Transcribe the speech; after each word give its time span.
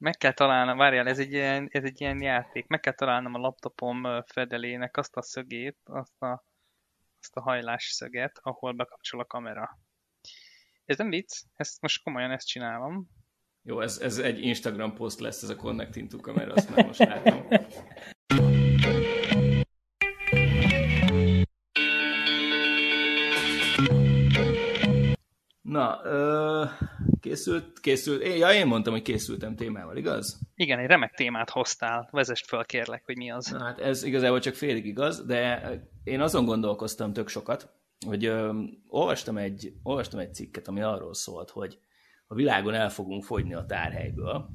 Meg 0.00 0.16
kell 0.16 0.32
találnom, 0.32 0.76
várjál, 0.76 1.08
ez 1.08 1.18
egy, 1.18 1.32
ilyen, 1.32 1.68
ez 1.70 1.84
egy 1.84 2.00
ilyen 2.00 2.22
játék. 2.22 2.66
Meg 2.66 2.80
kell 2.80 2.92
találnom 2.92 3.34
a 3.34 3.38
laptopom 3.38 4.22
fedelének 4.26 4.96
azt 4.96 5.16
a 5.16 5.22
szögét, 5.22 5.78
azt 5.84 6.22
a, 6.22 6.44
azt 7.20 7.36
a 7.36 7.40
hajlás 7.40 7.84
szöget, 7.84 8.38
ahol 8.42 8.72
bekapcsol 8.72 9.20
a 9.20 9.24
kamera. 9.24 9.78
Ez 10.84 10.98
nem 10.98 11.10
vicc, 11.10 11.42
ezt 11.56 11.80
most 11.80 12.02
komolyan 12.02 12.30
ezt 12.30 12.46
csinálom. 12.46 13.08
Jó, 13.62 13.80
ez, 13.80 13.98
ez 13.98 14.18
egy 14.18 14.42
Instagram 14.42 14.94
post 14.94 15.20
lesz, 15.20 15.42
ez 15.42 15.48
a 15.48 15.56
Connecting 15.56 16.08
to 16.08 16.18
Camera, 16.18 16.52
azt 16.52 16.74
már 16.74 16.86
most 16.86 17.04
látom. 17.08 17.48
Na, 25.70 26.00
ö, 26.04 26.64
készült, 27.20 27.80
készült. 27.80 28.22
Én, 28.22 28.36
ja, 28.36 28.52
én 28.52 28.66
mondtam, 28.66 28.92
hogy 28.92 29.02
készültem 29.02 29.56
témával, 29.56 29.96
igaz? 29.96 30.40
Igen, 30.54 30.78
egy 30.78 30.86
remek 30.86 31.14
témát 31.14 31.50
hoztál. 31.50 32.08
Vezest 32.10 32.46
fel, 32.46 32.64
kérlek, 32.64 33.04
hogy 33.04 33.16
mi 33.16 33.30
az. 33.30 33.46
Na, 33.46 33.64
hát 33.64 33.78
ez 33.80 34.02
igazából 34.02 34.38
csak 34.38 34.54
félig 34.54 34.86
igaz, 34.86 35.26
de 35.26 35.70
én 36.04 36.20
azon 36.20 36.44
gondolkoztam 36.44 37.12
tök 37.12 37.28
sokat, 37.28 37.72
hogy 38.06 38.24
ö, 38.24 38.62
olvastam, 38.88 39.36
egy, 39.36 39.72
olvastam 39.82 40.20
egy 40.20 40.34
cikket, 40.34 40.68
ami 40.68 40.80
arról 40.80 41.14
szólt, 41.14 41.50
hogy 41.50 41.78
a 42.26 42.34
világon 42.34 42.74
el 42.74 42.90
fogunk 42.90 43.24
fogyni 43.24 43.54
a 43.54 43.66
tárhelyből, 43.66 44.50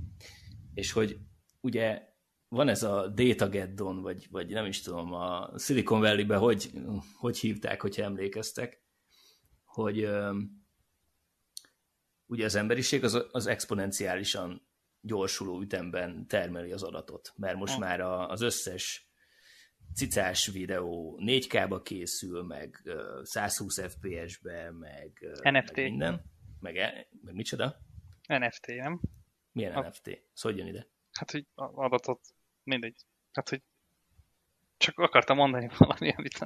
és 0.73 0.91
hogy 0.91 1.17
ugye 1.61 2.01
van 2.47 2.67
ez 2.67 2.83
a 2.83 3.07
Datageddon, 3.07 4.01
vagy, 4.01 4.27
vagy 4.31 4.49
nem 4.49 4.65
is 4.65 4.81
tudom, 4.81 5.13
a 5.13 5.49
Silicon 5.57 5.99
Valley-be 5.99 6.35
hogy, 6.35 6.71
hogy 7.19 7.37
hívták, 7.37 7.81
hogyha 7.81 8.03
emlékeztek, 8.03 8.83
hogy 9.63 10.03
ö, 10.03 10.31
ugye 12.25 12.45
az 12.45 12.55
emberiség 12.55 13.03
az, 13.03 13.25
az 13.31 13.47
exponenciálisan 13.47 14.67
gyorsuló 15.01 15.61
ütemben 15.61 16.27
termeli 16.27 16.71
az 16.71 16.83
adatot, 16.83 17.33
mert 17.35 17.57
most 17.57 17.77
már 17.77 17.99
a, 17.99 18.29
az 18.29 18.41
összes 18.41 19.09
cicás 19.93 20.47
videó 20.47 21.19
4K-ba 21.21 21.81
készül, 21.83 22.43
meg 22.43 22.81
120 23.21 23.81
FPS-be, 23.81 24.71
meg, 24.71 25.27
NFT. 25.41 25.75
meg 25.75 25.89
minden. 25.89 26.21
Meg, 26.59 26.77
e, 26.77 27.07
meg 27.21 27.33
micsoda? 27.33 27.79
NFT, 28.27 28.67
nem? 28.67 29.01
Milyen 29.51 29.73
a... 29.73 29.87
NFT? 29.87 30.21
Szóval 30.33 30.57
jön 30.57 30.67
ide. 30.67 30.87
Hát, 31.11 31.31
hogy 31.31 31.45
adatot, 31.55 32.21
mindegy. 32.63 32.95
Hát, 33.31 33.49
hogy 33.49 33.61
csak 34.77 34.99
akartam 34.99 35.37
mondani 35.37 35.69
valami, 35.77 36.13
amit, 36.17 36.39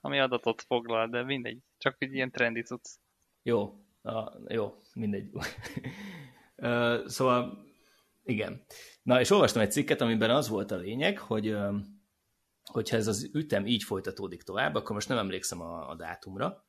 ami 0.00 0.18
adatot 0.18 0.62
foglal, 0.62 1.08
de 1.08 1.22
mindegy. 1.22 1.58
Csak 1.78 1.96
egy 1.98 2.14
ilyen 2.14 2.30
trendi 2.30 2.62
tudsz. 2.62 3.00
Jó, 3.42 3.84
a, 4.02 4.32
jó, 4.48 4.80
mindegy. 4.94 5.30
szóval, 7.06 7.68
igen. 8.22 8.64
Na, 9.02 9.20
és 9.20 9.30
olvastam 9.30 9.62
egy 9.62 9.72
cikket, 9.72 10.00
amiben 10.00 10.30
az 10.30 10.48
volt 10.48 10.70
a 10.70 10.76
lényeg, 10.76 11.18
hogy 11.18 11.56
hogyha 12.70 12.96
ez 12.96 13.06
az 13.06 13.30
ütem 13.32 13.66
így 13.66 13.82
folytatódik 13.82 14.42
tovább, 14.42 14.74
akkor 14.74 14.94
most 14.94 15.08
nem 15.08 15.18
emlékszem 15.18 15.60
a, 15.60 15.88
a 15.88 15.94
dátumra, 15.94 16.64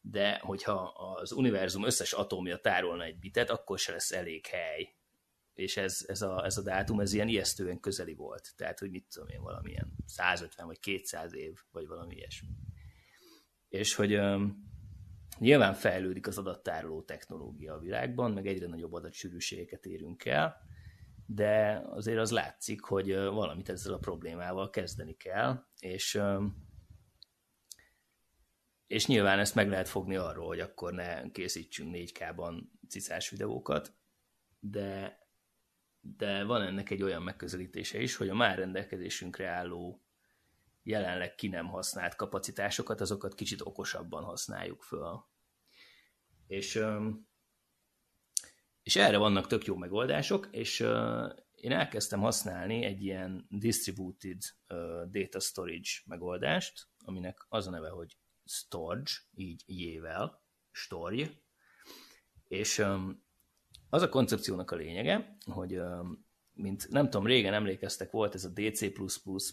de 0.00 0.38
hogyha 0.38 0.72
az 1.20 1.32
univerzum 1.32 1.84
összes 1.84 2.12
atomja 2.12 2.56
tárolna 2.56 3.04
egy 3.04 3.18
bitet, 3.18 3.50
akkor 3.50 3.78
se 3.78 3.92
lesz 3.92 4.12
elég 4.12 4.46
hely. 4.46 4.94
És 5.54 5.76
ez, 5.76 6.04
ez, 6.06 6.22
a, 6.22 6.44
ez 6.44 6.56
a 6.56 6.62
dátum, 6.62 7.00
ez 7.00 7.12
ilyen 7.12 7.28
ijesztően 7.28 7.80
közeli 7.80 8.14
volt. 8.14 8.52
Tehát, 8.56 8.78
hogy 8.78 8.90
mit 8.90 9.06
tudom 9.12 9.28
én, 9.28 9.42
valamilyen 9.42 9.92
150 10.06 10.66
vagy 10.66 10.80
200 10.80 11.34
év, 11.34 11.58
vagy 11.70 11.86
valami 11.86 12.14
ilyesmi. 12.14 12.48
És 13.68 13.94
hogy 13.94 14.20
nyilván 15.42 15.74
fejlődik 15.74 16.26
az 16.26 16.38
adattároló 16.38 17.02
technológia 17.02 17.74
a 17.74 17.78
világban, 17.78 18.32
meg 18.32 18.46
egyre 18.46 18.66
nagyobb 18.66 18.92
adatsűrűségeket 18.92 19.86
érünk 19.86 20.24
el, 20.24 20.56
de 21.26 21.82
azért 21.90 22.18
az 22.18 22.30
látszik, 22.30 22.80
hogy 22.80 23.14
valamit 23.14 23.68
ezzel 23.68 23.92
a 23.92 23.98
problémával 23.98 24.70
kezdeni 24.70 25.16
kell, 25.16 25.64
és 25.78 26.22
és 28.86 29.06
nyilván 29.06 29.38
ezt 29.38 29.54
meg 29.54 29.68
lehet 29.68 29.88
fogni 29.88 30.16
arról, 30.16 30.46
hogy 30.46 30.60
akkor 30.60 30.92
ne 30.92 31.30
készítsünk 31.30 31.94
4K-ban 31.96 32.62
cicás 32.88 33.30
videókat, 33.30 33.94
de, 34.60 35.18
de 36.00 36.44
van 36.44 36.62
ennek 36.62 36.90
egy 36.90 37.02
olyan 37.02 37.22
megközelítése 37.22 38.00
is, 38.00 38.16
hogy 38.16 38.28
a 38.28 38.34
már 38.34 38.58
rendelkezésünkre 38.58 39.48
álló 39.48 40.02
jelenleg 40.82 41.34
ki 41.34 41.48
nem 41.48 41.66
használt 41.66 42.14
kapacitásokat, 42.14 43.00
azokat 43.00 43.34
kicsit 43.34 43.60
okosabban 43.60 44.24
használjuk 44.24 44.82
föl. 44.82 45.30
És, 46.52 46.84
és 48.82 48.96
erre 48.96 49.16
vannak 49.16 49.46
tök 49.46 49.64
jó 49.64 49.76
megoldások, 49.76 50.48
és 50.50 50.80
én 51.54 51.72
elkezdtem 51.72 52.20
használni 52.20 52.84
egy 52.84 53.02
ilyen 53.02 53.46
distributed 53.48 54.40
data 55.10 55.40
storage 55.40 55.90
megoldást, 56.04 56.88
aminek 57.04 57.46
az 57.48 57.66
a 57.66 57.70
neve, 57.70 57.88
hogy 57.88 58.16
storage, 58.44 59.10
így 59.34 59.62
jével, 59.66 60.42
storj, 60.70 61.26
és 62.48 62.84
az 63.90 64.02
a 64.02 64.08
koncepciónak 64.08 64.70
a 64.70 64.76
lényege, 64.76 65.36
hogy 65.44 65.80
mint 66.52 66.88
nem 66.88 67.04
tudom, 67.04 67.26
régen 67.26 67.54
emlékeztek, 67.54 68.10
volt 68.10 68.34
ez 68.34 68.44
a 68.44 68.52
DC++, 68.54 68.92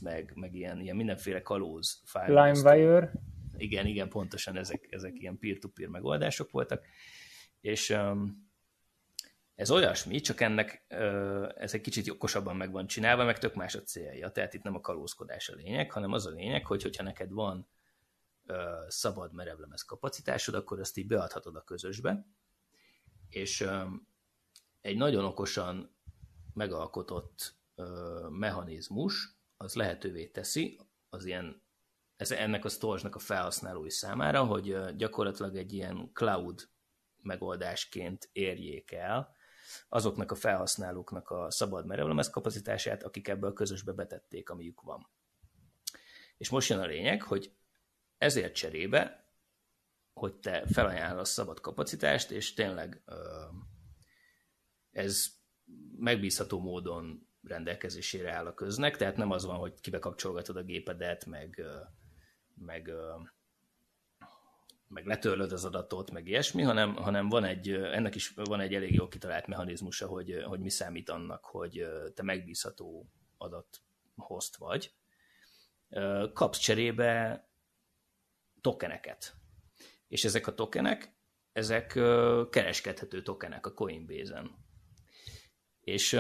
meg, 0.02 0.32
meg 0.36 0.56
ilyen, 0.56 0.80
ilyen 0.80 0.96
mindenféle 0.96 1.42
kalóz 1.42 2.02
file. 2.06 2.44
LimeWire. 2.44 3.12
Igen, 3.60 3.86
igen, 3.86 4.10
pontosan 4.10 4.58
ezek, 4.58 4.88
ezek 4.90 5.20
ilyen 5.20 5.40
peer-to-peer 5.40 5.90
megoldások 5.90 6.52
voltak, 6.52 6.86
és 7.62 7.98
ez 9.56 9.72
olyasmi, 9.72 10.20
csak 10.20 10.42
ennek 10.42 10.86
ez 11.58 11.74
egy 11.74 11.82
kicsit 11.82 12.10
okosabban 12.10 12.56
meg 12.56 12.72
van 12.72 12.88
csinálva, 12.88 13.24
meg 13.24 13.38
tök 13.38 13.56
más 13.56 13.76
a 13.76 13.84
célja. 13.84 14.32
Tehát 14.32 14.54
itt 14.54 14.64
nem 14.64 14.76
a 14.76 14.82
kalózkodás 14.82 15.50
a 15.50 15.56
lényeg, 15.56 15.92
hanem 15.92 16.12
az 16.12 16.26
a 16.26 16.30
lényeg, 16.30 16.66
hogy 16.66 16.82
hogyha 16.82 17.04
neked 17.04 17.32
van 17.32 17.68
szabad 18.88 19.34
merevlemez 19.34 19.82
kapacitásod, 19.82 20.54
akkor 20.54 20.80
ezt 20.80 20.98
így 20.98 21.08
beadhatod 21.08 21.56
a 21.56 21.64
közösbe, 21.64 22.26
és 23.30 23.68
egy 24.82 24.98
nagyon 24.98 25.26
okosan 25.26 25.96
megalkotott 26.54 27.56
mechanizmus 28.30 29.38
az 29.58 29.76
lehetővé 29.76 30.28
teszi 30.28 30.80
az 31.10 31.26
ilyen, 31.26 31.62
ez, 32.20 32.32
ennek 32.32 32.66
a 32.66 32.70
storage 32.70 33.10
a 33.12 33.20
felhasználói 33.20 33.90
számára, 33.90 34.46
hogy 34.46 34.96
gyakorlatilag 34.96 35.56
egy 35.56 35.74
ilyen 35.74 36.10
cloud 36.14 36.70
megoldásként 37.22 38.30
érjék 38.32 38.92
el 38.92 39.36
azoknak 39.90 40.32
a 40.32 40.36
felhasználóknak 40.36 41.30
a 41.30 41.52
szabad 41.52 41.86
merevlemez 41.86 42.30
kapacitását, 42.30 43.04
akik 43.04 43.28
ebből 43.28 43.54
közösbe 43.54 43.92
betették, 43.92 44.50
amiük 44.50 44.82
van. 44.82 45.10
És 46.38 46.50
most 46.50 46.70
jön 46.70 46.80
a 46.80 46.86
lényeg, 46.86 47.22
hogy 47.22 47.54
ezért 48.18 48.56
cserébe, 48.56 49.32
hogy 50.14 50.36
te 50.36 50.64
felajánlasz 50.68 51.32
szabad 51.32 51.60
kapacitást, 51.60 52.32
és 52.32 52.54
tényleg 52.54 53.04
ez 54.92 55.28
megbízható 55.98 56.60
módon 56.60 57.28
rendelkezésére 57.44 58.32
áll 58.32 58.46
a 58.46 58.54
köznek, 58.54 58.98
tehát 58.98 59.18
nem 59.18 59.32
az 59.32 59.46
van, 59.46 59.58
hogy 59.58 59.80
kibekapcsolgatod 59.82 60.56
a 60.56 60.64
gépedet, 60.64 61.26
meg, 61.26 61.64
meg, 62.60 62.92
meg 64.88 65.06
letörlöd 65.06 65.52
az 65.52 65.66
adatot, 65.66 66.12
meg 66.12 66.28
ilyesmi, 66.28 66.62
hanem, 66.62 66.96
hanem 66.96 67.30
van 67.30 67.44
egy, 67.44 67.70
ennek 67.70 68.16
is 68.16 68.30
van 68.30 68.60
egy 68.60 68.76
elég 68.76 68.94
jó 68.94 69.08
kitalált 69.08 69.48
mechanizmusa, 69.48 70.08
hogy, 70.08 70.44
hogy 70.44 70.60
mi 70.60 70.70
számít 70.70 71.10
annak, 71.10 71.46
hogy 71.46 71.88
te 72.14 72.24
megbízható 72.24 73.10
adathozt 73.38 74.58
vagy. 74.58 74.94
Kapsz 76.34 76.60
cserébe 76.60 77.44
tokeneket. 78.62 79.34
És 80.08 80.24
ezek 80.24 80.48
a 80.48 80.54
tokenek, 80.54 81.18
ezek 81.52 81.88
kereskedhető 82.50 83.22
tokenek 83.22 83.66
a 83.66 83.74
Coinbase-en. 83.74 84.68
És, 85.80 86.20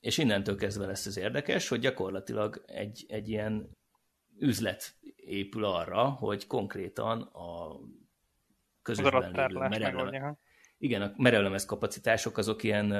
és 0.00 0.18
innentől 0.18 0.56
kezdve 0.56 0.86
lesz 0.86 1.06
ez 1.06 1.16
érdekes, 1.16 1.68
hogy 1.68 1.80
gyakorlatilag 1.80 2.62
egy, 2.66 3.04
egy 3.08 3.28
ilyen 3.28 3.76
üzlet 4.42 4.94
épül 5.16 5.64
arra, 5.64 6.04
hogy 6.04 6.46
konkrétan 6.46 7.22
a 7.22 7.80
közösben 8.82 9.50
lévő 9.70 10.36
igen, 10.82 11.02
a 11.02 11.12
merevlemez 11.16 11.64
kapacitások 11.64 12.36
azok 12.36 12.62
ilyen 12.62 12.94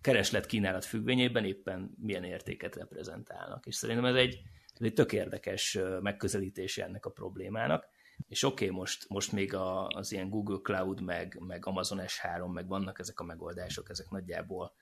kereslet-kínálat 0.00 0.84
függvényében 0.84 1.44
éppen 1.44 1.94
milyen 2.00 2.24
értéket 2.24 2.76
reprezentálnak. 2.76 3.66
És 3.66 3.74
szerintem 3.74 4.04
ez 4.04 4.14
egy, 4.14 4.40
ez 4.74 4.86
egy 4.86 4.92
tök 4.92 5.12
érdekes 5.12 5.78
megközelítése 6.00 6.84
ennek 6.84 7.06
a 7.06 7.10
problémának. 7.10 7.88
És 8.28 8.42
oké, 8.42 8.64
okay, 8.64 8.76
most, 8.76 9.08
most 9.08 9.32
még 9.32 9.54
a, 9.54 9.86
az 9.86 10.12
ilyen 10.12 10.28
Google 10.28 10.58
Cloud, 10.62 11.00
meg, 11.00 11.38
meg 11.40 11.66
Amazon 11.66 12.00
S3, 12.02 12.52
meg 12.52 12.68
vannak 12.68 12.98
ezek 12.98 13.20
a 13.20 13.24
megoldások, 13.24 13.90
ezek 13.90 14.10
nagyjából 14.10 14.74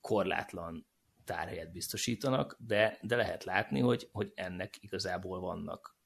korlátlan 0.00 0.86
tárhelyet 1.28 1.72
biztosítanak, 1.72 2.56
de, 2.58 2.98
de 3.02 3.16
lehet 3.16 3.44
látni, 3.44 3.80
hogy, 3.80 4.08
hogy 4.12 4.32
ennek 4.34 4.74
igazából 4.80 5.40
vannak. 5.40 5.96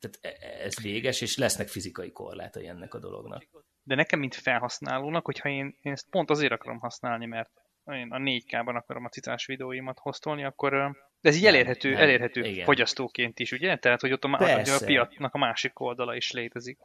Tehát 0.00 0.38
e, 0.40 0.46
e, 0.46 0.64
ez 0.64 0.82
véges, 0.82 1.20
és 1.20 1.36
lesznek 1.36 1.68
fizikai 1.68 2.12
korlátai 2.12 2.66
ennek 2.66 2.94
a 2.94 2.98
dolognak. 2.98 3.46
De 3.82 3.94
nekem, 3.94 4.18
mint 4.18 4.34
felhasználónak, 4.34 5.24
hogyha 5.24 5.48
én, 5.48 5.78
én 5.82 5.92
ezt 5.92 6.10
pont 6.10 6.30
azért 6.30 6.52
akarom 6.52 6.78
használni, 6.78 7.26
mert 7.26 7.50
én 7.86 8.12
a 8.12 8.18
4K-ban 8.18 8.76
akarom 8.76 9.04
a 9.04 9.08
cicás 9.08 9.46
videóimat 9.46 9.98
hoztolni, 9.98 10.44
akkor 10.44 10.70
de 11.20 11.28
ez 11.28 11.36
így 11.36 11.46
elérhető, 11.46 11.90
nem, 11.90 12.00
elérhető 12.00 12.44
igen. 12.44 12.64
fogyasztóként 12.64 13.38
is, 13.38 13.52
ugye? 13.52 13.76
Tehát, 13.76 14.00
hogy 14.00 14.12
ott 14.12 14.24
a, 14.24 14.28
a, 14.28 14.60
a 14.60 14.84
piacnak 14.84 15.34
a 15.34 15.38
másik 15.38 15.80
oldala 15.80 16.14
is 16.16 16.30
létezik. 16.30 16.78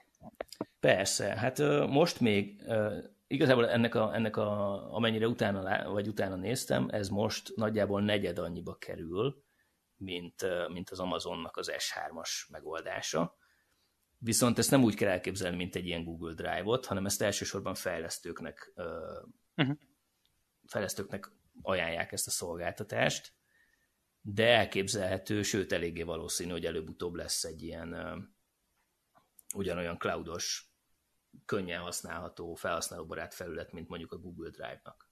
Persze, 0.80 1.36
hát 1.36 1.58
most 1.88 2.20
még 2.20 2.62
igazából 3.28 3.70
ennek, 3.70 3.96
a, 3.96 4.16
ennek 4.16 4.38
a, 4.38 4.94
amennyire 4.94 5.28
utána, 5.28 5.92
vagy 5.92 6.08
utána 6.08 6.36
néztem, 6.36 6.88
ez 6.90 7.10
most 7.10 7.56
nagyjából 7.56 8.02
negyed 8.02 8.38
annyiba 8.38 8.78
kerül, 8.78 9.44
mint, 9.96 10.46
mint 10.68 10.90
az 10.90 11.00
Amazonnak 11.00 11.58
az 11.58 11.72
S3-as 11.78 12.50
megoldása. 12.50 13.36
Viszont 14.18 14.58
ezt 14.58 14.72
nem 14.72 14.84
úgy 14.84 14.96
kell 14.96 15.10
elképzelni, 15.10 15.58
mint 15.58 15.76
egy 15.76 15.86
ilyen 15.86 16.04
Google 16.04 16.34
Drive-ot, 16.34 16.86
hanem 16.86 17.06
ezt 17.06 17.22
elsősorban 17.22 17.74
fejlesztőknek, 17.74 18.74
uh-huh. 19.56 19.78
fejlesztőknek 20.68 21.32
ajánlják 21.62 22.12
ezt 22.12 22.28
a 22.28 22.32
szolgáltatást, 22.32 23.34
de 24.22 24.48
elképzelhető, 24.48 25.42
sőt 25.42 25.72
eléggé 25.72 26.02
valószínű, 26.02 26.52
hogy 26.52 26.66
előbb-utóbb 26.66 27.14
lesz 27.14 27.44
egy 27.44 27.64
ilyen 27.64 27.96
ugyanolyan 29.56 29.98
cloudos, 29.98 30.67
könnyen 31.46 31.82
használható, 31.82 32.54
felhasználóbarát 32.54 33.34
felület, 33.34 33.72
mint 33.72 33.90
mondjuk 33.90 34.12
a 34.12 34.18
Google 34.18 34.50
Drive-nak. 34.50 35.08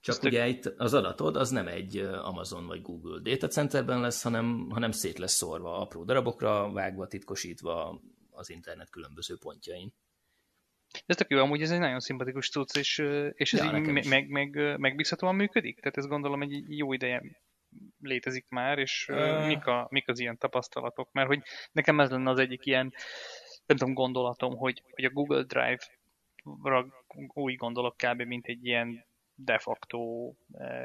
Csak 0.00 0.14
Ezt 0.14 0.24
ugye 0.24 0.44
tök... 0.44 0.54
itt 0.54 0.66
az 0.66 0.94
adatod 0.94 1.36
az 1.36 1.50
nem 1.50 1.68
egy 1.68 1.96
Amazon 1.98 2.66
vagy 2.66 2.82
Google 2.82 3.20
data 3.30 3.48
centerben 3.48 4.00
lesz, 4.00 4.22
hanem, 4.22 4.68
hanem 4.70 4.90
szét 4.90 5.18
lesz 5.18 5.34
szórva 5.34 5.78
apró 5.80 6.04
darabokra, 6.04 6.72
vágva, 6.72 7.06
titkosítva 7.06 8.00
az 8.30 8.50
internet 8.50 8.90
különböző 8.90 9.36
pontjain. 9.38 9.92
Ez 11.06 11.16
tök 11.16 11.30
jó, 11.30 11.38
amúgy 11.38 11.62
ez 11.62 11.70
egy 11.70 11.78
nagyon 11.78 12.00
szimpatikus 12.00 12.50
cucc, 12.50 12.76
és, 12.76 12.98
és 13.32 13.52
ez 13.52 13.60
ja, 13.60 13.76
így 13.76 13.92
meg, 13.92 14.08
meg, 14.08 14.28
meg, 14.28 14.78
megbízhatóan 14.78 15.34
működik? 15.34 15.80
Tehát 15.80 15.96
ez 15.96 16.06
gondolom 16.06 16.42
egy 16.42 16.76
jó 16.76 16.92
ideje 16.92 17.22
létezik 18.00 18.48
már, 18.48 18.78
és 18.78 19.08
uh... 19.12 19.46
mik, 19.46 19.66
a, 19.66 19.86
mik 19.90 20.08
az 20.08 20.18
ilyen 20.18 20.38
tapasztalatok? 20.38 21.12
Mert 21.12 21.28
hogy 21.28 21.42
nekem 21.72 22.00
ez 22.00 22.10
lenne 22.10 22.30
az 22.30 22.38
egyik 22.38 22.66
ilyen, 22.66 22.94
nem 23.66 23.76
tudom, 23.76 23.94
gondolatom, 23.94 24.56
hogy, 24.56 24.82
hogy 24.90 25.04
a 25.04 25.10
Google 25.10 25.42
Drive-ra 25.42 26.86
úgy 27.34 27.54
gondolok 27.54 27.96
kb. 27.96 28.22
mint 28.22 28.46
egy 28.46 28.64
ilyen 28.64 29.04
de 29.34 29.58
facto 29.58 30.32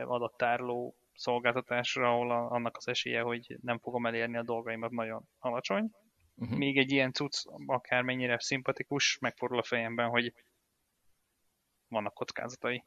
adattárló 0.04 0.96
szolgáltatásra, 1.14 2.12
ahol 2.12 2.31
a, 2.31 2.52
annak 2.52 2.78
az 2.78 2.88
esélye, 2.88 3.22
hogy 3.22 3.58
nem 3.62 3.80
fogom 3.80 4.06
elérni 4.06 4.38
a 4.38 4.44
dolgaimat 4.44 4.92
nagyon 4.92 5.24
alacsony. 5.40 5.92
Uh-huh. 6.36 6.58
Még 6.58 6.78
egy 6.78 6.92
ilyen 6.92 7.12
cucc, 7.12 7.46
akármennyire 7.66 8.40
szimpatikus, 8.40 9.18
megfordul 9.22 9.58
a 9.58 9.64
fejemben, 9.64 10.10
hogy 10.10 10.34
vannak 11.88 12.14
kockázatai. 12.14 12.84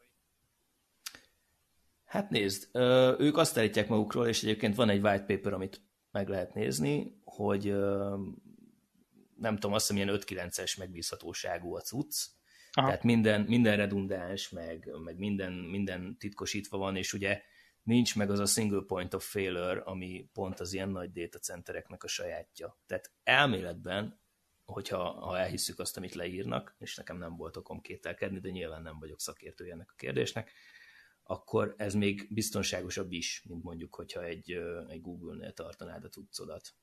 Hát 2.04 2.30
nézd, 2.30 2.76
ők 3.18 3.36
azt 3.36 3.58
állítják 3.58 3.88
magukról, 3.88 4.26
és 4.26 4.42
egyébként 4.42 4.74
van 4.74 4.88
egy 4.88 5.02
white 5.02 5.24
paper, 5.24 5.52
amit 5.52 5.80
meg 6.10 6.28
lehet 6.28 6.54
nézni, 6.54 7.20
hogy 7.24 7.74
nem 9.42 9.54
tudom, 9.54 9.72
azt 9.72 9.88
hiszem 9.88 10.08
ilyen 10.08 10.20
5-9-es 10.26 10.78
megbízhatóságú 10.78 11.74
a 11.74 11.80
cucc, 11.80 12.26
Aha. 12.72 12.86
tehát 12.86 13.02
minden, 13.02 13.40
minden 13.40 13.76
redundáns, 13.76 14.48
meg, 14.48 14.90
meg 15.04 15.18
minden, 15.18 15.52
minden 15.52 16.16
titkosítva 16.18 16.78
van, 16.78 16.96
és 16.96 17.12
ugye 17.12 17.42
nincs 17.82 18.16
meg 18.16 18.30
az 18.30 18.38
a 18.38 18.46
single 18.46 18.82
point 18.86 19.14
of 19.14 19.30
failure, 19.30 19.80
ami 19.80 20.28
pont 20.32 20.60
az 20.60 20.72
ilyen 20.72 20.88
nagy 20.88 21.12
data 21.12 21.38
centereknek 21.38 22.04
a 22.04 22.08
sajátja. 22.08 22.80
Tehát 22.86 23.12
elméletben, 23.22 24.20
hogyha 24.64 25.10
ha 25.10 25.38
elhisszük 25.38 25.78
azt, 25.78 25.96
amit 25.96 26.14
leírnak, 26.14 26.74
és 26.78 26.96
nekem 26.96 27.18
nem 27.18 27.36
volt 27.36 27.56
okom 27.56 27.80
kételkedni, 27.80 28.38
de 28.38 28.50
nyilván 28.50 28.82
nem 28.82 28.98
vagyok 28.98 29.20
szakértője 29.20 29.72
ennek 29.72 29.90
a 29.90 29.96
kérdésnek, 29.96 30.50
akkor 31.22 31.74
ez 31.76 31.94
még 31.94 32.28
biztonságosabb 32.30 33.12
is, 33.12 33.44
mint 33.48 33.62
mondjuk, 33.62 33.94
hogyha 33.94 34.24
egy, 34.24 34.52
egy 34.88 35.00
Google-nél 35.00 35.52
tartanád 35.52 36.04
a 36.04 36.08
cuccodat. 36.08 36.74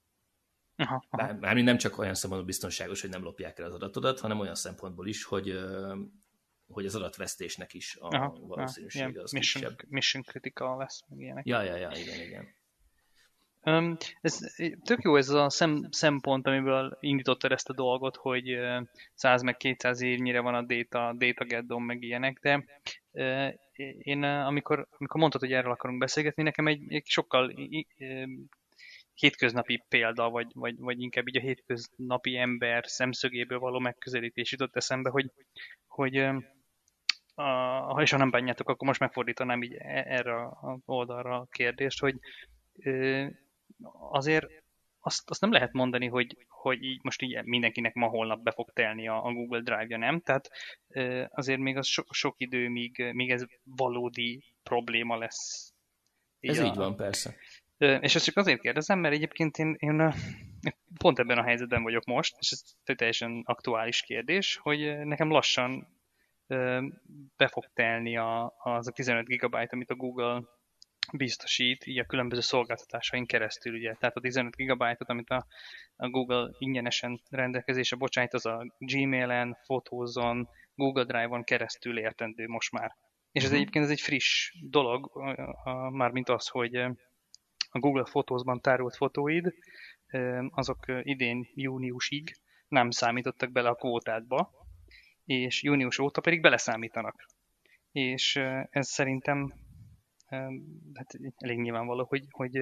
Aha, 0.80 1.04
aha. 1.10 1.24
Bár, 1.24 1.40
bármi 1.40 1.62
nem 1.62 1.78
csak 1.78 1.98
olyan 1.98 2.14
szempontból 2.14 2.48
biztonságos, 2.48 3.02
hogy 3.02 3.10
nem 3.10 3.24
lopják 3.24 3.60
el 3.60 3.66
az 3.66 3.74
adatodat, 3.74 4.20
hanem 4.20 4.40
olyan 4.40 4.56
szempontból 4.56 5.08
is, 5.08 5.24
hogy 5.24 5.60
hogy 6.68 6.86
az 6.86 6.96
adatvesztésnek 6.96 7.74
is 7.74 7.98
a 8.00 8.08
aha, 8.08 8.38
valószínűsége 8.42 9.22
az 9.22 9.32
mission, 9.32 9.64
kisebb. 9.64 9.90
Mission 9.90 10.24
critical 10.24 10.78
lesz, 10.78 11.04
meg 11.08 11.20
ilyenek. 11.20 11.46
Ja, 11.46 11.62
ja, 11.62 11.76
ja, 11.76 11.92
igen, 11.94 12.22
igen. 12.22 12.48
Um, 13.64 13.98
ez 14.22 14.40
tök 14.84 15.02
jó 15.02 15.16
ez 15.16 15.30
a 15.30 15.50
szem, 15.50 15.88
szempont, 15.92 16.48
amiből 16.48 16.98
indítottad 17.00 17.52
ezt 17.52 17.70
a 17.70 17.74
dolgot, 17.74 18.16
hogy 18.16 18.58
100 19.14 19.42
meg 19.42 19.58
200 19.58 20.02
évnyire 20.02 20.40
van 20.40 20.56
a 20.56 20.62
data, 20.62 21.14
data 21.18 21.44
geddon, 21.44 21.82
meg 21.82 22.04
ilyenek, 22.04 22.40
de 22.42 22.66
uh, 23.12 23.54
én 23.98 24.24
amikor, 24.24 24.88
amikor 24.98 25.20
mondtad, 25.20 25.42
hogy 25.42 25.54
erről 25.54 25.72
akarunk 25.72 26.00
beszélgetni, 26.00 26.44
nekem 26.44 26.68
egy, 26.68 26.94
egy 26.94 27.06
sokkal 27.06 27.54
hétköznapi 29.20 29.84
példa, 29.90 30.30
vagy, 30.30 30.48
vagy, 30.54 30.78
vagy 30.78 31.02
inkább 31.02 31.28
így 31.28 31.38
a 31.38 31.42
hétköznapi 31.42 32.38
ember 32.38 32.84
szemszögéből 32.88 33.60
való 33.60 33.80
megközelítés 33.80 34.52
jutott 34.52 34.76
eszembe, 34.76 35.10
hogy, 35.10 35.32
hogy 35.88 36.30
ha 37.36 38.06
ha 38.10 38.18
nem 38.18 38.30
bánjátok, 38.30 38.70
akkor 38.70 38.88
most 38.88 39.00
megfordítanám 39.00 39.64
így 39.64 39.74
e, 39.74 40.04
erre 40.08 40.36
a 40.36 40.80
oldalra 40.86 41.36
a 41.36 41.48
kérdést, 41.52 42.00
hogy 42.00 42.16
azért 44.12 44.46
azt, 45.00 45.30
azt 45.30 45.42
nem 45.42 45.52
lehet 45.52 45.72
mondani, 45.72 46.08
hogy, 46.08 46.38
hogy 46.48 46.84
így 46.84 47.04
most 47.04 47.22
így 47.22 47.44
mindenkinek 47.44 47.94
ma 47.94 48.08
holnap 48.08 48.42
be 48.44 48.52
fog 48.52 48.72
telni 48.74 49.08
a, 49.08 49.26
a 49.26 49.32
Google 49.32 49.62
Drive-ja, 49.62 49.98
nem? 49.98 50.22
Tehát 50.22 50.50
azért 51.30 51.60
még 51.60 51.78
az 51.78 51.88
so, 51.88 52.04
sok 52.10 52.36
idő, 52.38 52.70
míg, 52.70 53.12
míg 53.14 53.32
ez 53.32 53.46
valódi 53.64 54.44
probléma 54.64 55.18
lesz. 55.18 55.74
Így 56.40 56.52
ez 56.52 56.60
a, 56.60 56.66
így 56.66 56.76
van, 56.76 56.96
persze. 56.96 57.36
És 57.80 58.16
ezt 58.16 58.26
csak 58.26 58.38
azért 58.38 58.62
kérdezem, 58.62 59.00
mert 59.00 59.14
egyébként 59.14 59.58
én, 59.58 59.76
én 59.80 60.14
pont 60.98 61.20
ebben 61.20 61.38
a 61.38 61.44
helyzetben 61.44 61.84
vagyok 61.84 62.06
most, 62.06 62.36
és 62.40 62.52
ez 62.52 62.62
teljesen 62.96 63.42
aktuális 63.46 64.02
kérdés, 64.02 64.60
hogy 64.62 65.06
nekem 65.06 65.30
lassan 65.30 65.88
be 67.38 67.48
fog 67.48 67.66
telni 67.74 68.18
a, 68.18 68.54
az 68.58 68.88
a 68.88 68.92
15 68.92 69.26
gigabyte, 69.26 69.70
amit 69.72 69.90
a 69.90 69.96
Google 69.96 70.44
biztosít, 71.14 71.86
így 71.86 72.00
a 72.00 72.06
különböző 72.06 72.42
szolgáltatásain 72.42 73.26
keresztül, 73.26 73.74
ugye. 73.74 73.94
Tehát 73.94 74.16
a 74.16 74.22
15 74.22 74.56
gigabyte-ot, 74.56 75.10
amit 75.10 75.30
a, 75.30 75.46
a 75.96 76.10
Google 76.10 76.50
ingyenesen 76.58 77.22
rendelkezésre 77.30 77.98
bocsájt, 77.98 78.34
az 78.34 78.46
a 78.46 78.76
Gmailen, 78.78 79.58
fotózon, 79.66 80.50
Google 80.76 81.04
Drive-on 81.04 81.44
keresztül 81.44 82.00
értendő 82.00 82.48
most 82.48 82.72
már. 82.72 82.96
És 83.32 83.42
ez 83.42 83.48
uh-huh. 83.48 83.62
egyébként 83.62 83.86
ez 83.86 83.92
egy 83.92 84.02
friss 84.02 84.54
dolog, 84.70 85.12
mármint 85.92 86.30
az, 86.30 86.48
hogy 86.48 86.86
a 87.70 87.80
Google 87.80 88.06
Fotózban 88.06 88.62
tárolt 88.62 88.96
fotóid, 88.96 89.54
azok 90.50 90.86
idén 91.04 91.48
júniusig 91.54 92.36
nem 92.68 92.90
számítottak 92.90 93.52
bele 93.52 93.70
a 93.70 93.76
kvótádba, 93.76 94.52
és 95.26 95.64
június 95.64 96.00
óta 96.00 96.22
pedig 96.22 96.42
beleszámítanak. 96.42 97.26
És 97.92 98.36
ez 98.70 98.90
szerintem 98.90 99.54
hát 100.94 101.18
elég 101.38 101.60
nyilvánvaló, 101.60 102.06
hogy, 102.06 102.26
hogy 102.30 102.62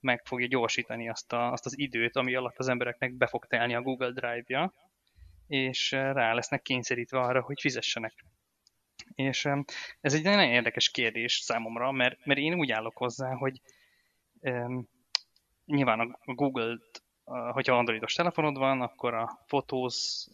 meg 0.00 0.24
fogja 0.24 0.46
gyorsítani 0.46 1.08
azt, 1.08 1.32
a, 1.32 1.52
azt 1.52 1.66
az 1.66 1.78
időt, 1.78 2.16
ami 2.16 2.34
alatt 2.34 2.58
az 2.58 2.68
embereknek 2.68 3.12
be 3.12 3.26
fog 3.26 3.46
telni 3.46 3.74
a 3.74 3.82
Google 3.82 4.10
Drive-ja, 4.10 4.72
és 5.46 5.90
rá 5.90 6.32
lesznek 6.32 6.62
kényszerítve 6.62 7.20
arra, 7.20 7.40
hogy 7.40 7.60
fizessenek. 7.60 8.24
És 9.14 9.48
ez 10.00 10.14
egy 10.14 10.22
nagyon 10.22 10.50
érdekes 10.50 10.90
kérdés 10.90 11.32
számomra, 11.32 11.92
mert, 11.92 12.26
mert 12.26 12.40
én 12.40 12.54
úgy 12.54 12.70
állok 12.70 12.96
hozzá, 12.96 13.34
hogy 13.34 13.60
nyilván 15.64 16.00
a 16.00 16.34
Google-t 16.34 17.02
hogyha 17.52 17.78
androidos 17.78 18.14
telefonod 18.14 18.58
van, 18.58 18.80
akkor 18.80 19.14
a 19.14 19.44
fotóz 19.46 20.26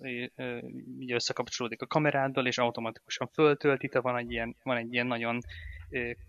így 0.99 1.13
összekapcsolódik 1.13 1.83
a 1.83 1.87
kameráddal, 1.87 2.47
és 2.47 2.59
automatikusan 2.59 3.29
föltölti, 3.33 3.89
te 3.89 4.01
van 4.01 4.17
egy 4.17 4.31
ilyen, 4.31 4.57
van 4.63 4.77
egy 4.77 4.93
ilyen 4.93 5.07
nagyon 5.07 5.39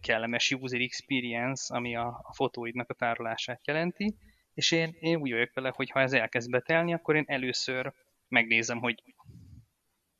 kellemes 0.02 0.52
user 0.52 0.82
experience, 0.82 1.76
ami 1.76 1.96
a, 1.96 2.08
a 2.08 2.34
fotóidnak 2.34 2.90
a 2.90 2.94
tárolását 2.94 3.68
jelenti, 3.68 4.16
és 4.54 4.72
én, 4.72 4.96
én 5.00 5.18
úgy 5.18 5.32
vagyok 5.32 5.54
vele, 5.54 5.72
hogy 5.76 5.90
ha 5.90 6.00
ez 6.00 6.14
elkezd 6.14 6.50
betelni, 6.50 6.94
akkor 6.94 7.16
én 7.16 7.26
először 7.28 7.94
megnézem, 8.28 8.80
hogy 8.80 9.04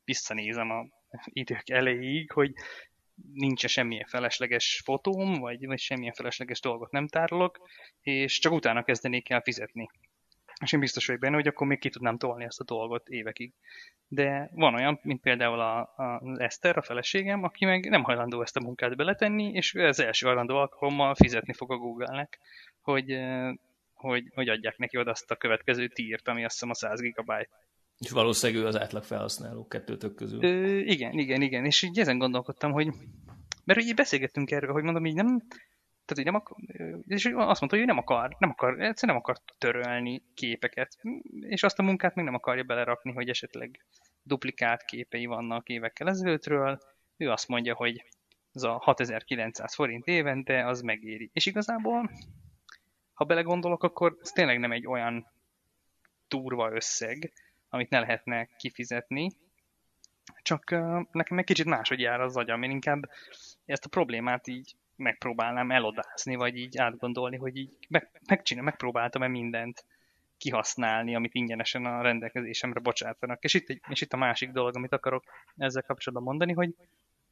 visszanézem 0.04 0.70
a 0.70 0.86
idők 1.24 1.70
elejéig, 1.70 2.30
hogy 2.32 2.52
nincs 3.32 3.66
semmilyen 3.66 4.06
felesleges 4.08 4.80
fotóm, 4.84 5.34
vagy, 5.34 5.66
vagy 5.66 5.78
semmilyen 5.78 6.12
felesleges 6.12 6.60
dolgot 6.60 6.90
nem 6.90 7.08
tárolok, 7.08 7.68
és 8.00 8.38
csak 8.38 8.52
utána 8.52 8.84
kezdenék 8.84 9.30
el 9.30 9.40
fizetni. 9.40 9.88
És 10.60 10.72
én 10.72 10.80
biztos 10.80 11.06
vagyok 11.06 11.20
benne, 11.20 11.34
hogy 11.34 11.46
akkor 11.46 11.66
még 11.66 11.78
ki 11.78 11.88
tudnám 11.88 12.18
tolni 12.18 12.44
ezt 12.44 12.60
a 12.60 12.64
dolgot 12.64 13.08
évekig. 13.08 13.52
De 14.08 14.50
van 14.52 14.74
olyan, 14.74 15.00
mint 15.02 15.20
például 15.20 15.60
a, 15.60 15.78
a 15.80 16.22
Eszter, 16.38 16.76
a 16.76 16.82
feleségem, 16.82 17.42
aki 17.42 17.64
meg 17.64 17.88
nem 17.88 18.02
hajlandó 18.02 18.42
ezt 18.42 18.56
a 18.56 18.60
munkát 18.60 18.96
beletenni, 18.96 19.52
és 19.52 19.74
az 19.74 20.00
első 20.00 20.26
hajlandó 20.26 20.56
alkalommal 20.56 21.14
fizetni 21.14 21.52
fog 21.52 21.72
a 21.72 21.76
Google-nek, 21.76 22.38
hogy, 22.80 23.18
hogy, 23.94 24.30
hogy 24.34 24.48
adják 24.48 24.76
neki 24.76 24.98
oda 24.98 25.10
azt 25.10 25.30
a 25.30 25.36
következő 25.36 25.88
tírt, 25.88 26.28
ami 26.28 26.44
azt 26.44 26.52
hiszem 26.52 26.70
a 26.70 26.74
100 26.74 27.00
gigabyte. 27.00 27.50
És 27.98 28.10
valószínűleg 28.10 28.62
ő 28.62 28.66
az 28.66 28.78
átlag 28.78 29.04
felhasználó 29.04 29.66
kettőtök 29.66 30.14
közül. 30.14 30.44
Ö, 30.44 30.78
igen, 30.78 31.18
igen, 31.18 31.42
igen. 31.42 31.64
És 31.64 31.82
így 31.82 31.98
ezen 31.98 32.18
gondolkodtam, 32.18 32.72
hogy 32.72 32.92
Mert 33.64 33.80
ugye 33.80 33.94
beszélgettünk 33.94 34.50
erről, 34.50 34.72
hogy 34.72 34.82
mondom, 34.82 35.06
így 35.06 35.14
nem, 35.14 35.38
tehát, 36.06 36.14
hogy 36.14 36.24
nem 36.24 36.34
akar, 36.34 36.56
és 37.06 37.24
azt 37.24 37.60
mondta, 37.60 37.68
hogy 37.68 37.80
ő 37.80 37.84
nem 37.84 37.98
akar, 37.98 38.36
nem 38.38 38.50
akar, 38.50 38.70
egyszerűen 38.80 38.96
nem 39.00 39.16
akar 39.16 39.38
törölni 39.58 40.22
képeket, 40.34 40.98
és 41.40 41.62
azt 41.62 41.78
a 41.78 41.82
munkát 41.82 42.14
még 42.14 42.24
nem 42.24 42.34
akarja 42.34 42.62
belerakni, 42.62 43.12
hogy 43.12 43.28
esetleg 43.28 43.84
duplikált 44.22 44.84
képei 44.84 45.26
vannak 45.26 45.68
évekkel 45.68 46.08
ezelőttről. 46.08 46.78
Ő 47.16 47.30
azt 47.30 47.48
mondja, 47.48 47.74
hogy 47.74 48.04
az 48.52 48.64
a 48.64 48.78
6900 48.82 49.74
forint 49.74 50.06
évente, 50.06 50.66
az 50.66 50.80
megéri. 50.80 51.30
És 51.32 51.46
igazából, 51.46 52.10
ha 53.12 53.24
belegondolok, 53.24 53.82
akkor 53.82 54.16
ez 54.20 54.30
tényleg 54.30 54.58
nem 54.58 54.72
egy 54.72 54.86
olyan 54.86 55.26
durva 56.28 56.72
összeg, 56.72 57.32
amit 57.68 57.90
ne 57.90 58.00
lehetne 58.00 58.48
kifizetni, 58.56 59.30
csak 60.42 60.70
nekem 61.12 61.38
egy 61.38 61.44
kicsit 61.44 61.66
máshogy 61.66 62.00
jár 62.00 62.20
az 62.20 62.36
agyam. 62.36 62.62
Én 62.62 62.70
inkább 62.70 63.10
ezt 63.64 63.84
a 63.84 63.88
problémát 63.88 64.46
így 64.46 64.76
megpróbálnám 64.96 65.70
elodázni, 65.70 66.34
vagy 66.34 66.56
így 66.56 66.78
átgondolni, 66.78 67.36
hogy 67.36 67.56
így 67.56 67.76
meg, 67.88 68.10
megcsinál, 68.26 68.64
megpróbáltam-e 68.64 69.28
mindent 69.28 69.84
kihasználni, 70.38 71.14
amit 71.14 71.34
ingyenesen 71.34 71.84
a 71.84 72.02
rendelkezésemre 72.02 72.80
bocsátanak. 72.80 73.44
És 73.44 73.54
itt, 73.54 73.68
egy, 73.68 73.80
és 73.88 74.00
itt 74.00 74.12
a 74.12 74.16
másik 74.16 74.50
dolog, 74.50 74.76
amit 74.76 74.92
akarok 74.92 75.24
ezzel 75.56 75.82
kapcsolatban 75.82 76.26
mondani, 76.26 76.52
hogy 76.52 76.74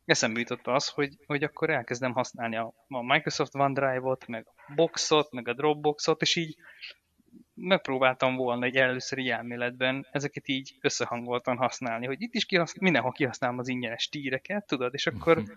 eszembe 0.05 0.39
jutott 0.39 0.67
az, 0.67 0.89
hogy, 0.89 1.17
hogy 1.27 1.43
akkor 1.43 1.71
elkezdem 1.71 2.13
használni 2.13 2.57
a, 2.57 2.75
a 2.89 3.03
Microsoft 3.03 3.55
OneDrive-ot, 3.55 4.27
meg 4.27 4.47
a 4.47 4.73
Boxot, 4.75 5.33
meg 5.33 5.49
a 5.49 5.55
Dropboxot, 5.55 6.23
és 6.23 6.37
így 6.37 6.57
megpróbáltam 7.55 8.37
volna 8.37 8.65
egy 8.65 8.77
először 8.77 9.19
elméletben 9.31 10.07
ezeket 10.11 10.49
így 10.49 10.77
összehangoltan 10.81 11.57
használni, 11.57 12.07
hogy 12.07 12.23
itt 12.23 12.35
is 12.35 12.45
kihasznál, 12.45 12.83
mindenhol 12.85 13.13
kihasználom 13.13 13.59
az 13.59 13.69
ingyenes 13.69 14.09
tíreket, 14.09 14.67
tudod, 14.67 14.95
és 14.95 15.07
akkor, 15.07 15.37
mhm. 15.39 15.51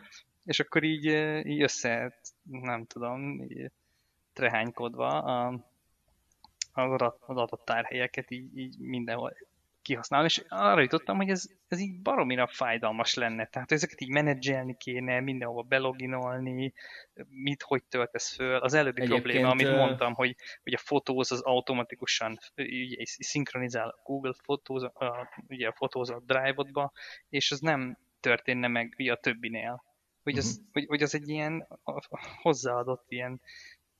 és 0.46 0.60
akkor 0.60 0.84
így, 0.84 1.06
így 1.46 1.62
össze, 1.62 2.20
nem 2.44 2.86
tudom, 2.86 3.42
így 3.42 3.72
trehánykodva 4.34 5.08
a, 5.08 5.60
az 6.72 7.38
adott 7.38 7.66
tárhelyeket 7.66 8.32
így, 8.32 8.58
így 8.58 8.78
mindenhol 8.80 9.34
kihasználni, 9.88 10.28
és 10.28 10.44
arra 10.48 10.82
jutottam, 10.82 11.18
hogy 11.18 11.30
ez, 11.30 11.44
ez 11.68 11.80
így 11.80 12.02
baromira 12.02 12.48
fájdalmas 12.48 13.14
lenne. 13.14 13.46
Tehát 13.46 13.72
ezeket 13.72 14.02
így 14.02 14.10
menedzselni 14.10 14.78
kéne, 14.78 15.20
mindenhova 15.20 15.62
beloginolni, 15.62 16.74
mit, 17.30 17.62
hogy 17.62 17.84
töltesz 17.84 18.36
föl. 18.36 18.56
Az 18.56 18.74
előbbi 18.74 19.02
Egyébként, 19.02 19.24
probléma, 19.24 19.50
amit 19.50 19.76
mondtam, 19.76 20.14
hogy, 20.14 20.36
hogy 20.64 20.74
a 20.74 20.78
fotóz 20.78 21.32
az 21.32 21.42
automatikusan 21.42 22.38
ugye, 22.56 23.04
szinkronizál 23.06 23.88
a 23.88 24.02
Google 24.04 24.34
fotóz, 24.44 24.84
a, 24.84 25.30
ugye 25.48 25.68
a 25.68 25.74
fotóz 25.74 26.10
a 26.10 26.22
Drive-odba, 26.26 26.92
és 27.30 27.52
az 27.52 27.60
nem 27.60 27.98
történne 28.20 28.68
meg 28.68 28.96
a 28.98 29.16
többinél. 29.16 29.84
Hogy 30.24 30.38
az, 30.38 30.48
uh-huh. 30.48 30.74
hogy, 30.74 30.86
hogy 30.86 31.02
az 31.02 31.16
egy 31.16 31.30
ilyen 31.30 31.68
hozzáadott 32.42 33.06
ilyen 33.08 33.42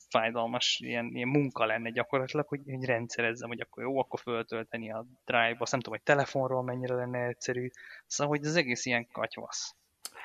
fájdalmas 0.10 0.80
ilyen, 0.84 1.10
ilyen 1.14 1.28
munka 1.28 1.66
lenne 1.66 1.90
gyakorlatilag, 1.90 2.48
hogy, 2.48 2.62
hogy 2.66 2.86
rendszerezzem, 2.86 3.48
hogy 3.48 3.62
akkor 3.62 3.84
jó, 3.84 4.00
akkor 4.00 4.20
föltölteni 4.20 4.92
a 4.92 5.06
drive-ba, 5.26 5.62
azt 5.62 5.72
nem 5.72 5.82
tudom, 5.82 5.98
hogy 5.98 6.06
telefonról 6.06 6.64
mennyire 6.64 6.96
lenne 6.96 7.28
egyszerű, 7.28 7.70
szóval, 8.06 8.38
hogy 8.38 8.46
az 8.46 8.56
egész 8.56 8.86
ilyen 8.86 9.08
katyvasz. 9.12 9.76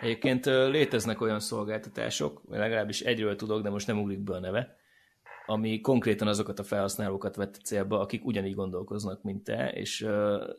Egyébként 0.01 0.45
léteznek 0.45 1.21
olyan 1.21 1.41
szolgáltatások, 1.41 2.43
legalábbis 2.49 3.01
egyről 3.01 3.37
tudok, 3.37 3.63
de 3.63 3.71
most 3.71 3.87
nem 3.87 4.01
ugrik 4.01 4.21
be 4.21 4.35
a 4.35 4.41
neve, 4.41 4.77
ami 5.47 5.81
konkrétan 5.81 6.29
azokat 6.29 6.59
a 6.59 6.65
felhasználókat 6.65 7.37
vett 7.37 7.55
célba, 7.55 8.01
akik 8.01 8.25
ugyanígy 8.25 8.55
gondolkoznak, 8.55 9.23
mint 9.23 9.45
te, 9.45 9.73
és 9.73 10.07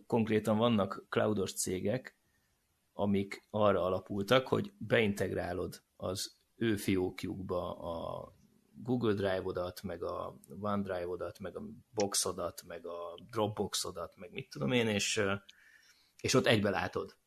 konkrétan 0.07 0.57
vannak 0.57 1.05
cloudos 1.09 1.53
cégek, 1.53 2.17
amik 2.93 3.43
arra 3.49 3.83
alapultak, 3.83 4.47
hogy 4.47 4.71
beintegrálod 4.77 5.83
az 5.95 6.37
ő 6.55 6.75
fiókjukba 6.75 7.77
a 7.77 8.31
Google 8.83 9.13
Drive-odat, 9.13 9.83
meg 9.83 10.03
a 10.03 10.35
OneDrive-odat, 10.61 11.39
meg 11.39 11.57
a 11.57 11.61
Boxodat, 11.89 12.63
meg 12.67 12.85
a 12.85 13.19
Dropboxodat, 13.29 14.15
meg 14.17 14.31
mit 14.31 14.49
tudom 14.49 14.71
én, 14.71 14.87
és, 14.87 15.23
és 16.21 16.33
ott 16.33 16.45
egybe 16.45 16.69
látod. 16.69 17.17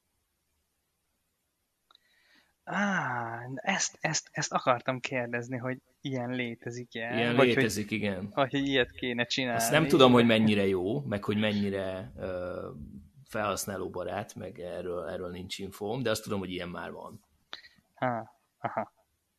Á, 2.65 3.49
ezt, 3.55 3.99
ezt, 4.01 4.29
ezt 4.33 4.53
akartam 4.53 5.01
kérdezni, 5.01 5.57
hogy 5.57 5.79
ilyen 6.01 6.31
létezik 6.31 6.95
-e? 6.95 7.17
Ilyen 7.17 7.37
vagy 7.37 7.47
létezik, 7.47 7.89
hogy, 7.89 7.99
igen. 7.99 8.31
Vagy 8.35 8.51
hogy 8.51 8.67
ilyet 8.67 8.91
kéne 8.91 9.25
csinálni. 9.25 9.61
Azt 9.61 9.71
nem 9.71 9.87
tudom, 9.87 10.13
hogy 10.13 10.27
mennyire 10.27 10.67
jó, 10.67 11.01
meg 11.01 11.25
hogy 11.25 11.39
mennyire 11.39 12.13
uh, 12.17 12.77
felhasználóbarát, 13.25 14.35
meg 14.35 14.61
erről, 14.61 15.09
erről 15.09 15.31
nincs 15.31 15.59
infóm, 15.59 16.03
de 16.03 16.11
azt 16.11 16.23
tudom, 16.23 16.39
hogy 16.39 16.51
ilyen 16.51 16.69
már 16.69 16.93
van. 16.93 17.25
Á, 17.95 18.31
aha. 18.59 18.96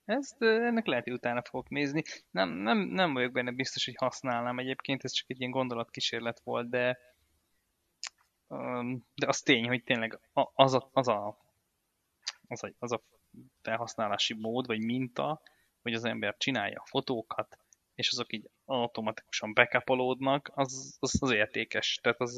Ezt, 0.08 0.42
ennek 0.42 0.86
lehet, 0.86 1.04
hogy 1.04 1.14
utána 1.14 1.42
fogok 1.42 1.70
nézni. 1.70 2.04
Nem, 2.32 2.50
nem, 2.50 2.78
nem 2.78 3.14
vagyok 3.14 3.32
benne 3.32 3.52
biztos, 3.52 3.86
hogy 3.86 3.96
használnám 3.98 4.60
egyébként, 4.60 5.04
ez 5.04 5.12
csak 5.12 5.30
egy 5.30 5.40
ilyen 5.40 5.52
gondolatkísérlet 5.52 6.42
volt, 6.44 6.70
de 6.70 7.00
de 9.16 9.28
az 9.28 9.42
tény, 9.42 9.68
hogy 9.68 9.84
tényleg 9.84 10.20
az 10.34 10.74
a, 10.74 10.90
az 10.94 11.08
a, 11.08 11.38
az 12.48 12.64
a, 12.64 12.74
az 12.80 12.92
a 12.92 13.02
felhasználási 13.62 14.34
mód, 14.34 14.66
vagy 14.66 14.80
minta, 14.80 15.42
hogy 15.82 15.94
az 15.94 16.04
ember 16.04 16.36
csinálja 16.38 16.82
a 16.82 16.86
fotókat, 16.86 17.58
és 17.96 18.10
azok 18.10 18.34
így 18.34 18.50
automatikusan 18.66 19.54
backupolódnak, 19.54 20.52
az, 20.54 20.98
az, 21.00 21.22
az 21.22 21.32
értékes. 21.32 22.00
Tehát 22.02 22.22
az, 22.22 22.38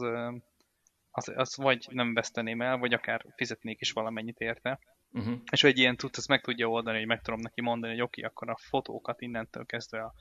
az, 1.11 1.31
az 1.35 1.57
vagy 1.57 1.87
nem 1.91 2.13
veszteném 2.13 2.61
el, 2.61 2.77
vagy 2.77 2.93
akár 2.93 3.25
fizetnék 3.35 3.81
is 3.81 3.91
valamennyit 3.91 4.39
érte. 4.39 4.79
Uh-huh. 5.13 5.39
És 5.51 5.63
egy 5.63 5.77
ilyen 5.77 5.95
tud, 5.95 6.09
ezt 6.17 6.27
meg 6.27 6.41
tudja 6.41 6.67
oldani, 6.67 6.97
hogy 6.97 7.07
meg 7.07 7.21
tudom 7.21 7.39
neki 7.39 7.61
mondani, 7.61 7.93
hogy 7.93 8.01
oké, 8.01 8.21
okay, 8.21 8.31
akkor 8.31 8.49
a 8.49 8.67
fotókat 8.69 9.21
innentől 9.21 9.65
kezdve 9.65 10.01
a 10.03 10.13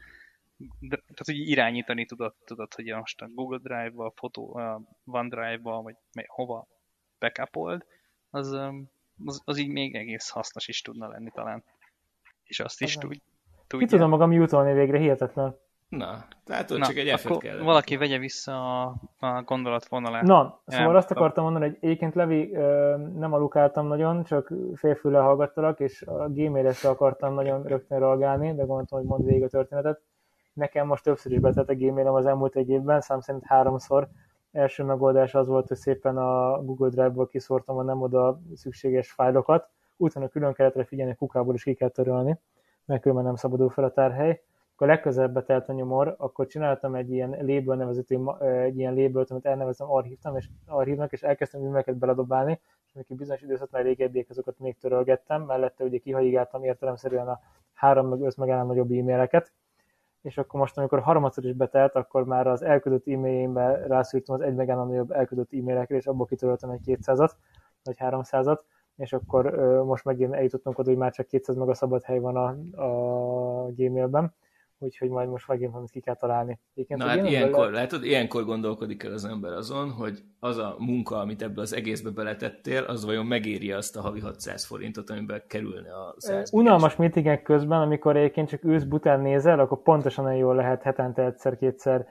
de, 0.59 0.97
tehát, 0.97 1.25
hogy 1.25 1.49
irányítani 1.49 2.07
tudod, 2.07 2.35
tudod, 2.45 2.75
hogy 2.75 2.85
most 2.85 3.21
a 3.21 3.28
Google 3.35 3.59
Drive-ba, 3.59 4.04
a 4.04 4.12
fotó, 4.14 4.57
a 4.57 4.80
OneDrive-ba, 5.07 5.83
vagy 5.83 5.97
hova 6.26 6.66
backupold, 7.18 7.85
az, 8.30 8.52
az, 9.25 9.42
az, 9.45 9.59
így 9.59 9.68
még 9.68 9.95
egész 9.95 10.28
hasznos 10.28 10.68
is 10.68 10.83
tudna 10.83 11.09
lenni 11.09 11.30
talán. 11.30 11.64
És 12.42 12.61
azt 12.61 12.80
is 12.80 12.95
tud, 12.95 13.21
tudja. 13.66 13.87
Ki 13.87 13.92
tudom 13.92 14.09
magam 14.09 14.33
jutolni 14.33 14.73
végre, 14.73 14.99
hihetetlen. 14.99 15.57
Na, 15.88 16.25
tehát 16.45 16.71
ott 16.71 16.78
Na, 16.78 16.87
csak 16.87 16.97
egy 16.97 17.09
effort 17.09 17.40
kell. 17.40 17.59
Valaki 17.59 17.97
vegye 17.97 18.18
vissza 18.18 18.83
a, 18.83 18.95
a 19.18 19.42
gondolatvonalát. 19.42 20.23
Na, 20.23 20.61
szóval 20.66 20.97
azt 20.97 21.11
akartam 21.11 21.45
mondani, 21.45 21.64
hogy 21.64 21.76
egyébként 21.80 22.14
Levi 22.14 22.50
nem 23.14 23.33
alukáltam 23.33 23.87
nagyon, 23.87 24.25
csak 24.25 24.52
félfüle 24.75 25.18
hallgattalak, 25.18 25.80
és 25.80 26.02
a 26.02 26.28
gmail 26.28 26.73
akartam 26.83 27.35
nagyon 27.35 27.62
rögtön 27.62 27.99
reagálni, 27.99 28.54
de 28.54 28.64
gondoltam, 28.64 28.99
hogy 28.99 29.09
mond 29.09 29.25
végig 29.25 29.42
a 29.42 29.49
történetet. 29.49 30.00
Nekem 30.52 30.87
most 30.87 31.04
többször 31.04 31.33
is 31.33 31.38
betett 31.38 31.68
a 31.68 31.75
gmailem 31.75 32.14
az 32.14 32.26
elmúlt 32.26 32.57
egy 32.57 32.68
évben, 32.68 33.00
szám 33.00 33.21
szerint 33.21 33.45
háromszor. 33.47 34.09
Első 34.52 34.85
megoldás 34.85 35.35
az 35.35 35.47
volt, 35.47 35.68
hogy 35.68 35.76
szépen 35.76 36.16
a 36.16 36.62
Google 36.62 36.88
Drive-ból 36.88 37.26
kiszórtam 37.28 37.76
a 37.76 37.83
nem 37.83 38.02
oda 38.02 38.40
szükséges 38.54 39.11
fájlokat, 39.12 39.68
utána 39.97 40.28
külön 40.28 40.52
kellett 40.52 40.87
figyelni, 40.87 41.14
kukából 41.14 41.54
is 41.54 41.62
ki 41.62 41.75
kell 41.75 41.88
törölni, 41.88 42.38
mert 42.85 43.00
különben 43.00 43.26
nem 43.26 43.37
szabadul 43.37 43.71
fel 43.71 43.85
a 43.85 43.90
tárhely 43.90 44.42
akkor 44.78 44.90
legközelebb 44.90 45.32
betelt 45.32 45.68
a 45.68 45.73
nyomor, 45.73 46.14
akkor 46.18 46.47
csináltam 46.47 46.94
egy 46.94 47.12
ilyen 47.12 47.30
label 47.30 47.76
nevezetű, 47.76 48.18
egy 48.40 48.78
ilyen 48.78 48.94
label 48.94 49.26
amit 49.28 49.47
elnevezem 49.47 49.90
archívtam, 49.90 50.37
és 50.37 50.49
archívnak, 50.66 51.12
és 51.12 51.23
elkezdtem 51.23 51.61
e-maileket 51.61 51.97
beledobálni, 51.97 52.61
és 52.87 52.94
amikor 52.94 53.16
bizonyos 53.16 53.42
időszaknál 53.42 53.82
régebbiek, 53.82 54.30
azokat 54.30 54.58
még 54.58 54.78
törölgettem, 54.78 55.42
mellette 55.42 55.85
ugye 55.85 55.99
kihajigáltam 55.99 56.64
értelemszerűen 56.64 57.28
a 57.28 57.40
három 57.73 58.08
meg 58.08 58.20
öt 58.20 58.37
meg 58.37 58.49
nagyobb 58.49 58.90
e-maileket, 58.90 59.52
és 60.23 60.38
akkor 60.38 60.61
most, 60.61 60.78
amikor 60.78 61.00
harmadszor 61.00 61.44
is 61.44 61.52
betelt, 61.52 61.94
akkor 61.94 62.25
már 62.25 62.47
az 62.47 62.62
elküldött 62.62 63.08
e-mailjémbe 63.08 63.87
rászűrtem 63.87 64.35
az 64.35 64.40
egy 64.40 64.54
meg 64.54 64.66
nagyobb 64.66 65.11
elküldött 65.11 65.52
e-mailekre, 65.52 65.97
és 65.97 66.06
abból 66.06 66.26
kitöröltem 66.26 66.70
egy 66.70 66.80
200-at, 66.85 67.30
vagy 67.82 67.97
300-at, 67.99 68.58
és 68.97 69.12
akkor 69.12 69.54
most 69.85 70.04
megint 70.04 70.35
eljutottunk 70.35 70.78
oda, 70.78 70.88
hogy 70.88 70.99
már 70.99 71.12
csak 71.12 71.26
200 71.26 71.56
meg 71.56 71.68
a 71.68 71.75
szabad 71.75 72.02
hely 72.02 72.18
van 72.18 72.37
a, 72.37 72.49
a 72.82 73.73
Gmailben, 73.73 74.35
úgyhogy 74.78 75.08
majd 75.08 75.28
most 75.28 75.49
megint 75.49 75.70
valamit 75.70 75.90
ki 75.90 76.00
kell 76.00 76.16
találni. 76.16 76.58
Egyébként, 76.75 77.00
Na 77.00 77.06
hát 77.06 77.28
ilyenkor, 77.28 77.70
le... 77.70 77.78
látod, 77.78 78.04
ilyenkor 78.04 78.44
gondolkodik 78.44 79.02
el 79.02 79.12
az 79.12 79.25
ember 79.25 79.52
azon, 79.52 79.90
hogy 79.90 80.23
az 80.40 80.58
a 80.58 80.76
munka, 80.78 81.18
amit 81.18 81.42
ebből 81.42 81.62
az 81.62 81.75
egészbe 81.75 82.11
beletettél, 82.11 82.82
az 82.82 83.04
vajon 83.04 83.26
megéri 83.26 83.73
azt 83.73 83.97
a 83.97 84.00
havi 84.00 84.20
600 84.20 84.64
forintot, 84.64 85.11
amiben 85.11 85.42
kerülne 85.47 85.94
a 85.94 86.14
100 86.16 86.52
Unalmas 86.52 86.97
meetingek 86.97 87.42
közben, 87.42 87.80
amikor 87.80 88.16
egyébként 88.16 88.49
csak 88.49 88.64
ősz 88.64 88.85
bután 88.85 89.20
nézel, 89.20 89.61
akkor 89.61 89.82
pontosan 89.82 90.25
olyan 90.25 90.37
jól 90.37 90.54
lehet 90.54 90.82
hetente 90.82 91.25
egyszer-kétszer 91.25 92.06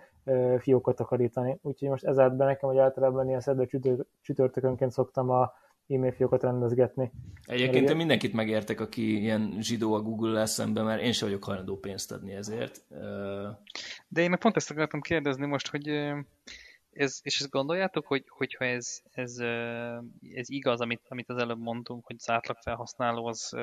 fiókot 0.59 0.95
takarítani. 0.95 1.59
Úgyhogy 1.61 1.89
most 1.89 2.05
ezáltal 2.05 2.47
nekem, 2.47 2.69
hogy 2.69 2.77
általában 2.77 3.27
ilyen 3.27 3.39
szedve 3.39 3.67
csütörtökönként 4.21 4.91
szoktam 4.91 5.29
a 5.29 5.51
e-mail 5.87 6.11
fiókat 6.11 6.41
rendezgetni. 6.41 7.11
Egyébként 7.45 7.89
én 7.89 7.95
mindenkit 7.95 8.33
megértek, 8.33 8.79
aki 8.79 9.21
ilyen 9.21 9.57
zsidó 9.59 9.93
a 9.93 10.01
Google-lel 10.01 10.45
szemben, 10.45 10.85
mert 10.85 11.01
én 11.01 11.11
sem 11.11 11.27
vagyok 11.27 11.43
hajlandó 11.43 11.77
pénzt 11.79 12.11
adni 12.11 12.33
ezért. 12.33 12.83
De 14.07 14.21
én 14.21 14.29
meg 14.29 14.39
pont 14.39 14.55
ezt 14.55 14.71
akartam 14.71 15.01
kérdezni 15.01 15.45
most, 15.45 15.67
hogy 15.67 15.87
ez, 16.91 17.19
és 17.23 17.39
ezt 17.39 17.49
gondoljátok, 17.49 18.07
hogy, 18.07 18.23
hogyha 18.27 18.65
ez, 18.65 19.01
ez, 19.11 19.37
ez 20.33 20.49
igaz, 20.49 20.81
amit, 20.81 21.01
amit 21.07 21.29
az 21.29 21.37
előbb 21.37 21.59
mondtunk, 21.59 22.05
hogy 22.05 22.15
az 22.19 22.29
átlag 22.29 22.57
felhasználó 22.57 23.25
az 23.25 23.57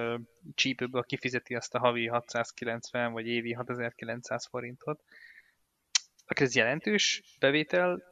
csípőből 0.54 1.02
kifizeti 1.02 1.54
azt 1.54 1.74
a 1.74 1.78
havi 1.78 2.06
690 2.06 3.12
vagy 3.12 3.26
évi 3.26 3.52
6900 3.52 4.46
forintot, 4.46 5.02
akkor 6.26 6.46
ez 6.46 6.54
jelentős 6.54 7.22
bevétel 7.38 8.02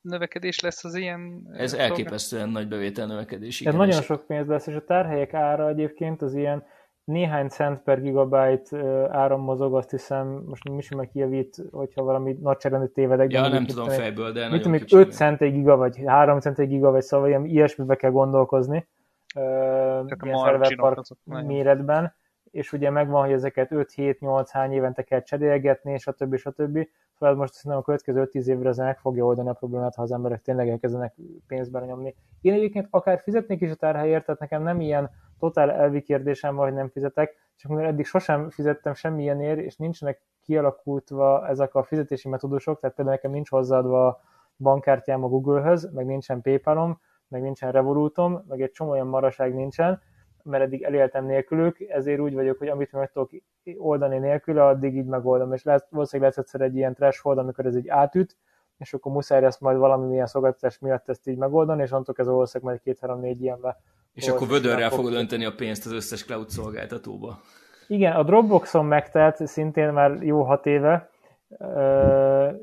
növekedés 0.00 0.60
lesz 0.60 0.84
az 0.84 0.94
ilyen... 0.94 1.48
Ez 1.52 1.74
elképesztően 1.74 2.48
nagy 2.48 2.68
bevétel 2.68 3.06
növekedés. 3.06 3.60
Igen, 3.60 3.72
ez 3.72 3.78
nagyon 3.78 4.02
sok 4.02 4.26
pénz 4.26 4.46
lesz, 4.46 4.66
és 4.66 4.74
a 4.74 4.84
tárhelyek 4.84 5.34
ára 5.34 5.68
egyébként 5.68 6.22
az 6.22 6.34
ilyen 6.34 6.64
néhány 7.04 7.48
cent 7.48 7.82
per 7.82 8.00
gigabyte 8.00 8.78
áram 9.10 9.40
mozog, 9.40 9.74
azt 9.74 9.90
hiszem, 9.90 10.42
most 10.46 10.62
is 10.76 10.90
meg 10.90 11.08
kijavít, 11.08 11.56
hogyha 11.70 12.02
valami 12.02 12.36
nagyságrendű 12.40 12.86
tévedek. 12.86 13.32
Ja, 13.32 13.48
nem 13.48 13.66
tudom 13.66 13.88
fejből, 13.88 14.32
de 14.32 14.48
mit 14.48 14.62
tudom, 14.62 15.00
5 15.00 15.12
cent 15.12 15.40
egy 15.40 15.52
giga, 15.52 15.76
vagy 15.76 16.02
3 16.06 16.40
cent 16.40 16.58
egy 16.58 16.68
giga, 16.68 16.90
vagy 16.90 17.02
szóval 17.02 17.28
ilyen 17.28 17.44
ilyesmibe 17.44 17.96
kell 17.96 18.10
gondolkozni. 18.10 18.88
Tehát 19.32 20.16
ilyen 20.24 20.38
szerverpark 20.38 21.00
méretben, 21.24 22.14
és 22.50 22.72
ugye 22.72 22.90
megvan, 22.90 23.22
hogy 23.22 23.32
ezeket 23.32 23.68
5-7-8 23.70 24.46
hány 24.50 24.72
évente 24.72 25.02
kell 25.02 25.22
cserélgetni, 25.22 25.98
a 26.04 26.50
többi. 26.50 26.90
Szóval 27.18 27.34
most 27.34 27.52
szerintem 27.52 27.80
a 27.80 27.84
következő 27.84 28.28
5-10 28.32 28.46
évre 28.46 28.68
ez 28.68 28.76
meg 28.76 28.98
fogja 28.98 29.24
oldani 29.24 29.48
a 29.48 29.52
problémát, 29.52 29.94
ha 29.94 30.02
az 30.02 30.12
emberek 30.12 30.42
tényleg 30.42 30.68
elkezdenek 30.68 31.14
pénzt 31.46 31.72
nyomni. 31.72 32.14
Én 32.40 32.52
egyébként 32.52 32.86
akár 32.90 33.20
fizetnék 33.20 33.60
is 33.60 33.70
a 33.70 33.74
tárhelyért, 33.74 34.24
tehát 34.24 34.40
nekem 34.40 34.62
nem 34.62 34.80
ilyen 34.80 35.10
totál 35.38 35.70
elvi 35.70 36.02
kérdésem 36.02 36.54
van, 36.54 36.64
hogy 36.64 36.74
nem 36.74 36.88
fizetek, 36.88 37.36
csak 37.56 37.72
mert 37.72 37.88
eddig 37.88 38.06
sosem 38.06 38.50
fizettem 38.50 38.94
semmilyenért, 38.94 39.58
és 39.58 39.76
nincsenek 39.76 40.20
kialakultva 40.42 41.48
ezek 41.48 41.74
a 41.74 41.82
fizetési 41.82 42.28
metódusok, 42.28 42.80
tehát 42.80 42.96
például 42.96 43.16
nekem 43.16 43.32
nincs 43.32 43.50
hozzáadva 43.50 44.06
a 44.06 44.20
bankkártyám 44.58 45.24
a 45.24 45.28
Google-höz, 45.28 45.90
meg 45.92 46.06
nincsen 46.06 46.40
PayPal-om, 46.40 47.00
meg 47.28 47.42
nincsen 47.42 47.72
Revolutom, 47.72 48.44
meg 48.48 48.60
egy 48.60 48.70
csomó 48.70 48.90
olyan 48.90 49.06
maraság 49.06 49.54
nincsen, 49.54 50.00
mert 50.44 50.62
eddig 50.64 50.82
eléltem 50.82 51.26
nélkülük, 51.26 51.80
ezért 51.80 52.20
úgy 52.20 52.34
vagyok, 52.34 52.58
hogy 52.58 52.68
amit 52.68 52.92
meg 52.92 53.12
tudok 53.12 53.30
oldani 53.76 54.18
nélkül, 54.18 54.58
addig 54.58 54.96
így 54.96 55.06
megoldom, 55.06 55.52
és 55.52 55.62
lesz, 55.62 55.86
valószínűleg 55.90 56.30
lesz 56.30 56.44
egyszer 56.44 56.60
egy 56.60 56.76
ilyen 56.76 56.94
threshold, 56.94 57.38
amikor 57.38 57.66
ez 57.66 57.74
egy 57.74 57.88
átüt, 57.88 58.36
és 58.78 58.94
akkor 58.94 59.12
muszáj 59.12 59.44
ezt 59.44 59.60
majd 59.60 59.76
valamilyen 59.76 60.26
szolgáltatás 60.26 60.78
miatt 60.78 61.08
ezt 61.08 61.28
így 61.28 61.36
megoldani, 61.36 61.82
és 61.82 61.90
onnantól 61.90 62.14
ez 62.18 62.26
valószínűleg 62.26 62.72
majd 62.72 62.82
két-három-négy 62.84 63.42
ilyenbe 63.42 63.78
és 64.14 64.28
akkor 64.28 64.48
vödörrel 64.48 64.90
fogod 64.90 65.14
önteni 65.14 65.44
a 65.44 65.52
pénzt 65.54 65.86
az 65.86 65.92
összes 65.92 66.24
cloud 66.24 66.48
szolgáltatóba. 66.48 67.40
Igen, 67.88 68.12
a 68.12 68.22
Dropboxon 68.22 68.84
megtelt 68.84 69.46
szintén 69.46 69.92
már 69.92 70.22
jó 70.22 70.42
hat 70.42 70.66
éve, 70.66 71.10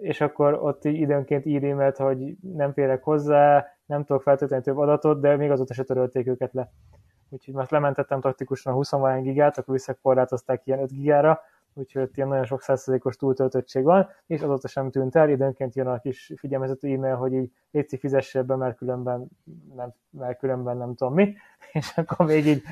és 0.01 0.21
akkor 0.21 0.53
ott 0.53 0.85
így 0.85 0.99
időnként 0.99 1.45
ír 1.45 1.63
e 1.63 1.93
hogy 1.97 2.35
nem 2.41 2.73
férek 2.73 3.03
hozzá, 3.03 3.65
nem 3.85 4.03
tudok 4.03 4.21
feltölteni 4.21 4.61
több 4.61 4.77
adatot, 4.77 5.21
de 5.21 5.35
még 5.35 5.51
azóta 5.51 5.73
se 5.73 5.83
törölték 5.83 6.27
őket 6.27 6.53
le. 6.53 6.71
Úgyhogy 7.29 7.53
most 7.53 7.71
lementettem 7.71 8.21
taktikusan 8.21 8.73
a 8.73 8.75
20 8.75 8.91
gigát, 9.21 9.57
akkor 9.57 9.73
visszakorlátozták 9.73 10.61
ilyen 10.65 10.79
5 10.79 10.91
gigára, 10.91 11.41
úgyhogy 11.73 12.01
ott 12.01 12.17
ilyen 12.17 12.27
nagyon 12.27 12.45
sok 12.45 12.61
százszerzékos 12.61 13.15
túltöltöttség 13.15 13.83
van, 13.83 14.09
és 14.27 14.41
azóta 14.41 14.67
sem 14.67 14.91
tűnt 14.91 15.15
el, 15.15 15.29
időnként 15.29 15.75
jön 15.75 15.87
a 15.87 15.99
kis 15.99 16.33
figyelmeztető 16.37 16.93
e-mail, 16.93 17.15
hogy 17.15 17.33
így 17.33 17.51
létszik 17.71 17.99
fizessél 17.99 18.43
be, 18.43 18.55
mert 18.55 18.77
különben 18.77 19.27
nem, 19.75 19.93
mert 20.09 20.39
különben 20.39 20.77
nem 20.77 20.95
tudom 20.95 21.13
mi, 21.13 21.35
és 21.73 21.97
akkor 21.97 22.25
még 22.25 22.45
így 22.45 22.63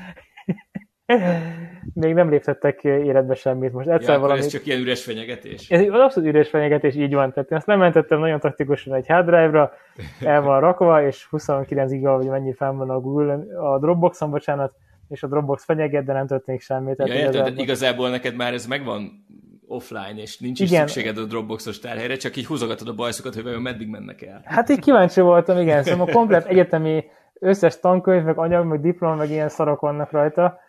még 1.94 2.14
nem 2.14 2.30
léptettek 2.30 2.84
életbe 2.84 3.34
semmit. 3.34 3.72
Most 3.72 3.88
egyszer 3.88 4.14
ja, 4.14 4.20
valami... 4.20 4.38
ez 4.38 4.46
csak 4.46 4.66
ilyen 4.66 4.80
üres 4.80 5.04
fenyegetés? 5.04 5.70
Ez 5.70 5.80
abszolút 5.88 6.28
üres 6.28 6.48
fenyegetés, 6.48 6.94
így 6.94 7.14
van. 7.14 7.32
Tehát 7.32 7.50
én 7.50 7.56
azt 7.56 7.66
lementettem 7.66 8.18
nagyon 8.18 8.40
taktikusan 8.40 8.94
egy 8.94 9.06
hard 9.06 9.26
drive-ra, 9.26 9.72
el 10.20 10.42
van 10.42 10.60
rakva, 10.60 11.06
és 11.06 11.24
29 11.24 11.90
giga, 11.90 12.16
vagy 12.16 12.26
mennyi 12.26 12.52
fenn 12.52 12.76
van 12.76 12.90
a 12.90 13.00
Google, 13.00 13.38
a 13.58 13.78
Dropboxon, 13.78 14.30
bocsánat, 14.30 14.74
és 15.08 15.22
a 15.22 15.26
Dropbox 15.26 15.64
fenyeget, 15.64 16.04
de 16.04 16.12
nem 16.12 16.26
történik 16.26 16.60
semmi. 16.60 16.94
Tehát 16.94 17.12
ja, 17.12 17.18
igazából... 17.20 17.50
De 17.50 17.62
igazából 17.62 18.10
neked 18.10 18.34
már 18.34 18.52
ez 18.52 18.66
megvan 18.66 19.24
offline, 19.66 20.14
és 20.16 20.38
nincs 20.38 20.60
igen. 20.60 20.84
is 20.84 20.90
szükséged 20.90 21.18
a 21.18 21.24
Dropboxos 21.24 21.78
tárhelyre, 21.78 22.16
csak 22.16 22.36
így 22.36 22.46
húzogatod 22.46 22.88
a 22.88 22.94
bajszokat, 22.94 23.34
hogy 23.34 23.42
vajon 23.42 23.62
meddig 23.62 23.88
mennek 23.88 24.22
el. 24.22 24.40
Hát 24.44 24.68
így 24.68 24.80
kíváncsi 24.80 25.20
voltam, 25.20 25.58
igen, 25.58 25.82
szóval 25.82 26.08
a 26.08 26.12
komplet 26.12 26.46
egyetemi 26.46 27.04
összes 27.40 27.80
tankönyv, 27.80 28.24
meg 28.24 28.38
anyag, 28.38 28.66
meg 28.66 28.80
diploma, 28.80 29.14
meg 29.14 29.30
ilyen 29.30 29.48
szarok 29.48 29.80
vannak 29.80 30.10
rajta. 30.10 30.64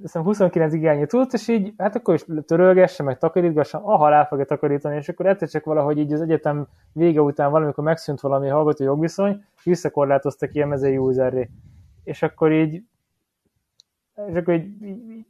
Hiszem 0.00 0.22
29 0.22 0.72
igényű 0.74 1.04
tudsz, 1.04 1.32
és 1.32 1.48
így, 1.48 1.74
hát 1.76 1.96
akkor 1.96 2.14
is 2.14 2.24
törölgesse, 2.46 3.02
meg 3.02 3.18
takarítgassa, 3.18 3.84
aha, 3.84 4.08
rá 4.08 4.24
fogja 4.24 4.44
takarítani, 4.44 4.96
és 4.96 5.08
akkor 5.08 5.26
egyszer 5.26 5.48
csak 5.48 5.64
valahogy 5.64 5.98
így 5.98 6.12
az 6.12 6.20
egyetem 6.20 6.66
vége 6.92 7.20
után 7.20 7.50
valamikor 7.50 7.84
megszűnt 7.84 8.20
valami 8.20 8.48
hallgató 8.48 8.84
jogviszony, 8.84 9.44
visszakorlátoztak 9.64 10.54
ilyen 10.54 10.68
mezei 10.68 10.96
userré. 10.98 11.50
És 12.04 12.22
akkor 12.22 12.52
így 12.52 12.82
és 14.26 14.34
akkor 14.34 14.54
így, 14.54 14.68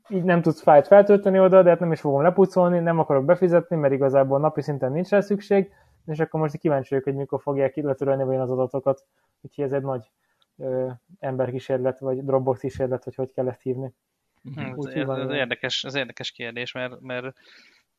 így, 0.08 0.22
nem 0.22 0.42
tudsz 0.42 0.62
fájt 0.62 0.86
feltölteni 0.86 1.40
oda, 1.40 1.62
de 1.62 1.68
hát 1.68 1.80
nem 1.80 1.92
is 1.92 2.00
fogom 2.00 2.22
lepucolni, 2.22 2.78
nem 2.78 2.98
akarok 2.98 3.24
befizetni, 3.24 3.76
mert 3.76 3.92
igazából 3.92 4.38
napi 4.38 4.62
szinten 4.62 4.92
nincs 4.92 5.08
rá 5.08 5.20
szükség, 5.20 5.72
és 6.06 6.18
akkor 6.18 6.40
most 6.40 6.56
kíváncsi 6.56 6.88
vagyok, 6.88 7.04
hogy 7.04 7.14
mikor 7.14 7.40
fogják 7.40 7.76
letörölni 7.76 8.24
vagy 8.24 8.36
az 8.36 8.50
adatokat, 8.50 9.04
úgyhogy 9.40 9.64
ez 9.64 9.72
egy 9.72 9.82
nagy 9.82 10.10
ö, 10.58 10.88
emberkísérlet, 11.18 11.98
vagy 11.98 12.24
Dropbox 12.24 12.60
kísérlet, 12.60 13.04
hogy 13.04 13.14
hogy 13.14 13.32
kell 13.32 13.48
ezt 13.48 13.62
hívni. 13.62 13.94
Hmm, 14.42 14.74
ez, 14.78 14.84
ez, 14.84 15.08
ez, 15.08 15.30
érdekes, 15.30 15.84
ez 15.84 15.94
érdekes 15.94 16.30
kérdés, 16.30 16.72
mert, 16.72 17.00
mert 17.00 17.36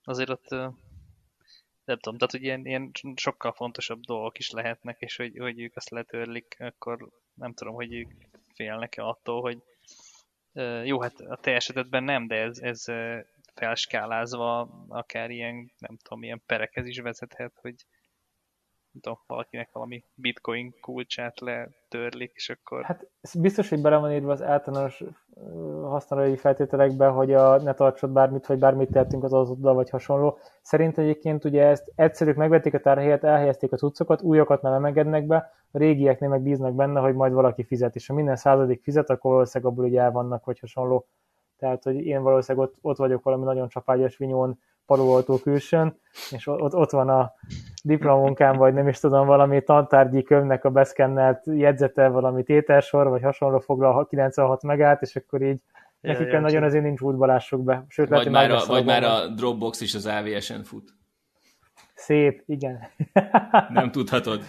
azért 0.04 0.30
ott 0.30 0.50
nem 1.86 2.00
tudom, 2.00 2.18
tehát 2.18 2.32
hogy 2.32 2.44
ilyen, 2.44 2.66
ilyen 2.66 2.92
sokkal 3.16 3.52
fontosabb 3.52 4.00
dolgok 4.00 4.38
is 4.38 4.50
lehetnek, 4.50 5.02
és 5.02 5.16
hogy, 5.16 5.38
hogy 5.38 5.60
ők 5.62 5.76
ezt 5.76 5.90
letörlik, 5.90 6.56
akkor 6.60 7.10
nem 7.34 7.54
tudom, 7.54 7.74
hogy 7.74 7.94
ők 7.94 8.12
félnek-e 8.54 9.04
attól, 9.04 9.42
hogy 9.42 9.64
jó, 10.84 11.02
hát 11.02 11.20
a 11.20 11.36
te 11.36 11.56
esetedben 11.56 12.04
nem, 12.04 12.28
de 12.28 12.36
ez, 12.36 12.60
ez 12.60 12.86
felskálázva 13.56 14.62
akár 14.88 15.30
ilyen, 15.30 15.72
nem 15.78 15.98
tudom, 15.98 16.24
ilyen 16.24 16.42
perekhez 16.46 16.86
is 16.86 17.00
vezethet, 17.00 17.54
hogy 17.62 17.76
tudom, 18.92 19.20
valakinek 19.28 19.70
valami 19.72 20.04
bitcoin 20.16 20.74
kulcsát 20.82 21.40
letörlik, 21.40 22.32
és 22.36 22.50
akkor... 22.50 22.84
Hát 22.84 23.08
biztos, 23.40 23.70
hogy 23.70 23.82
bele 23.82 23.98
van 23.98 24.12
írva 24.12 24.32
az 24.32 24.42
általános 24.42 25.04
használói 25.84 26.36
feltételekbe, 26.36 27.08
hogy 27.08 27.34
a, 27.34 27.62
ne 27.62 27.74
tartsod 27.74 28.10
bármit, 28.10 28.46
vagy 28.46 28.60
bármit 28.60 28.92
tettünk 28.92 29.24
az 29.24 29.34
azoddal, 29.34 29.74
vagy 29.74 29.90
hasonló. 29.90 30.38
Szerint 30.62 30.98
egyébként 30.98 31.46
ugye 31.46 31.66
ezt 31.66 31.92
egyszerűk 31.96 32.36
megvették 32.36 32.74
a 32.74 32.80
tárhelyet, 32.80 33.24
elhelyezték 33.24 33.72
a 33.72 33.78
cuccokat, 33.78 34.22
újakat 34.22 34.62
nem 34.62 34.86
engednek 34.86 35.26
be, 35.26 35.54
a 35.72 35.78
régieknél 35.78 36.30
meg 36.30 36.42
bíznak 36.42 36.74
benne, 36.74 37.00
hogy 37.00 37.14
majd 37.14 37.34
valaki 37.34 37.64
fizet, 37.64 37.96
és 37.96 38.08
ha 38.08 38.14
minden 38.14 38.36
századik 38.36 38.82
fizet, 38.84 39.10
akkor 39.10 39.32
valószínűleg 39.32 39.74
abból 39.74 39.86
ugye 39.86 40.02
el 40.02 40.12
vannak, 40.12 40.46
vagy 40.46 40.60
hasonló. 40.60 41.08
Tehát, 41.58 41.84
hogy 41.84 41.96
én 41.96 42.22
valószínűleg 42.22 42.68
ott, 42.68 42.78
ott 42.82 42.98
vagyok 42.98 43.24
valami 43.24 43.44
nagyon 43.44 43.70
csapágyas 43.70 44.18
vinyón, 44.18 44.60
padoltó 44.90 45.38
külsőn, 45.38 46.00
és 46.32 46.48
ott, 46.48 46.74
ott 46.74 46.92
van 46.92 47.10
a 47.10 47.34
diplomunkám, 47.84 48.56
vagy 48.56 48.74
nem 48.74 48.88
is 48.88 49.00
tudom, 49.00 49.28
valami 49.28 49.64
tantárgyi 49.64 50.24
könyvnek 50.24 50.66
a 50.66 50.70
beszkennelt 50.70 51.44
jegyzete, 51.46 52.08
valami 52.08 52.44
tételsor, 52.44 53.10
vagy 53.10 53.22
hasonló 53.22 53.60
foglal 53.60 54.08
96 54.08 54.64
megát, 54.64 55.02
és 55.02 55.16
akkor 55.16 55.42
így 55.42 55.60
ja, 56.02 56.12
nekik 56.12 56.32
ja, 56.32 56.40
nagyon 56.40 56.64
azért 56.64 56.84
nincs 56.84 57.02
útbalásuk 57.02 57.64
be. 57.64 57.86
Sőt, 57.88 58.10
vagy, 58.10 58.30
már 58.30 58.52
a, 58.52 58.66
vagy 58.68 58.86
már 58.86 59.04
a 59.04 59.28
Dropbox 59.28 59.82
is 59.82 59.96
az 59.96 60.06
AVS-en 60.06 60.64
fut. 60.64 60.94
Szép, 61.94 62.44
igen. 62.46 62.80
nem 63.70 63.92
tudhatod. 63.92 64.44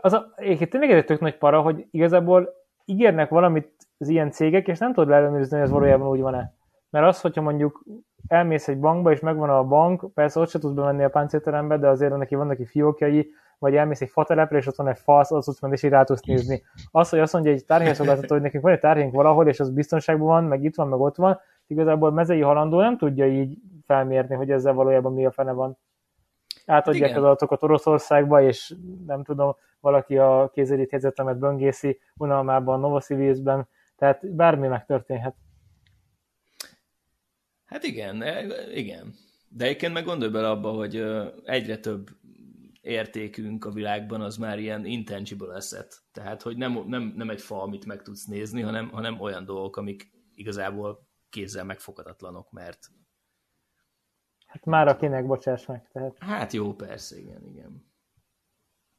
Az 0.00 0.12
a, 0.12 0.32
egyébként 0.36 0.70
tényleg 0.70 0.90
egy 0.90 1.04
tök 1.04 1.20
nagy 1.20 1.38
para, 1.38 1.60
hogy 1.60 1.86
igazából 1.90 2.48
ígérnek 2.84 3.28
valamit 3.28 3.72
az 3.98 4.08
ilyen 4.08 4.30
cégek, 4.30 4.68
és 4.68 4.78
nem 4.78 4.92
tudod 4.92 5.10
ellenőrizni, 5.10 5.56
hogy 5.56 5.64
ez 5.64 5.72
valójában 5.72 6.08
úgy 6.08 6.20
van-e. 6.20 6.54
Mert 6.90 7.06
az, 7.06 7.20
hogyha 7.20 7.42
mondjuk 7.42 7.84
elmész 8.28 8.68
egy 8.68 8.78
bankba, 8.78 9.12
és 9.12 9.20
megvan 9.20 9.50
a 9.50 9.64
bank, 9.64 10.14
persze 10.14 10.40
ott 10.40 10.48
se 10.48 10.58
tudsz 10.58 10.74
bemenni 10.74 11.04
a 11.04 11.08
páncélterembe, 11.08 11.78
de 11.78 11.88
azért 11.88 12.16
neki 12.16 12.34
vannak 12.34 12.56
ki 12.56 12.64
fiókjai, 12.64 13.30
vagy 13.58 13.76
elmész 13.76 14.00
egy 14.00 14.10
fatelepre, 14.10 14.58
és 14.58 14.66
ott 14.66 14.76
van 14.76 14.88
egy 14.88 14.98
fasz, 14.98 15.30
ott 15.30 15.44
tudsz 15.44 15.60
menni, 15.60 15.74
és 15.74 15.82
így 15.82 15.90
rá 15.90 16.02
tudsz 16.02 16.22
nézni. 16.22 16.62
Az, 16.90 17.08
hogy 17.08 17.18
azt 17.18 17.32
mondja 17.32 17.52
egy 17.52 17.64
tárhelyszolgáltató, 17.64 18.34
hogy 18.34 18.42
nekünk 18.42 18.62
van 18.62 18.72
egy 18.72 18.80
tárhénk 18.80 19.14
valahol, 19.14 19.48
és 19.48 19.60
az 19.60 19.70
biztonságban 19.70 20.26
van, 20.26 20.44
meg 20.44 20.64
itt 20.64 20.74
van, 20.74 20.88
meg 20.88 21.00
ott 21.00 21.16
van, 21.16 21.40
igazából 21.66 22.12
mezei 22.12 22.40
halandó 22.40 22.80
nem 22.80 22.96
tudja 22.98 23.26
így 23.26 23.58
felmérni, 23.86 24.34
hogy 24.34 24.50
ezzel 24.50 24.72
valójában 24.72 25.12
mi 25.12 25.26
a 25.26 25.30
fene 25.30 25.52
van. 25.52 25.78
Átadják 26.66 27.10
Igen. 27.10 27.22
az 27.22 27.24
adatokat 27.24 27.62
Oroszországba, 27.62 28.42
és 28.42 28.74
nem 29.06 29.22
tudom, 29.22 29.56
valaki 29.80 30.18
a 30.18 30.50
kézérít 30.52 30.90
helyzetemet 30.90 31.38
böngészi 31.38 31.98
unalmában, 32.16 32.80
Novosibirskben, 32.80 33.68
tehát 33.96 34.34
bármi 34.34 34.66
megtörténhet. 34.66 35.34
Hát 37.64 37.82
igen, 37.82 38.22
e, 38.22 38.46
igen. 38.72 39.14
De 39.48 39.64
egyébként 39.64 39.92
meg 39.92 40.04
gondolj 40.04 40.30
bele 40.30 40.50
abba, 40.50 40.70
hogy 40.70 41.04
egyre 41.44 41.78
több 41.78 42.10
értékünk 42.80 43.64
a 43.64 43.70
világban 43.70 44.20
az 44.20 44.36
már 44.36 44.58
ilyen 44.58 44.84
intangible 44.84 45.54
asset. 45.54 46.02
Tehát, 46.12 46.42
hogy 46.42 46.56
nem, 46.56 46.82
nem, 46.86 47.12
nem 47.16 47.30
egy 47.30 47.40
fa, 47.40 47.62
amit 47.62 47.86
meg 47.86 48.02
tudsz 48.02 48.24
nézni, 48.24 48.60
hanem, 48.60 48.88
hanem 48.88 49.20
olyan 49.20 49.44
dolgok, 49.44 49.76
amik 49.76 50.10
igazából 50.34 51.08
kézzel 51.30 51.64
megfoghatatlanok, 51.64 52.50
mert... 52.50 52.78
Hát 54.46 54.64
már 54.64 54.88
akinek, 54.88 55.26
bocsáss 55.26 55.66
meg. 55.66 55.88
Tehát... 55.92 56.16
Hát 56.18 56.52
jó, 56.52 56.74
persze, 56.74 57.18
igen, 57.18 57.46
igen. 57.46 57.93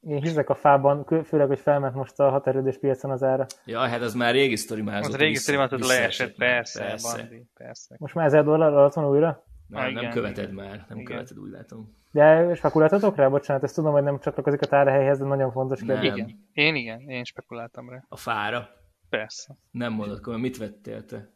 Én 0.07 0.21
hiszek 0.21 0.49
a 0.49 0.55
fában, 0.55 1.05
főleg, 1.25 1.47
hogy 1.47 1.59
felment 1.59 1.95
most 1.95 2.19
a 2.19 2.29
haterődés 2.29 2.77
piacon 2.77 3.11
az 3.11 3.23
ára. 3.23 3.45
Ja, 3.65 3.79
hát 3.79 4.01
az 4.01 4.13
már 4.13 4.33
régi 4.33 4.55
sztori 4.55 4.81
már. 4.81 4.99
Az 4.99 5.15
régi 5.15 5.35
sztori 5.35 5.57
már 5.57 5.71
leesett, 5.71 6.35
persze, 6.35 6.79
persze. 6.85 7.17
Bandi, 7.17 7.47
persze. 7.53 7.95
Most 7.99 8.13
már 8.15 8.25
1000 8.25 8.43
dollár 8.43 8.73
alatt 8.73 8.93
van 8.93 9.05
újra? 9.09 9.43
Nem, 9.67 9.81
Ah, 9.81 9.87
nem 9.91 9.97
igen, 9.97 10.11
követed 10.11 10.43
igen. 10.51 10.65
már, 10.65 10.85
nem 10.89 10.97
Igen. 10.97 11.03
követed, 11.03 11.37
úgy 11.37 11.51
látom. 11.51 11.95
De 12.11 12.53
spekuláltatok 12.55 13.15
rá? 13.15 13.27
Bocsánat, 13.27 13.63
ezt 13.63 13.75
tudom, 13.75 13.91
hogy 13.91 14.03
nem 14.03 14.19
csatlakozik 14.19 14.61
a 14.61 14.65
tárhelyhez, 14.65 15.17
de 15.19 15.25
nagyon 15.25 15.51
fontos 15.51 15.81
kérdés. 15.81 16.11
Igen, 16.13 16.47
én 16.53 16.75
igen, 16.75 16.99
én 16.99 17.23
spekuláltam 17.23 17.89
rá. 17.89 18.03
A 18.09 18.17
fára. 18.17 18.69
Persze. 19.09 19.55
Nem 19.71 19.93
mondod, 19.93 20.19
komolyan, 20.19 20.41
mit 20.41 20.57
vettél 20.57 21.05
te? 21.05 21.33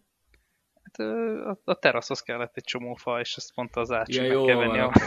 Hát, 0.84 1.08
a, 1.46 1.60
a 1.64 1.74
teraszhoz 1.74 2.22
kellett 2.22 2.56
egy 2.56 2.64
csomó 2.64 2.94
fa, 2.94 3.20
és 3.20 3.36
ezt 3.36 3.56
mondta 3.56 3.82
az 3.82 3.92
ácsi 3.92 4.22
Ja, 4.22 4.32
jó 4.32 4.46
kell 4.46 4.56
van, 4.56 4.68
venni 4.68 4.80
a... 4.80 4.86
oké. 4.86 5.00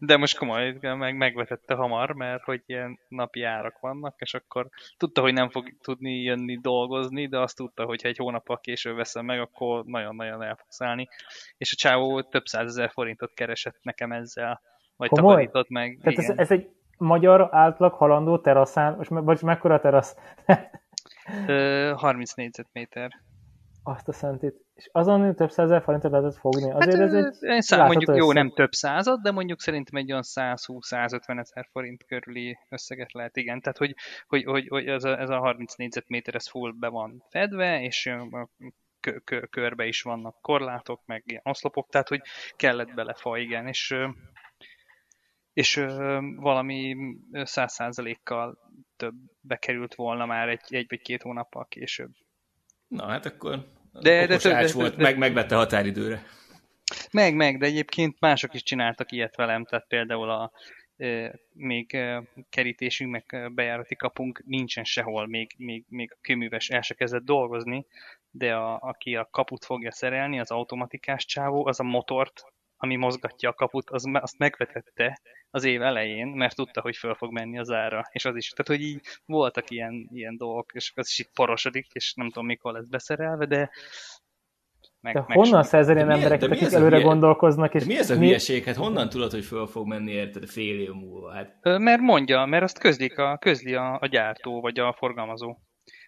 De 0.00 0.16
most 0.16 0.38
komoly, 0.38 0.78
meg, 0.80 1.16
megvetette 1.16 1.74
hamar, 1.74 2.12
mert 2.12 2.42
hogy 2.42 2.62
ilyen 2.66 2.98
napi 3.08 3.42
árak 3.42 3.78
vannak, 3.80 4.14
és 4.20 4.34
akkor 4.34 4.68
tudta, 4.96 5.20
hogy 5.20 5.32
nem 5.32 5.50
fog 5.50 5.68
tudni 5.80 6.22
jönni 6.22 6.58
dolgozni, 6.60 7.26
de 7.26 7.38
azt 7.38 7.56
tudta, 7.56 7.84
hogy 7.84 8.02
ha 8.02 8.08
egy 8.08 8.16
hónappal 8.16 8.60
később 8.60 8.96
veszem 8.96 9.24
meg, 9.24 9.40
akkor 9.40 9.84
nagyon-nagyon 9.84 10.42
el 10.42 10.56
fog 10.56 10.66
szállni. 10.68 11.08
És 11.56 11.72
a 11.72 11.76
csávó 11.76 12.22
több 12.22 12.46
százezer 12.46 12.90
forintot 12.90 13.34
keresett 13.34 13.78
nekem 13.82 14.12
ezzel, 14.12 14.60
vagy 14.96 15.08
Komoly? 15.08 15.32
takarított 15.32 15.68
meg. 15.68 15.98
Tehát 16.02 16.18
ez, 16.18 16.24
igen. 16.24 16.38
ez 16.38 16.50
egy 16.50 16.68
magyar 16.98 17.48
átlag 17.50 17.92
halandó 17.92 18.38
teraszán, 18.38 18.96
most 18.96 19.10
me- 19.10 19.24
vagy 19.24 19.42
mekkora 19.42 19.80
terasz? 19.80 20.16
Ö, 21.46 21.92
30 21.96 22.32
négyzetméter. 22.34 23.10
Azt 23.82 24.08
a 24.08 24.12
szentét. 24.12 24.65
És 24.76 24.88
azon 24.92 25.34
több 25.34 25.50
százezer 25.50 25.82
forintot 25.82 26.10
lehetett 26.10 26.36
fogni. 26.36 26.70
Azért 26.70 26.98
hát, 26.98 27.12
ez 27.12 27.14
egy 27.14 27.50
én 27.50 27.60
szám, 27.60 27.86
mondjuk 27.86 28.16
jó, 28.16 28.30
összeg. 28.30 28.34
nem 28.34 28.52
több 28.52 28.72
század, 28.72 29.20
de 29.20 29.30
mondjuk 29.30 29.60
szerintem 29.60 30.00
egy 30.00 30.10
olyan 30.10 30.22
120-150 30.26 31.38
ezer 31.38 31.68
forint 31.70 32.04
körüli 32.04 32.58
összeget 32.68 33.12
lehet, 33.12 33.36
igen. 33.36 33.60
Tehát, 33.60 33.78
hogy, 33.78 33.94
hogy, 34.26 34.44
hogy, 34.44 34.68
hogy 34.68 34.86
ez, 34.86 35.04
a, 35.04 35.20
ez 35.20 35.28
a 35.28 35.38
30 35.38 35.74
négyzetméter, 35.74 36.34
ez 36.34 36.48
full 36.48 36.72
be 36.78 36.88
van 36.88 37.24
fedve, 37.30 37.82
és 37.82 38.10
körbe 39.50 39.86
is 39.86 40.02
vannak 40.02 40.40
korlátok, 40.40 41.02
meg 41.06 41.22
ilyen 41.26 41.42
oszlopok, 41.44 41.88
tehát, 41.88 42.08
hogy 42.08 42.22
kellett 42.56 42.94
bele 42.94 43.14
fa, 43.14 43.38
igen, 43.38 43.66
és 43.66 43.94
és 45.52 45.84
valami 46.36 46.96
száz 47.32 47.72
százalékkal 47.72 48.58
több 48.96 49.14
bekerült 49.40 49.94
volna 49.94 50.26
már 50.26 50.48
egy, 50.48 50.60
egy 50.68 50.86
vagy 50.88 51.00
két 51.00 51.22
hónappal 51.22 51.66
később. 51.68 52.10
Na, 52.88 53.06
hát 53.08 53.26
akkor 53.26 53.75
De- 54.00 54.26
de, 54.26 54.36
de- 54.36 54.62
de- 54.62 54.72
volt, 54.72 54.96
de- 54.96 55.02
meg, 55.02 55.18
megvette 55.18 55.54
határidőre. 55.54 56.26
Meg, 57.10 57.34
meg, 57.34 57.58
de 57.58 57.66
egyébként 57.66 58.20
mások 58.20 58.54
is 58.54 58.62
csináltak 58.62 59.12
ilyet 59.12 59.36
velem, 59.36 59.64
tehát 59.64 59.86
például 59.88 60.30
a 60.30 60.52
e, 60.96 61.34
még 61.52 61.94
e, 61.94 62.22
kerítésünk, 62.50 63.10
meg 63.10 63.52
bejárati 63.54 63.96
kapunk 63.96 64.42
nincsen 64.46 64.84
sehol, 64.84 65.26
még, 65.26 65.54
még, 65.58 65.84
még 65.88 66.12
a 66.12 66.18
kőműves 66.20 66.68
el 66.68 66.82
se 66.82 66.94
kezdett 66.94 67.24
dolgozni, 67.24 67.86
de 68.30 68.54
a, 68.54 68.78
aki 68.80 69.16
a 69.16 69.28
kaput 69.30 69.64
fogja 69.64 69.92
szerelni, 69.92 70.40
az 70.40 70.50
automatikás 70.50 71.24
csávó, 71.24 71.66
az 71.66 71.80
a 71.80 71.84
motort, 71.84 72.44
ami 72.76 72.96
mozgatja 72.96 73.48
a 73.48 73.52
kaput, 73.52 73.90
az, 73.90 74.04
azt 74.12 74.38
megvetette 74.38 75.20
az 75.50 75.64
év 75.64 75.82
elején, 75.82 76.26
mert 76.26 76.54
tudta, 76.54 76.80
hogy 76.80 76.96
föl 76.96 77.14
fog 77.14 77.32
menni 77.32 77.58
az 77.58 77.70
ára, 77.70 78.02
és 78.10 78.24
az 78.24 78.36
is. 78.36 78.48
Tehát, 78.50 78.80
hogy 78.80 78.88
így 78.88 79.00
voltak 79.24 79.70
ilyen, 79.70 80.08
ilyen 80.12 80.36
dolgok, 80.36 80.72
és 80.74 80.92
az 80.94 81.08
is 81.08 81.18
itt 81.18 81.30
porosodik, 81.34 81.86
és 81.92 82.12
nem 82.14 82.26
tudom, 82.30 82.46
mikor 82.46 82.72
lesz 82.72 82.88
beszerelve, 82.88 83.46
de 83.46 83.70
meg, 85.00 85.14
De 85.14 85.24
meg 85.26 85.36
honnan 85.36 85.62
szerzel 85.62 85.96
ilyen 85.96 86.10
embereket, 86.10 86.50
akik 86.50 86.72
előre 86.72 86.90
hülye- 86.96 87.02
gondolkoznak? 87.08 87.74
És 87.74 87.80
De 87.80 87.86
mi 87.86 87.98
ez 87.98 88.10
a 88.10 88.18
mi- 88.18 88.26
hülyeség? 88.26 88.64
Hát 88.64 88.76
honnan 88.76 89.08
tudod, 89.08 89.30
hogy 89.30 89.44
föl 89.44 89.66
fog 89.66 89.86
menni 89.86 90.12
érted 90.12 90.48
fél 90.48 90.80
év 90.80 90.90
múlva? 90.90 91.32
Hát 91.32 91.58
Mert 91.62 92.00
mondja, 92.00 92.44
mert 92.44 92.62
azt 92.62 92.78
közlik 92.78 93.18
a, 93.18 93.36
közli 93.38 93.74
a, 93.74 93.98
a 94.00 94.06
gyártó, 94.06 94.60
vagy 94.60 94.78
a 94.78 94.92
forgalmazó. 94.98 95.56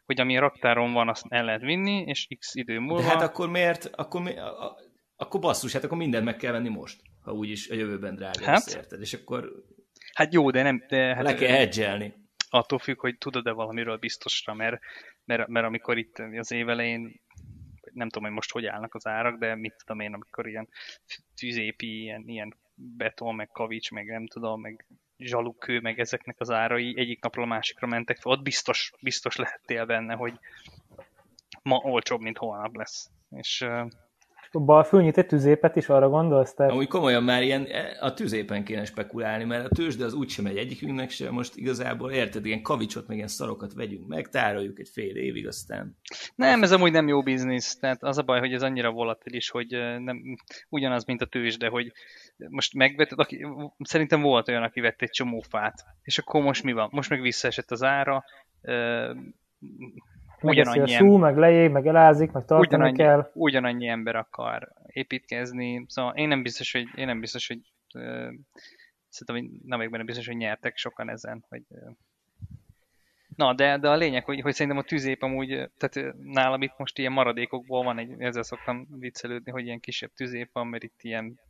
Hogy 0.06 0.20
ami 0.20 0.36
a 0.36 0.40
raktáron 0.40 0.92
van, 0.92 1.08
azt 1.08 1.24
el 1.28 1.44
lehet 1.44 1.60
vinni, 1.60 2.02
és 2.06 2.26
x 2.38 2.54
idő 2.54 2.78
múlva... 2.78 3.02
De 3.02 3.08
hát 3.08 3.22
akkor 3.22 3.48
miért, 3.48 3.90
akkor, 3.94 4.20
mi, 4.22 4.36
a, 4.38 4.62
a, 4.64 4.76
akkor 5.20 5.40
basszus, 5.40 5.72
hát 5.72 5.84
akkor 5.84 5.98
mindent 5.98 6.24
meg 6.24 6.36
kell 6.36 6.52
venni 6.52 6.68
most, 6.68 7.02
ha 7.20 7.32
úgyis 7.32 7.68
a 7.68 7.74
jövőben 7.74 8.14
drága 8.14 8.44
Hát. 8.44 8.54
lesz, 8.64 8.74
érted? 8.74 9.00
És 9.00 9.12
akkor 9.14 9.64
hát 10.14 10.32
jó, 10.32 10.50
de 10.50 10.62
nem... 10.62 10.84
De 10.88 11.14
hát 11.14 11.22
le 11.24 11.34
kell 11.34 11.56
hedgelni. 11.56 12.14
attól 12.50 12.78
függ, 12.78 13.00
hogy 13.00 13.18
tudod-e 13.18 13.50
valamiről 13.50 13.96
biztosra, 13.96 14.54
mert, 14.54 14.80
mert, 15.24 15.48
mert 15.48 15.66
amikor 15.66 15.98
itt 15.98 16.18
az 16.18 16.52
év 16.52 16.68
elején 16.68 17.20
nem 17.92 18.08
tudom, 18.08 18.24
hogy 18.24 18.32
most 18.36 18.50
hogy 18.50 18.66
állnak 18.66 18.94
az 18.94 19.06
árak, 19.06 19.38
de 19.38 19.54
mit 19.54 19.74
tudom 19.78 20.00
én, 20.00 20.12
amikor 20.14 20.48
ilyen 20.48 20.68
tűzépi, 21.34 22.00
ilyen, 22.00 22.22
ilyen 22.26 22.56
beton, 22.74 23.34
meg 23.34 23.48
kavics, 23.48 23.90
meg 23.90 24.06
nem 24.06 24.26
tudom, 24.26 24.60
meg 24.60 24.86
zsalukkő, 25.18 25.80
meg 25.80 26.00
ezeknek 26.00 26.36
az 26.38 26.50
árai 26.50 26.94
egyik 26.96 27.22
napról 27.22 27.44
a 27.44 27.48
másikra 27.48 27.86
mentek 27.86 28.16
fel, 28.16 28.32
ott 28.32 28.42
biztos, 28.42 28.92
biztos 29.00 29.36
lehettél 29.36 29.84
benne, 29.86 30.14
hogy 30.14 30.38
ma 31.62 31.76
olcsóbb, 31.76 32.20
mint 32.20 32.38
holnap 32.38 32.76
lesz. 32.76 33.10
És 33.30 33.66
Bal 34.52 34.84
fölnyit 34.84 35.18
egy 35.18 35.26
tüzépet 35.26 35.76
is, 35.76 35.88
arra 35.88 36.08
gondolsz? 36.08 36.54
Tehát 36.54 36.72
Amúgy 36.72 36.88
komolyan 36.88 37.22
már 37.22 37.42
ilyen, 37.42 37.66
e, 37.70 37.96
a 38.00 38.14
tüzépen 38.14 38.64
kéne 38.64 38.84
spekulálni, 38.84 39.44
mert 39.44 39.64
a 39.64 39.74
tőzsde 39.74 40.04
az 40.04 40.14
úgysem 40.14 40.44
megy 40.44 40.56
egyikünknek 40.56 41.10
sem, 41.10 41.32
most 41.32 41.56
igazából 41.56 42.10
érted, 42.10 42.46
ilyen 42.46 42.62
kavicsot, 42.62 43.06
meg 43.06 43.16
ilyen 43.16 43.28
szarokat 43.28 43.72
vegyünk 43.74 44.06
meg, 44.06 44.28
tároljuk 44.28 44.78
egy 44.78 44.88
fél 44.88 45.16
évig, 45.16 45.46
aztán 45.46 45.96
Nem, 46.34 46.62
ez 46.62 46.72
amúgy 46.72 46.92
nem 46.92 47.08
jó 47.08 47.22
biznisz. 47.22 47.78
Tehát 47.78 48.02
az 48.02 48.18
a 48.18 48.22
baj, 48.22 48.38
hogy 48.38 48.52
ez 48.52 48.62
annyira 48.62 48.90
volatilis, 48.90 49.50
hogy 49.50 49.68
nem, 49.98 50.22
ugyanaz, 50.68 51.04
mint 51.04 51.22
a 51.22 51.26
tőzsde, 51.26 51.68
hogy 51.68 51.92
most 52.48 52.74
megvetted, 52.74 53.18
aki, 53.18 53.46
szerintem 53.78 54.20
volt 54.20 54.48
olyan, 54.48 54.62
aki 54.62 54.80
vett 54.80 55.02
egy 55.02 55.10
csomó 55.10 55.44
fát, 55.48 55.84
és 56.02 56.18
akkor 56.18 56.42
most 56.42 56.62
mi 56.62 56.72
van? 56.72 56.88
Most 56.92 57.10
meg 57.10 57.20
visszaesett 57.20 57.70
az 57.70 57.82
ára, 57.82 58.24
ugyanannyi, 60.42 60.90
szú, 60.90 61.14
em, 61.14 61.20
meg 61.20 61.36
leég, 61.36 61.70
meg 61.70 61.86
elázik, 61.86 62.32
meg 62.32 62.44
tartani 62.44 62.66
ugyanannyi, 62.66 62.96
kell. 62.96 63.30
ugyanannyi 63.34 63.88
ember 63.88 64.16
akar 64.16 64.72
építkezni, 64.86 65.84
szóval 65.88 66.14
én 66.16 66.28
nem 66.28 66.42
biztos, 66.42 66.72
hogy, 66.72 66.86
én 66.94 67.06
nem 67.06 67.20
biztos, 67.20 67.46
hogy 67.46 67.60
ö, 67.94 68.28
szerintem 69.08 69.36
hogy 69.36 69.60
nem 69.64 69.78
vagyok 69.78 69.92
benne 69.92 70.04
biztos, 70.04 70.26
hogy 70.26 70.36
nyertek 70.36 70.76
sokan 70.76 71.10
ezen, 71.10 71.44
hogy 71.48 71.62
ö, 71.70 71.90
Na, 73.36 73.54
de, 73.54 73.78
de 73.78 73.88
a 73.88 73.96
lényeg, 73.96 74.24
hogy, 74.24 74.40
hogy 74.40 74.52
szerintem 74.52 74.80
a 74.80 74.82
tüzép 74.82 75.22
amúgy, 75.22 75.70
tehát 75.76 76.14
nálam 76.22 76.62
itt 76.62 76.74
most 76.76 76.98
ilyen 76.98 77.12
maradékokból 77.12 77.84
van, 77.84 77.98
egy, 77.98 78.14
ezzel 78.18 78.42
szoktam 78.42 78.86
viccelődni, 78.90 79.50
hogy 79.50 79.64
ilyen 79.64 79.80
kisebb 79.80 80.10
tüzép 80.14 80.50
van, 80.52 80.66
mert 80.66 80.82
itt 80.82 81.02
ilyen 81.02 81.40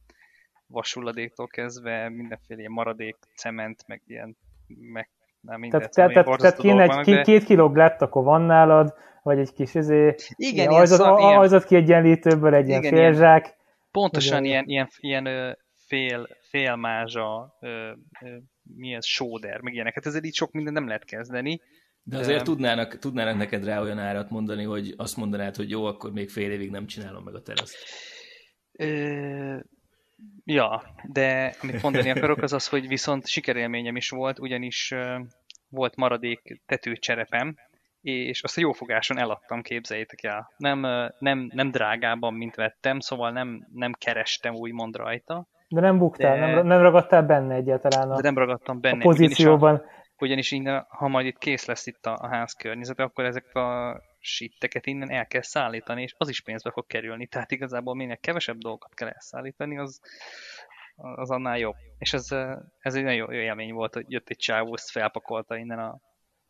vashulladéktól 0.67 1.47
kezdve 1.47 2.09
mindenféle 2.09 2.61
ilyen 2.61 2.73
maradék, 2.73 3.17
cement, 3.35 3.87
meg 3.87 4.03
ilyen, 4.07 4.37
meg 4.67 5.09
nem 5.41 5.61
minden, 5.61 5.91
Tehát, 5.91 6.15
tehát, 6.15 6.39
tehát, 6.39 6.57
kéne 6.57 6.83
egy 6.83 6.89
vannak, 6.89 7.23
két, 7.23 7.45
kiló 7.45 7.69
glett, 7.69 8.03
akkor 8.03 8.25
van 8.25 8.43
nálad, 8.43 8.95
vagy 9.23 9.39
egy 9.39 9.53
kis 9.53 9.75
izé, 9.75 10.15
Igen, 10.37 10.69
ajzat, 10.69 10.99
szar- 10.99 11.21
ilyen- 11.21 11.39
ajzat 11.39 11.65
kiegyenlítőből 11.65 12.55
egy 12.55 12.69
ilyen 12.69 12.81
Igen, 12.83 12.93
ilyen- 12.95 13.13
félzsák. 13.13 13.57
Pontosan 13.91 14.45
ilyen, 14.45 14.65
ilyen, 14.67 14.89
ilyen 14.99 15.27
ö, 15.27 15.51
fél, 15.87 16.29
félmázsa, 16.49 17.57
ö, 17.61 17.69
ö, 18.21 18.37
mi 18.77 18.95
ez, 18.95 19.07
sóder, 19.07 19.61
meg 19.61 19.73
ilyenek. 19.75 19.95
Hát 19.95 20.07
ezzel 20.07 20.23
így 20.25 20.35
sok 20.35 20.53
minden 20.53 20.73
nem 20.73 20.87
lehet 20.87 21.05
kezdeni. 21.05 21.61
De 22.03 22.19
azért 22.19 22.39
Öm. 22.39 22.45
tudnának, 22.45 22.99
tudnának 22.99 23.37
neked 23.37 23.65
rá 23.65 23.81
olyan 23.81 23.99
árat 23.99 24.31
mondani, 24.31 24.65
hogy 24.65 24.95
azt 24.97 25.17
mondanád, 25.17 25.57
hogy 25.57 25.71
jó, 25.71 25.85
akkor 25.85 26.13
még 26.13 26.31
fél 26.31 26.51
évig 26.51 26.71
nem 26.71 26.87
csinálom 26.87 27.25
meg 27.25 27.35
a 27.35 27.43
teraszt. 27.43 27.77
Ö, 28.73 29.59
ja, 30.45 30.83
de 31.13 31.55
amit 31.63 31.83
mondani 31.83 32.11
akarok, 32.11 32.43
az 32.43 32.53
az, 32.53 32.69
hogy 32.69 32.89
viszont 32.89 33.27
sikerélményem 33.27 33.97
is 33.97 34.11
volt, 34.11 34.39
ugyanis 34.39 34.95
volt 35.69 35.97
maradék 35.97 36.61
tetőcserepem, 36.67 37.55
és 38.01 38.43
azt 38.43 38.59
a 38.59 38.61
jófogáson 38.61 39.19
eladtam, 39.19 39.63
képzeljétek 39.63 40.23
el. 40.23 40.53
Nem, 40.57 40.81
nem, 41.19 41.51
nem 41.55 41.71
drágában, 41.71 42.35
mint 42.35 42.55
vettem, 42.55 43.01
szóval 43.01 43.31
nem, 43.31 43.67
nem 43.73 43.93
kerestem 43.93 44.55
úgymond 44.55 44.97
rajta, 44.97 45.47
De 45.69 45.81
nem 45.81 45.99
buktál, 45.99 46.39
De- 46.39 46.47
nem, 46.47 46.67
nem 46.67 46.83
ragadtál 46.83 47.23
benne 47.23 47.55
egyáltalán 47.55 48.11
a, 48.11 48.15
de 48.15 48.23
nem 48.23 48.39
ragadtam 48.39 48.81
benne. 48.81 48.99
a 48.99 49.03
pozícióban. 49.03 49.83
Ugyanis 50.19 50.51
innen, 50.51 50.87
ha 50.89 51.09
majd 51.09 51.27
itt 51.27 51.39
kész 51.39 51.67
lesz 51.67 51.87
itt 51.87 52.07
a, 52.07 52.19
a 52.21 52.29
ház 52.29 52.53
környezete, 52.53 53.03
akkor 53.03 53.25
ezek 53.25 53.55
a 53.55 54.01
sitteket 54.21 54.87
innen 54.87 55.11
el 55.11 55.27
kell 55.27 55.43
szállítani, 55.43 56.03
és 56.03 56.15
az 56.19 56.29
is 56.29 56.43
pénzbe 56.43 56.71
fog 56.71 56.87
kerülni. 56.87 57.27
Tehát 57.27 57.51
igazából 57.51 57.95
minél 57.95 58.17
kevesebb 58.17 58.57
dolgokat 58.57 58.95
kell 58.95 59.09
elszállítani, 59.09 59.79
az, 59.79 60.01
az 60.97 61.31
annál 61.31 61.59
jobb. 61.59 61.75
És 61.99 62.13
ez, 62.13 62.29
ez 62.79 62.95
egy 62.95 63.03
nagyon 63.03 63.33
jó 63.33 63.41
élmény 63.41 63.73
volt, 63.73 63.95
hogy 63.95 64.05
jött 64.09 64.29
egy 64.29 64.37
csávó, 64.37 64.75
ezt 64.75 64.91
felpakolta 64.91 65.57
innen 65.57 65.79
a... 65.79 65.99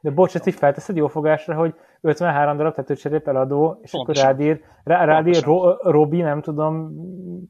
De 0.00 0.11
bocs, 0.11 0.35
ezt 0.35 0.46
így 0.46 0.54
felteszed 0.54 0.96
jó 0.96 1.07
fogásra, 1.07 1.54
hogy 1.54 1.74
53 2.00 2.57
darab 2.57 2.74
tetőcserép 2.74 3.28
eladó, 3.28 3.78
és 3.83 3.90
Pontosan. 3.90 4.24
akkor 4.24 4.38
rád 4.38 4.48
ír, 4.48 4.64
rá, 4.85 5.04
rád 5.04 5.26
ír 5.26 5.44
Pontosan. 5.44 5.78
Ro, 5.83 5.90
Robi, 5.90 6.20
nem 6.20 6.40
tudom, 6.40 6.90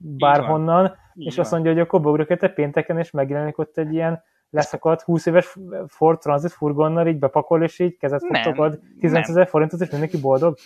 bárhonnan, 0.00 0.96
Így 1.14 1.26
és 1.26 1.34
van. 1.34 1.44
azt 1.44 1.52
mondja, 1.52 1.72
hogy 1.72 1.80
akkor 1.80 2.00
beugrok 2.00 2.38
te 2.38 2.48
pénteken, 2.48 2.98
és 2.98 3.10
megjelenik 3.10 3.58
ott 3.58 3.78
egy 3.78 3.92
ilyen 3.92 4.22
leszakadt 4.50 5.02
20 5.02 5.26
éves 5.26 5.56
Ford 5.86 6.18
Transit 6.18 6.52
furgonnal 6.52 7.08
így 7.08 7.18
bepakol, 7.18 7.62
és 7.62 7.78
így 7.78 7.96
kezet 7.96 8.20
fogtokod 8.20 8.80
15 9.00 9.28
ezer 9.28 9.48
forintot, 9.48 9.80
és 9.80 9.90
mindenki 9.90 10.20
boldog? 10.20 10.56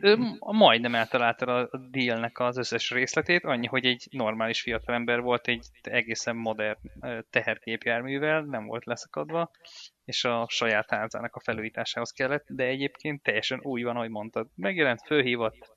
Ő 0.00 0.16
majdnem 0.38 0.94
eltalálta 0.94 1.54
a 1.54 1.78
dealnek 1.90 2.38
az 2.38 2.56
összes 2.56 2.90
részletét, 2.90 3.44
annyi, 3.44 3.66
hogy 3.66 3.84
egy 3.84 4.08
normális 4.10 4.62
fiatalember 4.62 5.20
volt 5.20 5.48
egy 5.48 5.66
egészen 5.82 6.36
modern 6.36 6.78
tehergépjárművel, 7.30 8.42
nem 8.42 8.66
volt 8.66 8.84
leszakadva, 8.84 9.50
és 10.04 10.24
a 10.24 10.46
saját 10.48 10.90
házának 10.90 11.34
a 11.34 11.40
felújításához 11.40 12.10
kellett, 12.10 12.44
de 12.48 12.64
egyébként 12.64 13.22
teljesen 13.22 13.60
új 13.62 13.82
van, 13.82 13.96
ahogy 13.96 14.10
mondtad. 14.10 14.48
Megjelent, 14.54 15.02
fölhívott, 15.06 15.76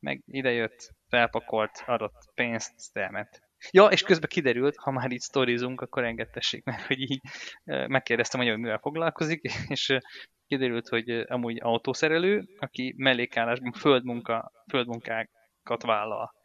meg 0.00 0.22
idejött, 0.26 0.94
felpakolt, 1.08 1.82
adott 1.86 2.30
pénzt, 2.34 2.96
elment. 2.96 3.47
Ja, 3.70 3.86
és 3.86 4.02
közben 4.02 4.28
kiderült, 4.28 4.76
ha 4.76 4.90
már 4.90 5.10
itt 5.10 5.20
sztorizunk, 5.20 5.80
akkor 5.80 6.04
engedtessék 6.04 6.64
meg, 6.64 6.86
hogy 6.86 7.00
így 7.00 7.20
megkérdeztem, 7.64 8.40
hogy 8.40 8.58
mivel 8.58 8.78
foglalkozik, 8.78 9.40
és 9.74 9.98
kiderült, 10.46 10.88
hogy 10.88 11.10
amúgy 11.10 11.58
autószerelő, 11.60 12.48
aki 12.58 12.94
mellékállásban 12.96 13.72
földmunka, 13.72 14.52
földmunkákat 14.70 15.82
vállal. 15.82 16.36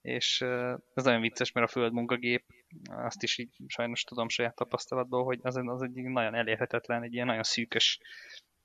És 0.00 0.40
ez 0.94 1.04
nagyon 1.04 1.20
vicces, 1.20 1.52
mert 1.52 1.68
a 1.68 1.72
földmunkagép, 1.72 2.44
azt 2.86 3.22
is 3.22 3.38
így 3.38 3.54
sajnos 3.66 4.02
tudom 4.02 4.28
saját 4.28 4.54
tapasztalatból, 4.54 5.24
hogy 5.24 5.38
az, 5.42 5.56
az 5.56 5.82
egy 5.82 5.92
nagyon 5.92 6.34
elérhetetlen, 6.34 7.02
egy 7.02 7.14
ilyen 7.14 7.26
nagyon 7.26 7.42
szűkös 7.42 7.98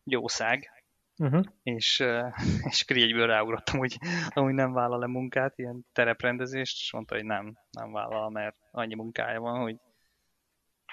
jószág, 0.04 0.70
Uh-huh. 1.20 1.44
És, 1.64 2.00
és 2.70 2.82
akkor 2.82 3.02
egyből 3.02 3.28
ráugrottam, 3.28 3.80
hogy 3.80 3.98
amúgy 4.30 4.54
nem 4.54 4.74
vállal 4.74 5.00
le 5.00 5.08
munkát, 5.08 5.58
ilyen 5.58 5.86
tereprendezést, 5.94 6.78
és 6.82 6.94
mondta, 6.94 7.16
hogy 7.16 7.26
nem, 7.26 7.58
nem 7.72 7.92
vállal, 7.92 8.30
mert 8.30 8.56
annyi 8.72 8.96
munkája 8.96 9.40
van, 9.40 9.60
hogy 9.60 9.76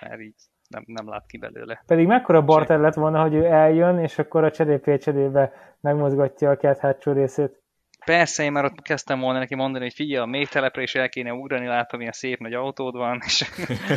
mert 0.01 0.21
így 0.21 0.35
nem, 0.69 0.83
nem 0.87 1.09
lát 1.09 1.27
ki 1.27 1.39
belőle. 1.39 1.83
Pedig 1.87 2.07
mekkora 2.07 2.45
barter 2.45 2.81
lett 2.81 2.95
volna, 2.95 3.23
hogy 3.23 3.35
ő 3.35 3.45
eljön, 3.45 3.99
és 3.99 4.19
akkor 4.19 4.45
a 4.45 4.51
csedépé 4.51 4.97
csedébe 4.97 5.53
megmozgatja 5.81 6.51
a 6.51 6.57
kert 6.57 6.79
hátsó 6.79 7.13
részét. 7.13 7.63
Persze, 8.05 8.43
én 8.43 8.53
már 8.53 8.65
ott 8.65 8.83
kezdtem 8.83 9.21
volna 9.21 9.39
neki 9.39 9.55
mondani, 9.55 9.85
hogy 9.85 9.95
figyelj, 9.95 10.23
a 10.23 10.27
mély 10.27 10.45
telepre 10.45 10.83
is 10.83 10.95
el 10.95 11.09
kéne 11.09 11.33
ugrani, 11.33 11.67
látom, 11.67 11.99
milyen 11.99 12.13
szép 12.13 12.39
nagy 12.39 12.55
autód 12.55 12.95
van, 12.95 13.21
és, 13.25 13.45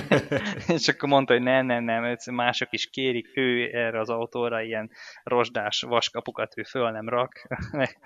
és 0.77 0.87
akkor 0.87 1.09
mondta, 1.09 1.33
hogy 1.33 1.41
nem, 1.41 1.65
nem, 1.65 1.83
nem, 1.83 2.15
mások 2.31 2.67
is 2.71 2.89
kérik, 2.89 3.37
ő 3.37 3.69
erre 3.73 3.99
az 3.99 4.09
autóra 4.09 4.61
ilyen 4.61 4.91
rozsdás 5.23 5.81
vaskapukat 5.81 6.57
ő 6.57 6.63
föl 6.63 6.91
nem 6.91 7.09
rak, 7.09 7.47
meg, 7.71 7.97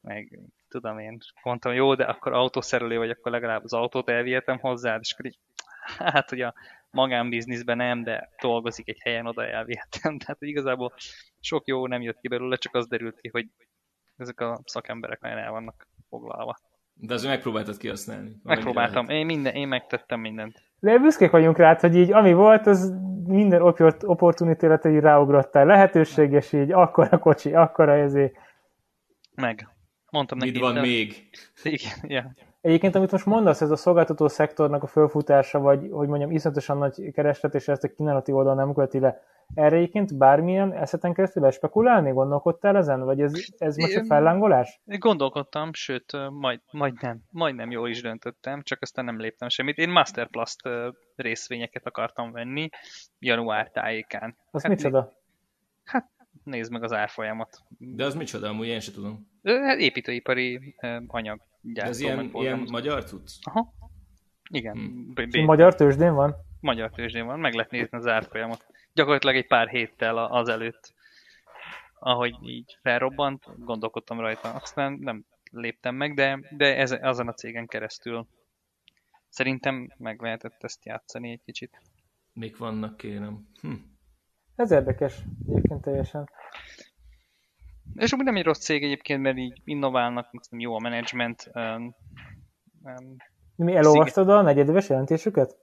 meg 0.00 0.38
tudom 0.68 0.98
én, 0.98 1.18
mondtam, 1.42 1.72
jó, 1.72 1.94
de 1.94 2.04
akkor 2.04 2.32
autószerelő 2.32 2.98
vagy, 2.98 3.10
akkor 3.10 3.32
legalább 3.32 3.64
az 3.64 3.72
autót 3.72 4.08
elvihetem 4.10 4.58
hozzá, 4.58 4.96
és 5.00 5.12
akkor 5.12 5.26
így, 5.26 5.38
hát, 5.96 6.28
hogy 6.28 6.40
a 6.40 6.54
magánbizniszben 6.90 7.76
nem, 7.76 8.02
de 8.02 8.30
dolgozik 8.40 8.88
egy 8.88 9.00
helyen, 9.00 9.26
oda 9.26 9.46
elvihetem. 9.46 10.18
Tehát 10.24 10.36
igazából 10.40 10.94
sok 11.40 11.66
jó 11.66 11.86
nem 11.86 12.02
jött 12.02 12.20
ki 12.20 12.28
belőle, 12.28 12.56
csak 12.56 12.74
az 12.74 12.88
derült 12.88 13.20
ki, 13.20 13.28
hogy 13.28 13.46
ezek 14.18 14.40
a 14.40 14.60
szakemberek 14.64 15.20
nagyon 15.20 15.38
el 15.38 15.50
vannak 15.50 15.86
foglalva. 16.08 16.56
De 16.94 17.14
azért 17.14 17.32
megpróbáltad 17.32 17.76
kihasználni. 17.76 18.32
Megpróbáltam. 18.42 19.08
Én, 19.08 19.26
minden, 19.26 19.54
én 19.54 19.68
megtettem 19.68 20.20
mindent. 20.20 20.62
De 20.80 20.98
büszkék 20.98 21.30
vagyunk 21.30 21.56
rá, 21.56 21.76
hogy 21.80 21.96
így 21.96 22.12
ami 22.12 22.32
volt, 22.32 22.66
az 22.66 22.94
minden 23.26 23.62
opportunitére 24.02 24.80
így 24.84 25.00
ráugrottál. 25.00 25.66
Lehetőség, 25.66 26.32
és 26.32 26.52
így 26.52 26.72
akkora 26.72 27.18
kocsi, 27.18 27.54
akkora 27.54 27.94
ezé. 27.94 28.32
Meg. 29.34 29.68
Mondtam 30.10 30.38
neki. 30.38 30.50
Mit 30.50 30.60
van 30.60 30.74
de... 30.74 30.80
még? 30.80 31.28
Igen, 31.62 31.98
yeah. 32.02 32.24
Egyébként, 32.60 32.94
amit 32.94 33.10
most 33.10 33.26
mondasz, 33.26 33.60
ez 33.60 33.70
a 33.70 33.76
szolgáltató 33.76 34.28
szektornak 34.28 34.82
a 34.82 34.86
fölfutása, 34.86 35.58
vagy 35.58 35.88
hogy 35.90 36.08
mondjam, 36.08 36.30
iszonyatosan 36.30 36.78
nagy 36.78 37.10
kereslet, 37.12 37.54
és 37.54 37.68
ezt 37.68 37.84
a 37.84 37.88
kínálati 37.88 38.32
oldal 38.32 38.54
nem 38.54 38.74
követi 38.74 38.98
le. 38.98 39.22
Erre 39.54 39.76
egyébként 39.76 40.16
bármilyen 40.16 40.72
eszeten 40.72 41.12
keresztül 41.12 41.50
spekulálni? 41.50 42.10
Gondolkodtál 42.10 42.76
ezen? 42.76 43.04
Vagy 43.04 43.20
ez, 43.20 43.32
ez 43.58 43.76
most 43.76 43.96
a 43.96 44.04
fellángolás? 44.04 44.80
Gondolkodtam, 44.84 45.72
sőt, 45.72 46.12
majd, 46.30 46.60
majdnem, 46.70 47.20
majdnem 47.30 47.70
jól 47.70 47.88
is 47.88 48.02
döntöttem, 48.02 48.62
csak 48.62 48.82
aztán 48.82 49.04
nem 49.04 49.20
léptem 49.20 49.48
semmit. 49.48 49.78
Én 49.78 49.90
Masterplast 49.90 50.60
részvényeket 51.16 51.86
akartam 51.86 52.32
venni 52.32 52.68
január 53.18 53.70
tájékán. 53.70 54.36
Az 54.50 54.62
hát 54.62 54.70
micsoda? 54.70 55.12
Hát 55.84 56.10
nézd 56.48 56.72
meg 56.72 56.82
az 56.82 56.92
árfolyamat. 56.92 57.62
De 57.78 58.04
az 58.04 58.14
micsoda, 58.14 58.48
amúgy 58.48 58.66
én 58.66 58.80
sem 58.80 58.94
tudom. 58.94 59.28
Hát 59.42 59.78
építőipari 59.78 60.74
anyag 61.06 61.40
De 61.60 61.82
ez 61.82 62.00
ilyen, 62.00 62.30
ilyen 62.32 62.66
magyar 62.70 63.04
tudsz? 63.04 63.38
Aha. 63.42 63.74
Igen. 64.50 64.72
Hmm. 64.72 65.44
Magyar 65.44 65.74
tőzsdén 65.74 66.14
van? 66.14 66.34
Magyar 66.60 66.90
tőzsdén 66.90 67.26
van, 67.26 67.40
meg 67.40 67.54
lehet 67.54 67.70
nézni 67.70 67.98
az 67.98 68.06
árfolyamot 68.06 68.66
gyakorlatilag 68.98 69.36
egy 69.36 69.46
pár 69.46 69.68
héttel 69.68 70.18
azelőtt, 70.18 70.94
ahogy 71.98 72.36
így 72.42 72.78
felrobbant, 72.82 73.44
gondolkodtam 73.64 74.20
rajta. 74.20 74.50
Aztán 74.50 74.92
nem 74.92 75.24
léptem 75.50 75.94
meg, 75.94 76.14
de, 76.14 76.40
de 76.56 76.76
ez, 76.76 76.90
azon 76.90 77.28
a 77.28 77.32
cégen 77.32 77.66
keresztül 77.66 78.26
szerintem 79.28 79.94
meg 79.96 80.20
lehetett 80.20 80.64
ezt 80.64 80.84
játszani 80.84 81.30
egy 81.30 81.42
kicsit. 81.44 81.80
Még 82.32 82.56
vannak, 82.56 82.96
kérem. 82.96 83.48
Hm. 83.60 83.72
Ez 84.58 84.70
érdekes, 84.70 85.22
egyébként 85.48 85.80
teljesen. 85.80 86.28
És 87.94 88.12
úgy 88.12 88.24
nem 88.24 88.36
egy 88.36 88.44
rossz 88.44 88.58
cég 88.58 88.84
egyébként, 88.84 89.22
mert 89.22 89.36
így 89.36 89.60
innoválnak, 89.64 90.30
jó 90.50 90.74
a 90.74 90.78
menedzsment. 90.78 91.50
Um, 91.54 91.94
um, 92.82 93.16
Mi 93.56 93.74
elolvastad 93.74 94.28
a 94.28 94.42
negyedéves 94.42 94.88
jelentésüket? 94.88 95.56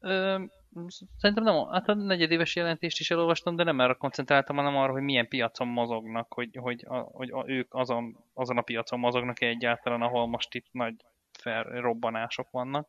Um, 0.00 0.50
Szerintem 1.16 1.44
nem, 1.44 1.68
hát 1.70 1.88
a 1.88 1.94
negyedéves 1.94 2.56
jelentést 2.56 3.00
is 3.00 3.10
elolvastam, 3.10 3.56
de 3.56 3.64
nem 3.64 3.80
erre 3.80 3.92
koncentráltam, 3.92 4.56
hanem 4.56 4.76
arra, 4.76 4.92
hogy 4.92 5.02
milyen 5.02 5.28
piacon 5.28 5.68
mozognak, 5.68 6.32
hogy, 6.32 6.56
hogy, 6.60 6.84
a, 6.86 6.96
hogy 6.96 7.30
a, 7.30 7.44
ők 7.48 7.74
azon, 7.74 8.24
azon 8.34 8.58
a 8.58 8.62
piacon 8.62 8.98
mozognak 8.98 9.40
-e 9.40 9.46
egyáltalán, 9.46 10.02
ahol 10.02 10.26
most 10.26 10.54
itt 10.54 10.66
nagy 10.72 10.94
felrobbanások 11.40 12.46
vannak. 12.50 12.86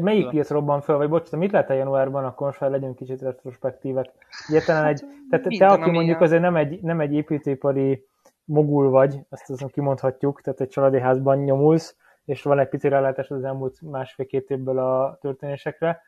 Melyik 0.00 0.24
de... 0.24 0.30
piac 0.30 0.50
robban 0.50 0.80
fel, 0.80 0.96
vagy 0.96 1.08
bocs, 1.08 1.30
mit 1.30 1.52
lehet 1.52 1.70
a 1.70 1.74
januárban, 1.74 2.24
akkor 2.24 2.46
most 2.46 2.58
fel 2.58 2.70
legyünk 2.70 2.96
kicsit 2.96 3.20
retrospektívek. 3.20 4.12
Egyetlen 4.48 4.84
egy, 4.84 5.00
hát, 5.30 5.42
tehát 5.42 5.58
te, 5.58 5.66
aki 5.66 5.90
mondjuk 5.90 6.20
azért 6.20 6.42
nem 6.42 6.56
egy, 6.56 6.82
nem 6.82 7.00
egy 7.00 7.12
építőipari 7.12 8.06
mogul 8.44 8.90
vagy, 8.90 9.18
azt 9.28 9.50
azon 9.50 9.68
kimondhatjuk, 9.68 10.40
tehát 10.40 10.60
egy 10.60 10.68
családi 10.68 11.00
házban 11.00 11.38
nyomulsz, 11.38 11.96
és 12.24 12.42
van 12.42 12.58
egy 12.58 12.68
pici 12.68 12.88
rálátás 12.88 13.30
az 13.30 13.44
elmúlt 13.44 13.80
másfél-két 13.80 14.50
évből 14.50 14.78
a 14.78 15.18
történésekre, 15.20 16.02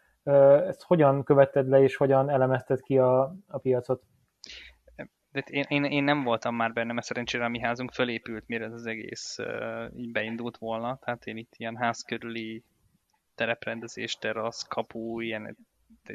ezt 0.68 0.82
hogyan 0.82 1.24
követted 1.24 1.68
le, 1.68 1.82
és 1.82 1.96
hogyan 1.96 2.30
elemezted 2.30 2.80
ki 2.80 2.98
a, 2.98 3.34
a 3.46 3.58
piacot? 3.58 4.02
De 5.32 5.40
én, 5.40 5.64
én, 5.68 5.84
én 5.84 6.04
nem 6.04 6.22
voltam 6.22 6.54
már 6.54 6.72
benne, 6.72 6.92
mert 6.92 7.06
szerencsére 7.06 7.44
a 7.44 7.48
mi 7.48 7.60
házunk 7.60 7.92
fölépült, 7.92 8.44
mire 8.46 8.64
ez 8.64 8.72
az 8.72 8.86
egész 8.86 9.38
uh, 9.38 9.90
így 9.96 10.12
beindult 10.12 10.56
volna. 10.56 10.98
Tehát 11.04 11.26
én 11.26 11.36
itt 11.36 11.52
ilyen 11.56 11.76
ház 11.76 12.02
körüli 12.02 12.62
tereprendezés, 13.34 14.14
terasz, 14.14 14.62
kapu, 14.62 15.20
ilyen 15.20 15.56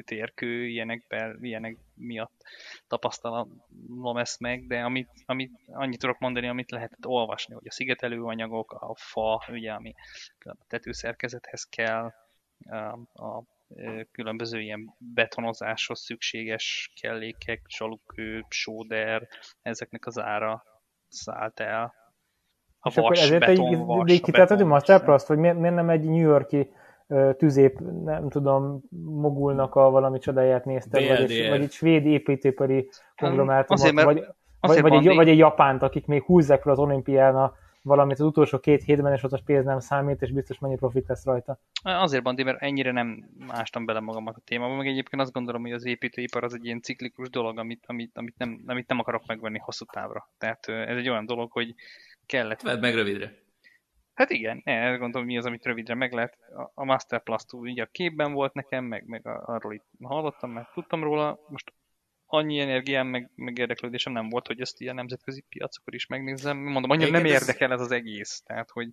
térkő, 0.06 0.68
ilyenekben, 0.68 1.38
ilyenek 1.42 1.78
miatt 1.94 2.44
tapasztalom 2.88 4.18
ezt 4.18 4.40
meg, 4.40 4.68
de 4.68 4.84
amit, 4.84 5.10
amit 5.26 5.52
annyit 5.68 6.00
tudok 6.00 6.20
mondani, 6.20 6.48
amit 6.48 6.72
lehetett 6.72 7.06
olvasni, 7.06 7.54
hogy 7.54 7.68
a 7.68 7.72
szigetelőanyagok, 7.72 8.72
a 8.72 8.96
fa, 8.96 9.44
ugye, 9.52 9.72
ami 9.72 9.94
a 10.40 10.56
tetőszerkezethez 10.68 11.64
kell, 11.64 12.14
a 13.14 13.42
különböző 14.12 14.60
ilyen 14.60 14.96
betonozáshoz 14.98 16.00
szükséges 16.00 16.92
kellékek, 17.02 17.62
csalukő, 17.66 18.46
sóder, 18.50 19.28
ezeknek 19.62 20.06
az 20.06 20.20
ára 20.20 20.64
szállt 21.08 21.60
el. 21.60 21.94
A 22.80 22.90
És 22.90 22.96
vas, 22.96 23.06
akkor 23.06 23.18
ezért 23.18 23.40
beton, 23.40 24.10
egy, 24.10 24.30
egy 24.36 24.62
a 24.62 24.66
Masterplast, 24.66 25.28
hogy 25.28 25.38
miért, 25.38 25.58
miért 25.58 25.76
nem 25.76 25.90
egy 25.90 26.04
New 26.04 26.30
Yorki 26.30 26.70
tüzép, 27.38 27.80
nem 28.04 28.30
tudom, 28.30 28.82
mogulnak 29.06 29.76
a 29.76 29.90
valami 29.90 30.20
csodáját 30.20 30.66
néztem, 30.66 31.08
vagy 31.08 31.32
egy, 31.32 31.50
vagy 31.50 31.62
egy 31.62 31.72
svéd 31.72 32.06
építőipari 32.06 32.90
konglomerátumot, 33.16 34.04
vagy, 34.04 34.26
vagy, 34.60 34.82
vagy, 34.82 34.94
egy, 34.94 35.16
vagy 35.16 35.30
egy 35.30 35.38
japánt, 35.38 35.82
akik 35.82 36.06
még 36.06 36.24
húzzák 36.24 36.62
fel 36.62 36.72
az 36.72 36.80
olimpián 36.80 37.36
a 37.36 37.54
valamit 37.84 38.20
az 38.20 38.26
utolsó 38.26 38.60
két 38.60 38.84
hétben, 38.84 39.14
és 39.14 39.24
ott 39.24 39.32
a 39.32 39.42
pénz 39.46 39.66
nem 39.66 39.80
számít, 39.80 40.22
és 40.22 40.32
biztos 40.32 40.60
mennyi 40.60 40.76
profit 40.76 41.08
lesz 41.08 41.26
rajta. 41.26 41.60
Azért, 41.84 42.24
Bandi, 42.24 42.44
mert 42.44 42.62
ennyire 42.62 42.92
nem 42.92 43.30
ástam 43.48 43.86
bele 43.86 44.00
magamat 44.00 44.36
a 44.36 44.42
témába, 44.46 44.76
meg 44.76 44.88
egyébként 44.88 45.22
azt 45.22 45.32
gondolom, 45.32 45.62
hogy 45.62 45.72
az 45.72 45.86
építőipar 45.86 46.44
az 46.44 46.54
egy 46.54 46.66
ilyen 46.66 46.82
ciklikus 46.82 47.30
dolog, 47.30 47.58
amit, 47.58 47.84
amit, 47.88 48.18
amit, 48.18 48.38
nem, 48.38 48.64
amit 48.66 48.88
nem 48.88 49.00
akarok 49.00 49.26
megvenni 49.26 49.58
hosszú 49.58 49.86
távra. 49.86 50.30
Tehát 50.38 50.68
ez 50.68 50.98
egy 50.98 51.10
olyan 51.10 51.26
dolog, 51.26 51.52
hogy 51.52 51.76
kellett... 52.26 52.62
Vedd 52.62 52.80
meg 52.80 52.94
rövidre. 52.94 53.42
Hát 54.14 54.30
igen, 54.30 54.62
ezt 54.64 55.00
gondolom, 55.00 55.28
mi 55.28 55.38
az, 55.38 55.46
amit 55.46 55.66
rövidre 55.66 55.96
meg 55.96 56.14
lehet. 56.14 56.38
A 56.74 56.84
Masterplast 56.84 57.54
ugye 57.54 57.84
a 57.84 57.90
képben 57.92 58.34
volt 58.34 58.54
nekem, 58.54 58.86
meg, 58.86 59.04
meg 59.06 59.22
arról 59.26 59.74
itt 59.74 59.86
hallottam, 60.02 60.52
meg 60.52 60.70
tudtam 60.74 61.04
róla. 61.04 61.40
Most 61.48 61.74
annyi 62.34 62.60
energiám, 62.60 63.08
meg, 63.08 63.32
meg 63.36 63.58
érdeklődésem 63.58 64.14
nem 64.14 64.30
volt, 64.30 64.48
hogy 64.48 64.62
ezt 64.62 64.82
ilyen 64.82 64.96
nemzetközi 64.96 65.44
piacokon 65.50 65.94
is 65.94 66.08
megnézzem. 66.08 66.58
Mondom, 66.58 66.92
annyira 66.92 67.12
nem 67.12 67.26
érdekel 67.26 67.72
ez 67.72 67.82
az 67.82 67.92
egész. 67.92 68.42
Tehát, 68.46 68.70
hogy 68.70 68.90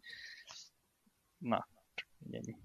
na, 1.39 1.69
csak 1.95 2.09
ennyi. 2.31 2.57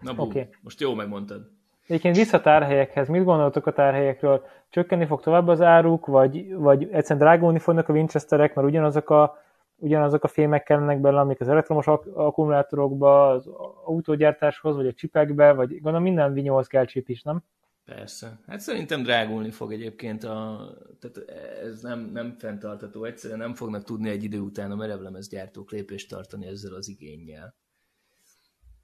Na 0.00 0.14
bú, 0.14 0.22
okay. 0.22 0.48
most 0.60 0.80
jó 0.80 0.94
megmondtad. 0.94 1.50
Egyébként 1.86 2.16
vissza 2.16 2.40
tárhelyekhez, 2.40 3.08
mit 3.08 3.24
gondoltok 3.24 3.66
a 3.66 3.72
tárhelyekről? 3.72 4.46
Csökkenni 4.70 5.06
fog 5.06 5.20
tovább 5.20 5.48
az 5.48 5.60
áruk, 5.60 6.06
vagy, 6.06 6.54
vagy 6.54 6.82
egyszerűen 6.82 7.26
drágulni 7.26 7.58
fognak 7.58 7.88
a 7.88 7.92
Winchesterek, 7.92 8.54
mert 8.54 8.68
ugyanazok 8.68 9.10
a, 9.10 9.42
ugyanazok 9.76 10.24
a 10.24 10.28
fémek 10.28 10.62
kellenek 10.62 11.00
bele, 11.00 11.20
amik 11.20 11.40
az 11.40 11.48
elektromos 11.48 11.86
ak- 11.86 12.16
akkumulátorokba, 12.16 13.28
az 13.28 13.46
autógyártáshoz, 13.84 14.76
vagy 14.76 14.86
a 14.86 14.92
csipekbe, 14.92 15.52
vagy 15.52 15.70
gondolom 15.70 16.02
minden 16.02 16.32
vinyóhoz 16.32 16.66
kell 16.66 16.84
csip 16.84 17.08
is, 17.08 17.22
nem? 17.22 17.42
Persze. 17.84 18.40
Hát 18.46 18.60
szerintem 18.60 19.02
drágulni 19.02 19.50
fog 19.50 19.72
egyébként, 19.72 20.24
a, 20.24 20.68
tehát 21.00 21.30
ez 21.62 21.82
nem, 21.82 22.00
nem 22.00 22.36
fenntartató. 22.38 23.04
Egyszerűen 23.04 23.38
nem 23.38 23.54
fognak 23.54 23.84
tudni 23.84 24.08
egy 24.08 24.24
idő 24.24 24.40
után 24.40 24.70
a 24.70 24.74
merevlemez 24.74 25.28
gyártók 25.28 25.70
lépést 25.70 26.08
tartani 26.08 26.46
ezzel 26.46 26.74
az 26.74 26.88
igényel. 26.88 27.54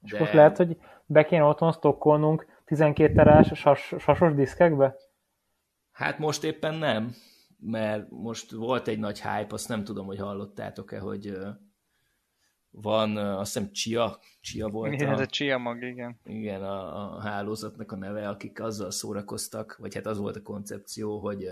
És 0.01 0.17
most 0.17 0.33
lehet, 0.33 0.57
hogy 0.57 0.77
be 1.05 1.25
kéne 1.25 1.43
otthon 1.43 1.71
stokkolnunk 1.71 2.45
12 2.65 3.13
terás 3.13 3.51
sas, 3.53 3.95
sasos 3.99 4.33
diszkekbe? 4.33 4.95
Hát 5.91 6.19
most 6.19 6.43
éppen 6.43 6.75
nem, 6.75 7.15
mert 7.59 8.09
most 8.09 8.51
volt 8.51 8.87
egy 8.87 8.99
nagy 8.99 9.21
hype, 9.21 9.53
azt 9.53 9.67
nem 9.67 9.83
tudom, 9.83 10.05
hogy 10.05 10.19
hallottátok-e, 10.19 10.99
hogy 10.99 11.37
van, 12.71 13.17
azt 13.17 13.53
hiszem 13.53 13.71
Chia, 13.71 14.19
Chia 14.41 14.67
volt 14.67 14.93
Igen, 14.93 15.09
ez 15.11 15.19
a, 15.19 15.21
a 15.21 15.25
Chia 15.25 15.57
mag, 15.57 15.83
igen. 15.83 16.19
igen, 16.23 16.63
a, 16.63 17.15
a 17.15 17.21
hálózatnak 17.21 17.91
a 17.91 17.95
neve, 17.95 18.29
akik 18.29 18.61
azzal 18.61 18.91
szórakoztak, 18.91 19.77
vagy 19.77 19.95
hát 19.95 20.05
az 20.05 20.17
volt 20.17 20.35
a 20.35 20.41
koncepció, 20.41 21.19
hogy 21.19 21.49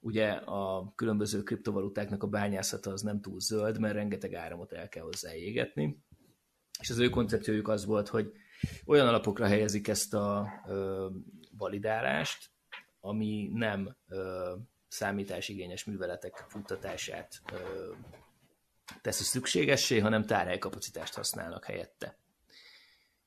ugye 0.00 0.30
a 0.30 0.92
különböző 0.94 1.42
kriptovalutáknak 1.42 2.22
a 2.22 2.26
bányászata 2.26 2.90
az 2.90 3.02
nem 3.02 3.20
túl 3.20 3.40
zöld, 3.40 3.78
mert 3.80 3.94
rengeteg 3.94 4.34
áramot 4.34 4.72
el 4.72 4.88
kell 4.88 5.02
hozzá 5.02 5.34
égetni, 5.34 6.02
és 6.80 6.90
az 6.90 6.98
ő 6.98 7.08
koncepciójuk 7.08 7.68
az 7.68 7.84
volt, 7.84 8.08
hogy 8.08 8.32
olyan 8.86 9.08
alapokra 9.08 9.46
helyezik 9.46 9.88
ezt 9.88 10.14
a 10.14 10.48
ö, 10.68 11.08
validálást, 11.56 12.50
ami 13.00 13.50
nem 13.52 13.96
ö, 14.08 14.54
számításigényes 14.88 15.84
műveletek 15.84 16.44
futtatását 16.48 17.40
ö, 17.52 17.92
teszi 19.00 19.22
szükségessé, 19.22 19.98
hanem 19.98 20.24
tárhelykapacitást 20.26 21.14
használnak 21.14 21.64
helyette. 21.64 22.18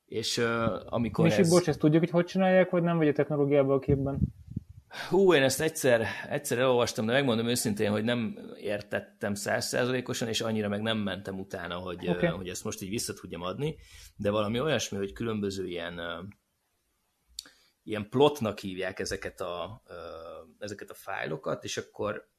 És 0.06 0.38
ö, 0.38 0.80
amikor 0.86 1.26
És 1.26 1.38
ez... 1.38 1.50
bocs, 1.50 1.68
ezt 1.68 1.80
tudjuk, 1.80 2.02
hogy 2.02 2.10
hogy 2.10 2.26
csinálják, 2.26 2.70
vagy 2.70 2.84
nem 2.84 2.98
vagy 2.98 3.08
a 3.08 3.14
technológiában 3.14 3.78
a 3.78 3.80
képben? 3.80 4.20
Hú, 5.10 5.34
én 5.34 5.44
ezt 5.44 5.62
egyszer, 5.62 6.06
egyszer 6.30 6.58
elolvastam, 6.58 7.06
de 7.06 7.12
megmondom 7.12 7.48
őszintén, 7.48 7.92
hogy 7.92 8.04
nem 8.04 8.38
értettem 8.58 9.34
százszerzalékosan, 9.34 10.28
és 10.28 10.42
annyira 10.42 10.68
meg 10.68 10.82
nem 10.82 10.98
mentem 10.98 11.40
utána, 11.40 11.76
hogy, 11.76 12.10
okay. 12.10 12.30
hogy 12.30 12.48
ezt 12.48 12.64
most 12.64 12.82
így 12.82 12.90
vissza 12.90 13.14
tudjam 13.14 13.42
adni, 13.42 13.76
de 14.16 14.30
valami 14.30 14.60
olyasmi, 14.60 14.98
hogy 14.98 15.14
különböző 15.14 15.68
ilyen, 15.68 16.02
ilyen 17.84 18.10
plotnak 18.10 18.60
hívják 18.60 19.00
ezeket 19.00 19.42
a, 19.42 19.82
ezeket 20.60 20.90
a 20.90 20.94
fájlokat, 20.94 21.64
és 21.64 21.78
akkor 21.78 22.30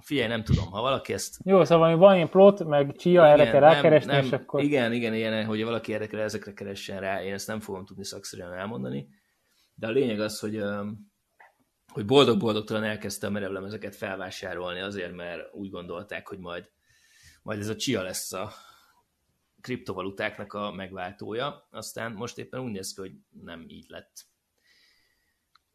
figyelj, 0.00 0.28
nem 0.28 0.44
tudom, 0.44 0.70
ha 0.70 0.80
valaki 0.80 1.12
ezt 1.12 1.38
Jó, 1.44 1.64
szóval 1.64 1.96
van 1.96 2.14
ilyen 2.14 2.28
plot, 2.28 2.64
meg 2.64 2.96
chia, 2.96 3.26
erre 3.26 3.50
kell 3.50 3.60
rákeresni, 3.60 4.16
és 4.16 4.32
akkor... 4.32 4.62
Igen, 4.62 4.92
igen, 4.92 5.14
igen, 5.14 5.44
hogy 5.44 5.64
valaki 5.64 5.94
erre 5.94 6.06
kell, 6.06 6.20
ezekre 6.20 6.52
keressen 6.52 7.00
rá, 7.00 7.22
én 7.22 7.32
ezt 7.32 7.46
nem 7.46 7.60
fogom 7.60 7.84
tudni 7.84 8.04
szakszerűen 8.04 8.52
elmondani, 8.52 9.08
de 9.74 9.86
a 9.86 9.90
lényeg 9.90 10.20
az, 10.20 10.38
hogy, 10.38 10.62
hogy 11.92 12.04
boldog-boldogtalan 12.04 12.84
elkezdte 12.84 13.26
a 13.26 13.30
merevlemezeket 13.30 13.96
felvásárolni 13.96 14.80
azért, 14.80 15.14
mert 15.14 15.54
úgy 15.54 15.70
gondolták, 15.70 16.28
hogy 16.28 16.38
majd, 16.38 16.70
majd 17.42 17.58
ez 17.58 17.68
a 17.68 17.76
chia 17.76 18.02
lesz 18.02 18.32
a 18.32 18.52
kriptovalutáknak 19.60 20.52
a 20.52 20.72
megváltója, 20.72 21.68
aztán 21.70 22.12
most 22.12 22.38
éppen 22.38 22.60
úgy 22.60 22.72
néz 22.72 22.94
ki, 22.94 23.00
hogy 23.00 23.12
nem 23.42 23.64
így 23.68 23.88
lett. 23.88 24.30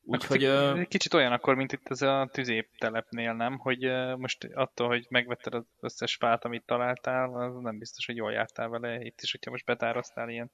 Úgyhogy... 0.09 0.43
ö, 0.43 0.81
Kicsit 0.87 1.13
olyan 1.13 1.31
akkor, 1.31 1.55
mint 1.55 1.71
itt 1.71 1.89
ez 1.89 2.01
a 2.01 2.29
tüzéptelepnél, 2.31 3.33
nem? 3.33 3.57
Hogy 3.57 3.79
most 4.17 4.43
attól, 4.53 4.87
hogy 4.87 5.05
megvetted 5.09 5.53
az 5.53 5.63
összes 5.79 6.15
fát, 6.15 6.45
amit 6.45 6.65
találtál, 6.65 7.33
az 7.33 7.61
nem 7.61 7.77
biztos, 7.77 8.05
hogy 8.05 8.15
jól 8.15 8.31
jártál 8.31 8.69
vele. 8.69 8.99
Itt 9.01 9.21
is, 9.21 9.31
hogyha 9.31 9.51
most 9.51 9.65
betároztál 9.65 10.29
ilyen 10.29 10.49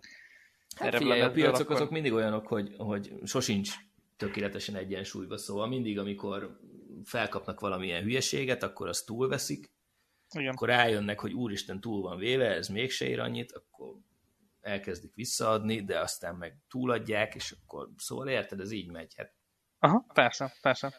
Hát 0.76 0.88
erre 0.88 0.98
figyelj, 0.98 1.22
a 1.22 1.32
piacok 1.32 1.60
akkor- 1.60 1.76
azok 1.76 1.90
mindig 1.90 2.14
olyanok, 2.14 2.48
hogy, 2.48 2.74
hogy 2.78 3.14
sosincs 3.24 3.74
tökéletesen 4.18 4.76
egyensúlyba, 4.76 5.38
szóval 5.38 5.68
mindig, 5.68 6.00
amikor 6.00 6.60
felkapnak 7.04 7.60
valamilyen 7.60 8.04
hülyeséget, 8.04 8.64
akkor 8.64 8.88
azt 8.88 9.06
túlveszik, 9.06 9.72
Igen. 10.32 10.54
akkor 10.54 10.68
rájönnek, 10.68 11.20
hogy 11.20 11.34
úristen 11.34 11.80
túl 11.82 12.02
van 12.02 12.18
véve, 12.18 12.50
ez 12.50 12.68
mégse 12.68 13.08
ér 13.08 13.20
annyit, 13.20 13.52
akkor 13.52 13.96
elkezdik 14.62 15.16
visszaadni, 15.16 15.84
de 15.84 16.00
aztán 16.00 16.36
meg 16.36 16.58
túladják, 16.70 17.36
és 17.36 17.56
akkor 17.64 17.90
szóval 17.98 18.28
érted, 18.28 18.60
ez 18.60 18.72
így 18.72 18.92
megy. 18.92 19.14
Hát 19.18 19.34
Aha, 19.84 20.06
persze, 20.14 20.54
persze. 20.62 20.94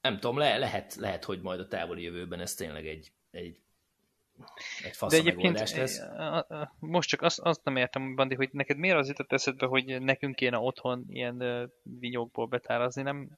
nem 0.00 0.14
tudom, 0.18 0.38
le, 0.38 0.58
lehet, 0.58 0.94
lehet, 0.94 1.24
hogy 1.24 1.40
majd 1.40 1.60
a 1.60 1.66
távoli 1.66 2.02
jövőben 2.02 2.40
ez 2.40 2.54
tényleg 2.54 2.86
egy, 2.86 3.12
egy, 3.30 3.60
egy 4.84 4.96
fasz 4.96 5.10
De 5.10 5.16
egyébként 5.16 5.42
megoldás 5.42 5.74
lesz. 5.74 5.98
eh, 5.98 6.36
eh, 6.48 6.68
most 6.78 7.08
csak 7.08 7.22
azt, 7.22 7.40
azt 7.40 7.64
nem 7.64 7.76
értem, 7.76 8.14
Bandi, 8.14 8.34
hogy 8.34 8.48
neked 8.52 8.76
miért 8.76 8.96
az 8.96 9.08
jutott 9.08 9.32
eszedbe, 9.32 9.66
hogy 9.66 10.02
nekünk 10.02 10.34
kéne 10.34 10.58
otthon 10.58 11.04
ilyen 11.08 11.70
vinyókból 11.82 12.46
betárazni, 12.46 13.02
nem, 13.02 13.28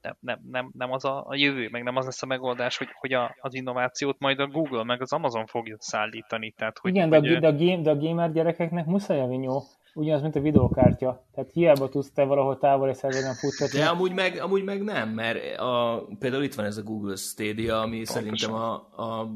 nem, 0.00 0.16
nem, 0.20 0.40
nem, 0.50 0.70
nem 0.76 0.92
az 0.92 1.04
a, 1.04 1.26
a 1.26 1.34
jövő, 1.34 1.68
meg 1.68 1.82
nem 1.82 1.96
az 1.96 2.04
lesz 2.04 2.22
a 2.22 2.26
megoldás, 2.26 2.76
hogy, 2.76 2.88
hogy 2.92 3.12
a, 3.12 3.36
az 3.40 3.54
innovációt 3.54 4.18
majd 4.18 4.38
a 4.38 4.46
Google, 4.46 4.84
meg 4.84 5.00
az 5.00 5.12
Amazon 5.12 5.46
fogja 5.46 5.76
szállítani. 5.78 6.50
Tehát, 6.50 6.78
hogy, 6.78 6.94
Igen, 6.94 7.10
de 7.10 7.16
a, 7.16 7.20
hogy, 7.20 7.38
de, 7.38 7.46
a 7.46 7.56
game, 7.56 7.82
de 7.82 7.90
a 7.90 7.96
gamer 7.96 8.32
gyerekeknek 8.32 8.86
muszáj 8.86 9.20
a 9.20 9.26
vinyó. 9.26 9.62
Ugyanaz, 9.94 10.22
mint 10.22 10.36
a 10.36 10.40
videókártya. 10.40 11.26
Tehát 11.32 11.50
hiába 11.52 11.88
tudsz 11.88 12.10
te 12.12 12.24
valahol 12.24 12.58
távoli 12.58 12.94
szerveren 12.94 13.34
futtatni. 13.34 13.78
De 13.78 13.86
amúgy 13.86 14.12
meg, 14.12 14.36
amúgy 14.40 14.64
meg 14.64 14.82
nem, 14.82 15.08
mert 15.08 15.58
a, 15.58 16.06
például 16.18 16.42
itt 16.42 16.54
van 16.54 16.64
ez 16.64 16.76
a 16.76 16.82
Google 16.82 17.16
Stadia, 17.16 17.80
ami 17.80 17.96
Pontosan. 17.96 18.22
szerintem 18.22 18.52
a, 18.52 18.72
a 18.74 19.34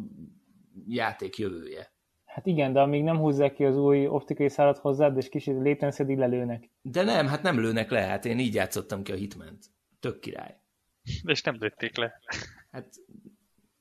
játék 0.89 1.39
jövője. 1.39 1.93
Hát 2.25 2.47
igen, 2.47 2.73
de 2.73 2.81
amíg 2.81 3.03
nem 3.03 3.17
húzzák 3.19 3.55
ki 3.55 3.65
az 3.65 3.77
új 3.77 4.07
optikai 4.07 4.49
szálat 4.49 4.79
hozzád, 4.79 5.17
és 5.17 5.29
kicsit 5.29 5.55
latency 5.63 6.15
lelőnek. 6.17 6.71
De 6.83 7.03
nem, 7.03 7.27
hát 7.27 7.43
nem 7.43 7.61
lőnek 7.61 7.91
le, 7.91 8.01
hát 8.01 8.25
én 8.25 8.39
így 8.39 8.55
játszottam 8.55 9.03
ki 9.03 9.13
a 9.13 9.15
Hitment. 9.15 9.65
Tök 10.01 10.21
király. 10.21 10.57
és 11.25 11.43
nem 11.43 11.57
lőtték 11.59 11.97
le. 11.97 12.21
Hát, 12.71 12.89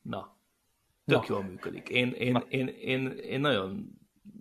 na, 0.02 0.38
tök 1.06 1.28
Na. 1.28 1.36
jól 1.36 1.44
működik. 1.44 1.90
Én, 1.90 2.12
én, 2.12 2.32
Na. 2.32 2.40
én, 2.40 2.68
én, 2.68 3.08
én 3.08 3.40
nagyon, 3.40 3.98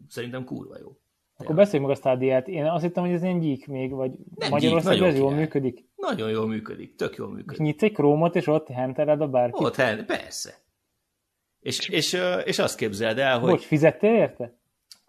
szerintem 0.09 0.45
kurva 0.45 0.79
jó. 0.79 0.97
Akkor 1.43 1.55
beszéljünk 1.55 1.89
meg 1.89 1.97
a 1.97 2.01
stádiát. 2.01 2.49
Én 2.49 2.65
azt 2.65 2.83
hittem, 2.83 3.05
hogy 3.05 3.13
ez 3.13 3.23
ilyen 3.23 3.39
gyík 3.39 3.67
még, 3.67 3.91
vagy 3.93 4.11
Nem 4.35 4.51
Magyarországon 4.51 5.09
ez 5.09 5.19
jól 5.19 5.35
működik. 5.35 5.85
Nagyon 5.97 6.31
jól 6.31 6.47
működik, 6.47 6.95
tök 6.95 7.17
jól 7.17 7.29
És 7.29 7.35
működik. 7.35 7.61
nyitsz 7.61 7.83
egy 7.83 7.93
krómot, 7.93 8.37
és 8.37 8.47
ott 8.47 8.69
henteled 8.69 9.21
a 9.21 9.29
bárkit. 9.29 9.61
Ott, 9.61 9.77
hát, 9.77 10.05
persze. 10.05 10.55
És, 11.61 11.89
és, 11.89 12.21
és 12.45 12.59
azt 12.59 12.77
képzeld 12.77 13.19
el, 13.19 13.39
hogy... 13.39 13.51
Bocs, 13.51 13.65
fizettél 13.65 14.15
érte? 14.15 14.57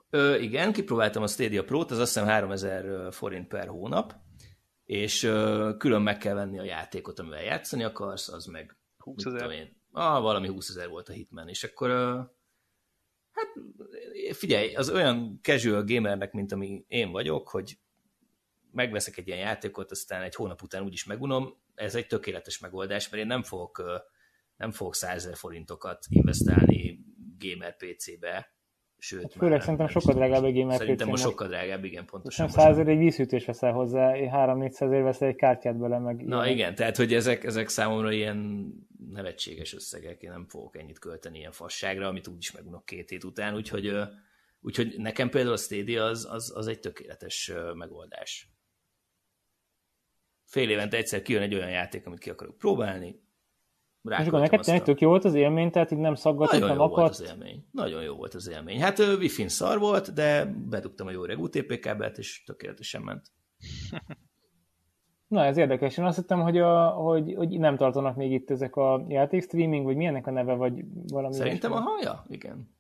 Ö, 0.09 0.35
igen, 0.35 0.73
kipróbáltam 0.73 1.23
a 1.23 1.27
Stadia 1.27 1.63
Pro-t, 1.63 1.91
az 1.91 1.99
azt 1.99 2.13
hiszem 2.13 2.27
3000 2.27 3.11
forint 3.11 3.47
per 3.47 3.67
hónap, 3.67 4.15
és 4.85 5.23
ö, 5.23 5.69
külön 5.77 6.01
meg 6.01 6.17
kell 6.17 6.33
venni 6.33 6.59
a 6.59 6.63
játékot, 6.63 7.19
amivel 7.19 7.43
játszani 7.43 7.83
akarsz, 7.83 8.29
az 8.29 8.45
meg 8.45 8.77
20 8.97 9.25
mit 9.25 9.35
ezer. 9.35 9.69
ah, 9.91 10.21
valami 10.21 10.47
20 10.47 10.69
ezer 10.69 10.89
volt 10.89 11.09
a 11.09 11.13
Hitman, 11.13 11.47
és 11.47 11.63
akkor 11.63 11.89
ö, 11.89 12.19
hát 13.33 13.47
figyelj, 14.35 14.75
az 14.75 14.89
olyan 14.89 15.39
casual 15.41 15.83
gamernek, 15.83 16.31
mint 16.31 16.51
ami 16.51 16.85
én 16.87 17.11
vagyok, 17.11 17.49
hogy 17.49 17.77
megveszek 18.71 19.17
egy 19.17 19.27
ilyen 19.27 19.39
játékot, 19.39 19.91
aztán 19.91 20.21
egy 20.21 20.35
hónap 20.35 20.61
után 20.61 20.83
úgyis 20.83 21.05
megunom, 21.05 21.61
ez 21.75 21.95
egy 21.95 22.07
tökéletes 22.07 22.59
megoldás, 22.59 23.09
mert 23.09 23.23
én 23.23 23.27
nem 23.27 23.43
fogok, 23.43 23.83
nem 24.57 24.71
fogok 24.71 24.95
100 24.95 25.15
ezer 25.15 25.35
forintokat 25.35 26.05
investálni 26.09 26.99
gamer 27.39 27.75
PC-be, 27.75 28.55
sőt, 29.03 29.21
Hát 29.21 29.33
főleg 29.33 29.59
szerintem 29.61 29.85
nem 29.85 30.01
sokkal 30.01 30.13
drágább 30.13 30.43
tudom. 30.43 30.53
gamer 30.53 30.77
Szerintem 30.77 31.07
most 31.07 31.23
sokkal 31.23 31.47
drágább, 31.47 31.83
igen, 31.83 32.05
pontosan. 32.05 32.45
nem 32.45 32.55
most. 32.55 32.75
100 32.75 32.87
egy 32.87 32.97
vízhűtést 32.97 33.45
veszel 33.45 33.71
hozzá, 33.71 34.11
3-400 34.15 34.93
ér 34.93 35.01
veszel 35.01 35.27
egy 35.27 35.35
kártyát 35.35 35.77
bele, 35.77 35.99
meg 35.99 36.15
Na 36.15 36.21
ilyenek. 36.35 36.51
igen, 36.51 36.75
tehát 36.75 36.97
hogy 36.97 37.13
ezek, 37.13 37.43
ezek 37.43 37.67
számomra 37.67 38.11
ilyen 38.11 38.67
nevetséges 39.09 39.73
összegek, 39.73 40.21
én 40.21 40.29
nem 40.29 40.45
fogok 40.47 40.77
ennyit 40.77 40.99
költeni 40.99 41.37
ilyen 41.37 41.51
fasságra, 41.51 42.07
amit 42.07 42.27
úgyis 42.27 42.51
megunok 42.51 42.85
két 42.85 43.09
hét 43.09 43.23
után, 43.23 43.55
úgyhogy, 43.55 43.91
úgyhogy 44.61 44.95
nekem 44.97 45.29
például 45.29 45.53
a 45.53 45.57
Stadia 45.57 46.03
az, 46.03 46.27
az, 46.31 46.53
az 46.55 46.67
egy 46.67 46.79
tökéletes 46.79 47.51
megoldás. 47.73 48.47
Fél 50.45 50.69
évente 50.69 50.97
egyszer 50.97 51.21
kijön 51.21 51.41
egy 51.41 51.55
olyan 51.55 51.69
játék, 51.69 52.05
amit 52.05 52.19
ki 52.19 52.29
akarok 52.29 52.57
próbálni, 52.57 53.21
És 54.09 54.27
akkor 54.27 54.39
neked 54.39 54.61
tényleg 54.61 54.83
tök 54.83 55.01
jó 55.01 55.09
volt 55.09 55.25
az 55.25 55.33
élmény, 55.33 55.71
tehát 55.71 55.91
így 55.91 55.97
nem 55.97 56.15
szaggatott, 56.15 56.51
Nagyon 56.51 56.67
nem 56.67 56.77
jó 56.77 56.87
volt 56.87 57.09
az 57.09 57.21
akadt. 57.21 57.31
élmény. 57.31 57.65
Nagyon 57.71 58.03
jó 58.03 58.15
volt 58.15 58.33
az 58.33 58.49
élmény. 58.49 58.81
Hát 58.81 58.99
ö, 58.99 59.17
Wi-Fi-n 59.17 59.47
szar 59.47 59.79
volt, 59.79 60.13
de 60.13 60.45
bedugtam 60.69 61.07
a 61.07 61.11
jó 61.11 61.25
reg 61.25 61.39
UTP 61.39 61.79
kábelt, 61.79 62.17
és 62.17 62.43
tökéletesen 62.43 63.01
ment. 63.01 63.31
Na, 65.27 65.45
ez 65.45 65.57
érdekes. 65.57 65.97
Én 65.97 66.05
azt 66.05 66.17
hittem, 66.17 66.41
hogy, 66.41 66.57
a, 66.57 66.89
hogy, 66.89 67.33
hogy 67.35 67.59
nem 67.59 67.77
tartanak 67.77 68.15
még 68.15 68.31
itt 68.31 68.49
ezek 68.49 68.75
a 68.75 69.05
játék 69.07 69.43
streaming, 69.43 69.85
vagy 69.85 69.95
milyennek 69.95 70.27
a 70.27 70.31
neve, 70.31 70.53
vagy 70.53 70.83
valami 71.07 71.33
Szerintem 71.33 71.71
a 71.71 71.79
haja? 71.79 72.25
Igen. 72.29 72.75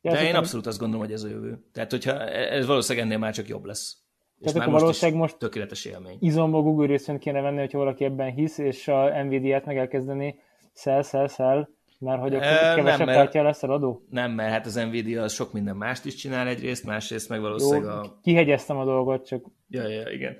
Ja, 0.00 0.12
De 0.12 0.24
én 0.24 0.34
abszolút 0.34 0.66
azt 0.66 0.78
gondolom, 0.78 1.04
hogy 1.04 1.14
ez 1.14 1.22
a 1.22 1.28
jövő. 1.28 1.64
Tehát, 1.72 1.90
hogyha 1.90 2.20
ez 2.28 2.66
valószínűleg 2.66 3.06
ennél 3.06 3.18
már 3.18 3.32
csak 3.32 3.48
jobb 3.48 3.64
lesz. 3.64 3.96
És 4.40 4.52
Tehát 4.52 4.68
akkor 4.68 4.80
valószínűleg 4.80 5.20
most 5.20 5.38
tökéletes 5.38 5.84
élmény. 5.84 6.16
Izomba 6.20 6.62
Google 6.62 6.86
részvényt 6.86 7.18
kéne 7.18 7.40
venni, 7.40 7.58
hogyha 7.58 7.78
valaki 7.78 8.04
ebben 8.04 8.32
hisz, 8.32 8.58
és 8.58 8.88
a 8.88 9.22
Nvidia-t 9.22 9.64
meg 9.64 9.78
elkezdeni 9.78 10.38
sell, 10.74 11.02
sell, 11.02 11.28
sell, 11.28 11.68
mert 11.98 12.20
hogy 12.20 12.34
akkor 12.34 12.46
e, 12.46 12.74
kevesebb 12.74 13.06
nem, 13.06 13.16
kártya 13.16 13.42
lesz 13.42 13.62
adó? 13.62 14.04
Nem, 14.10 14.32
mert 14.32 14.50
hát 14.50 14.66
az 14.66 14.74
Nvidia 14.74 15.22
az 15.22 15.32
sok 15.32 15.52
minden 15.52 15.76
mást 15.76 16.04
is 16.04 16.14
csinál 16.14 16.46
egyrészt, 16.46 16.84
másrészt 16.84 17.28
meg 17.28 17.40
valószínűleg 17.40 17.94
Jó, 17.94 18.00
a... 18.00 18.18
kihegyeztem 18.22 18.76
a 18.76 18.84
dolgot, 18.84 19.26
csak... 19.26 19.44
Ja, 19.68 19.88
ja, 19.88 20.10
igen. 20.10 20.36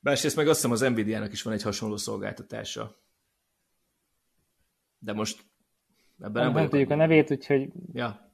Másrészt 0.00 0.36
meg 0.36 0.48
azt 0.48 0.54
hiszem 0.54 0.70
az 0.70 0.80
Nvidia-nak 0.80 1.32
is 1.32 1.42
van 1.42 1.52
egy 1.52 1.62
hasonló 1.62 1.96
szolgáltatása. 1.96 2.96
De 4.98 5.12
most 5.12 5.42
ebben 6.20 6.44
nem, 6.44 6.52
nem 6.52 6.68
tudjuk 6.68 6.90
a 6.90 6.94
nevét, 6.94 7.30
úgyhogy... 7.30 7.68
Ja. 7.92 8.32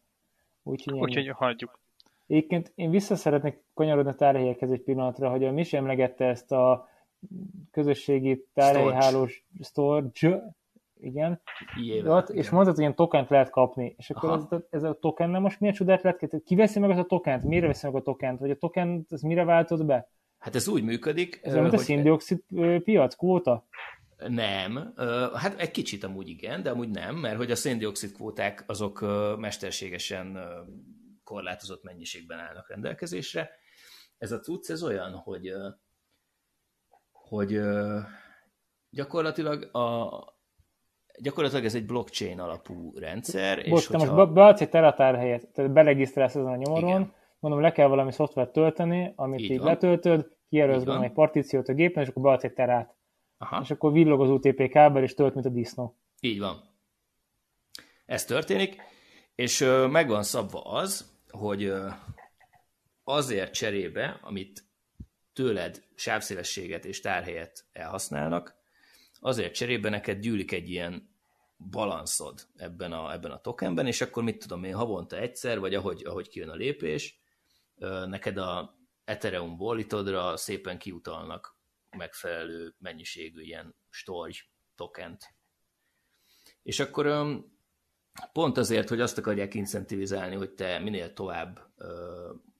Úgyhogy, 0.63 0.99
úgyhogy 0.99 1.29
hagyjuk. 1.29 1.81
Egyébként 2.27 2.73
én 2.75 2.91
vissza 2.91 3.17
szeretnék 3.17 3.63
kanyarodni 3.75 4.11
a 4.11 4.15
tárhelyekhez 4.15 4.71
egy 4.71 4.83
pillanatra, 4.83 5.31
hogy 5.31 5.45
a 5.45 5.53
Misi 5.53 5.77
emlegette 5.77 6.25
ezt 6.25 6.53
a 6.53 6.89
közösségi 7.71 8.47
tárhelyhálós 8.55 9.45
storage, 9.61 10.55
igen, 11.03 11.40
Ott, 12.05 12.28
és 12.28 12.50
mondtad, 12.50 12.74
hogy 12.74 12.82
ilyen 12.82 12.94
tokent 12.94 13.28
lehet 13.28 13.50
kapni, 13.50 13.94
és 13.98 14.11
akkor 14.11 14.32
ez, 14.50 14.61
ez, 14.70 14.82
a 14.82 14.98
token 15.00 15.30
nem 15.30 15.42
most 15.42 15.61
miért 15.61 15.76
csodát 15.76 16.03
lehet? 16.03 16.42
Ki 16.44 16.55
veszi 16.55 16.78
meg 16.78 16.90
az 16.90 16.98
a 16.98 17.05
tokent? 17.05 17.44
Mire 17.44 17.66
veszi 17.66 17.86
meg 17.86 17.94
a 17.94 18.03
tokent? 18.03 18.38
Vagy 18.38 18.50
a 18.50 18.57
token, 18.57 19.07
ez 19.09 19.20
mire 19.20 19.44
váltott 19.44 19.84
be? 19.84 20.11
Hát 20.38 20.55
ez 20.55 20.68
úgy 20.68 20.82
működik. 20.82 21.40
Ez 21.42 21.55
mint 21.55 21.72
a 21.72 21.78
széndiokszid 21.78 22.42
piac, 22.84 23.14
kvóta? 23.14 23.66
Nem, 24.28 24.94
hát 25.34 25.61
egy 25.61 25.70
kicsit 25.70 26.05
amúgy 26.05 26.28
igen, 26.28 26.62
de 26.62 26.70
amúgy 26.70 26.88
nem, 26.88 27.16
mert 27.16 27.36
hogy 27.36 27.50
a 27.50 27.57
széndiokszid 27.57 28.12
kvóták 28.12 28.64
azok 28.66 29.00
mesterségesen 29.38 30.38
korlátozott 31.24 31.82
mennyiségben 31.82 32.38
állnak 32.38 32.68
rendelkezésre. 32.68 33.50
Ez 34.18 34.32
a 34.32 34.40
cucc, 34.40 34.70
ez 34.70 34.82
olyan, 34.82 35.12
hogy, 35.12 35.53
hogy 37.12 37.61
gyakorlatilag 38.90 39.74
a, 39.74 40.09
gyakorlatilag 41.19 41.65
ez 41.65 41.75
egy 41.75 41.87
blockchain 41.87 42.41
alapú 42.41 42.93
rendszer. 42.99 43.57
Bocs, 43.69 43.81
és 43.81 43.87
te 43.87 43.99
hogyha... 43.99 44.15
most 44.15 44.33
beadsz 44.33 44.61
egy 44.61 44.69
teratár 44.69 45.17
helyet, 45.17 45.49
tehát 45.53 45.73
beregisztrálsz 45.73 46.35
ezen 46.35 46.53
a 46.53 46.57
nyomoron, 46.57 46.89
Igen. 46.89 47.13
mondom, 47.39 47.61
le 47.61 47.73
kell 47.73 47.89
valami 47.89 48.13
szoftvert 48.13 48.53
tölteni, 48.53 49.13
amit 49.17 49.41
így, 49.41 49.51
így 49.51 49.61
letöltöd, 49.61 50.31
kijelölsz 50.49 51.03
egy 51.03 51.13
partíciót 51.13 51.69
a 51.69 51.73
gépen, 51.73 52.03
és 52.03 52.09
akkor 52.09 52.23
beadsz 52.23 52.45
egy 52.45 52.53
terát. 52.53 52.95
Aha. 53.39 53.61
És 53.63 53.71
akkor 53.71 53.93
villog 53.93 54.21
az 54.21 54.31
UTP 54.31 54.69
kábel, 54.69 55.03
és 55.03 55.15
tölt, 55.15 55.35
mint 55.35 55.47
a 55.47 55.51
disznó. 55.51 55.97
Így 56.21 56.39
van. 56.39 56.63
Ez 58.07 58.25
történik, 58.25 58.83
és 59.35 59.69
meg 59.91 60.09
van 60.09 60.23
szabva 60.23 60.63
az, 60.63 61.13
hogy 61.31 61.73
azért 63.05 63.53
cserébe, 63.53 64.19
amit 64.23 64.65
tőled 65.33 65.83
sávszélességet 65.95 66.85
és 66.85 67.01
tárhelyet 67.01 67.65
elhasználnak, 67.73 68.62
azért 69.25 69.55
cserébe 69.55 69.89
neked 69.89 70.20
gyűlik 70.20 70.53
egy 70.53 70.70
ilyen 70.70 71.11
balanszod 71.70 72.49
ebben 72.57 72.93
a, 72.93 73.12
ebben 73.12 73.31
a 73.31 73.41
tokenben, 73.41 73.87
és 73.87 74.01
akkor 74.01 74.23
mit 74.23 74.39
tudom 74.39 74.64
én, 74.64 74.75
havonta 74.75 75.16
egyszer, 75.16 75.59
vagy 75.59 75.75
ahogy, 75.75 76.05
ahogy 76.05 76.29
kijön 76.29 76.49
a 76.49 76.55
lépés, 76.55 77.20
neked 78.07 78.37
a 78.37 78.79
Ethereum 79.05 79.61
wallitodra 79.61 80.37
szépen 80.37 80.79
kiutalnak 80.79 81.57
megfelelő 81.97 82.75
mennyiségű 82.79 83.41
ilyen 83.41 83.75
storage 83.91 84.39
tokent. 84.75 85.35
És 86.62 86.81
akkor 86.81 87.07
pont 88.33 88.57
azért, 88.57 88.89
hogy 88.89 89.01
azt 89.01 89.18
akarják 89.18 89.55
incentivizálni, 89.55 90.35
hogy 90.35 90.55
te 90.55 90.79
minél 90.79 91.12
tovább 91.12 91.75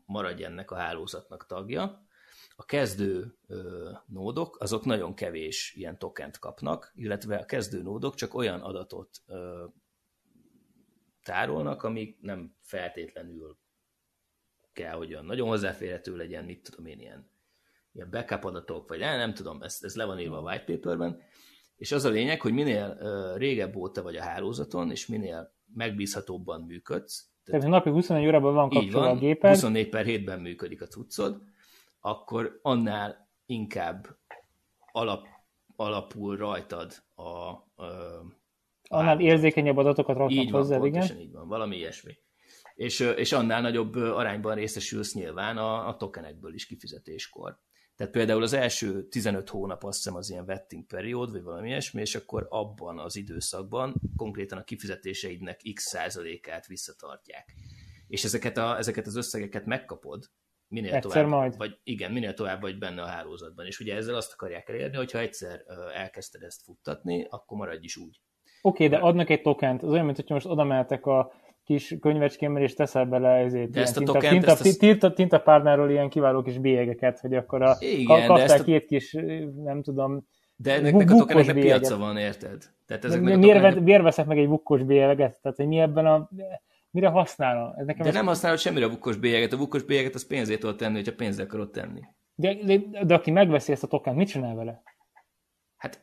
maradj 0.07 0.45
ennek 0.45 0.71
a 0.71 0.77
hálózatnak 0.77 1.47
tagja, 1.47 2.07
a 2.63 2.65
kezdő 2.65 3.37
nódok, 4.07 4.61
azok 4.61 4.85
nagyon 4.85 5.15
kevés 5.15 5.75
ilyen 5.77 5.99
tokent 5.99 6.39
kapnak, 6.39 6.93
illetve 6.95 7.37
a 7.37 7.45
kezdő 7.45 7.83
nódok 7.83 8.15
csak 8.15 8.35
olyan 8.35 8.61
adatot 8.61 9.23
tárolnak, 11.23 11.83
amik 11.83 12.21
nem 12.21 12.55
feltétlenül 12.61 13.57
kell, 14.73 14.95
hogy 14.95 15.13
olyan 15.13 15.25
nagyon 15.25 15.49
hozzáférhető 15.49 16.17
legyen, 16.17 16.45
mit 16.45 16.63
tudom 16.63 16.87
én, 16.87 16.99
ilyen, 16.99 17.31
ilyen 17.93 18.11
backup 18.11 18.45
adatok, 18.45 18.89
vagy 18.89 18.99
nem, 18.99 19.19
nem 19.19 19.35
tudom, 19.35 19.63
ez, 19.63 19.79
ez 19.81 19.97
le 19.97 20.05
van 20.05 20.19
írva 20.19 20.37
a 20.37 20.43
white 20.43 20.65
paperben, 20.65 21.21
és 21.77 21.93
az 21.93 22.05
a 22.05 22.11
lényeg, 22.11 22.41
hogy 22.41 22.53
minél 22.53 22.99
uh, 23.01 23.39
régebb 23.39 23.77
óta 23.77 24.03
vagy 24.03 24.17
a 24.17 24.23
hálózaton, 24.23 24.91
és 24.91 25.07
minél 25.07 25.55
megbízhatóbban 25.75 26.61
működsz. 26.61 27.31
Tehát, 27.45 27.61
tehát 27.61 27.77
napi 27.77 27.91
24 27.91 28.27
órában 28.27 28.55
van 28.55 28.69
kapcsolva 28.69 29.09
a 29.09 29.17
géped. 29.17 29.51
24 29.51 29.89
per 29.89 30.05
7-ben 30.09 30.41
működik 30.41 30.83
a 30.83 30.87
cuccod, 30.87 31.43
akkor 32.05 32.59
annál 32.63 33.31
inkább 33.47 34.07
alap, 34.93 35.27
alapul 35.77 36.37
rajtad 36.37 36.93
a, 37.15 37.23
a, 37.23 37.67
Annál 38.89 39.21
érzékenyebb 39.21 39.77
adatokat 39.77 40.17
raknak 40.17 40.51
hozzá, 40.51 40.85
igen? 40.85 41.19
így 41.19 41.33
van, 41.33 41.49
valami 41.49 41.77
ilyesmi. 41.77 42.13
És, 42.75 43.01
és 43.01 43.33
annál 43.33 43.61
nagyobb 43.61 43.95
arányban 43.95 44.55
részesülsz 44.55 45.15
nyilván 45.15 45.57
a, 45.57 45.89
a 45.89 45.97
tokenekből 45.97 46.55
is 46.55 46.67
kifizetéskor. 46.67 47.59
Tehát 47.97 48.13
például 48.13 48.43
az 48.43 48.53
első 48.53 49.09
15 49.09 49.49
hónap 49.49 49.85
azt 49.85 49.97
hiszem 49.97 50.15
az 50.15 50.31
ilyen 50.31 50.45
vetting 50.45 50.87
periód, 50.87 51.31
vagy 51.31 51.43
valami 51.43 51.69
ilyesmi, 51.69 52.01
és 52.01 52.15
akkor 52.15 52.47
abban 52.51 52.99
az 52.99 53.17
időszakban 53.17 53.95
konkrétan 54.17 54.59
a 54.59 54.65
kifizetéseidnek 54.65 55.61
x 55.75 55.83
százalékát 55.83 56.67
visszatartják. 56.67 57.55
És 58.07 58.25
ezeket, 58.25 58.57
a, 58.57 58.79
ezeket 58.79 59.07
az 59.07 59.17
összegeket 59.17 59.67
megkapod, 59.67 60.31
minél 60.73 60.95
egyszer 60.95 61.11
tovább, 61.11 61.29
majd. 61.29 61.57
vagy 61.57 61.79
igen, 61.83 62.13
minél 62.13 62.35
tovább 62.35 62.61
vagy 62.61 62.79
benne 62.79 63.03
a 63.03 63.07
hálózatban. 63.07 63.67
És 63.67 63.81
ugye 63.81 63.95
ezzel 63.95 64.15
azt 64.15 64.33
akarják 64.33 64.69
elérni, 64.69 64.97
hogyha 64.97 65.19
egyszer 65.19 65.63
elkezdted 65.95 66.43
ezt 66.43 66.63
futtatni, 66.63 67.27
akkor 67.31 67.59
maradj 67.59 67.85
is 67.85 67.97
úgy. 67.97 68.21
Oké, 68.63 68.85
okay, 68.85 68.99
de 68.99 69.05
adnak 69.05 69.31
egy 69.31 69.43
tokent. 69.43 69.83
Az 69.83 69.91
olyan, 69.91 70.05
mint 70.05 70.17
hogy 70.17 70.27
most 70.29 70.47
oda 70.47 70.65
mehetek 70.65 71.07
a 71.07 71.33
kis 71.65 71.97
könyvecskémmel, 72.01 72.63
és 72.63 72.75
teszel 72.75 73.05
bele 73.05 73.29
ezért 73.29 73.71
de 73.71 73.81
ezt 73.81 73.97
a 73.97 73.99
tinta, 73.99 74.13
tokent, 74.13 74.33
tinta, 74.33 74.51
ezt 74.51 74.63
tinta, 74.63 74.79
tinta, 74.79 75.13
tinta 75.13 75.41
párnáról 75.41 75.91
ilyen 75.91 76.09
kiváló 76.09 76.43
kis 76.43 76.59
bélyegeket, 76.59 77.21
hogy 77.21 77.35
akkor 77.35 77.63
a, 77.63 77.77
Igen, 77.79 78.27
kaptál 78.27 78.61
a... 78.61 78.63
két 78.63 78.87
kis, 78.87 79.13
nem 79.65 79.83
tudom, 79.83 80.27
de 80.57 80.75
ennek 80.75 81.11
a 81.11 81.17
tokeneknek 81.17 81.55
piaca 81.55 81.97
van, 81.97 82.17
érted? 82.17 82.63
Tehát 82.87 83.05
ezeknek 83.05 83.37
miért, 83.37 83.57
tokeneknek... 83.57 83.85
miért 83.85 84.03
veszek 84.03 84.27
meg 84.27 84.39
egy 84.39 84.47
vukkos 84.47 84.83
bélyeget? 84.83 85.39
Tehát, 85.43 85.57
hogy 85.57 85.67
mi 85.67 85.79
ebben 85.79 86.07
a... 86.07 86.29
Mire 86.93 87.09
használom? 87.09 87.73
Ez 87.77 87.87
nekem 87.87 88.03
de 88.03 88.09
ez... 88.09 88.15
nem 88.15 88.27
használod 88.27 88.59
semmire 88.59 88.85
a 88.85 88.89
vukkos 88.89 89.17
bélyeget. 89.17 89.53
A 89.53 89.57
vukkos 89.57 89.83
bélyeget 89.83 90.15
az 90.15 90.27
pénzét 90.27 90.61
tudod 90.61 90.77
tenni, 90.77 90.95
hogyha 90.95 91.15
pénzzel 91.15 91.45
akarod 91.45 91.71
tenni. 91.71 92.01
De, 92.35 92.55
de, 92.55 92.79
de, 93.05 93.15
aki 93.15 93.31
megveszi 93.31 93.73
ezt 93.73 93.83
a 93.83 93.87
tokent, 93.87 94.17
mit 94.17 94.29
csinál 94.29 94.55
vele? 94.55 94.83
Hát, 95.77 96.01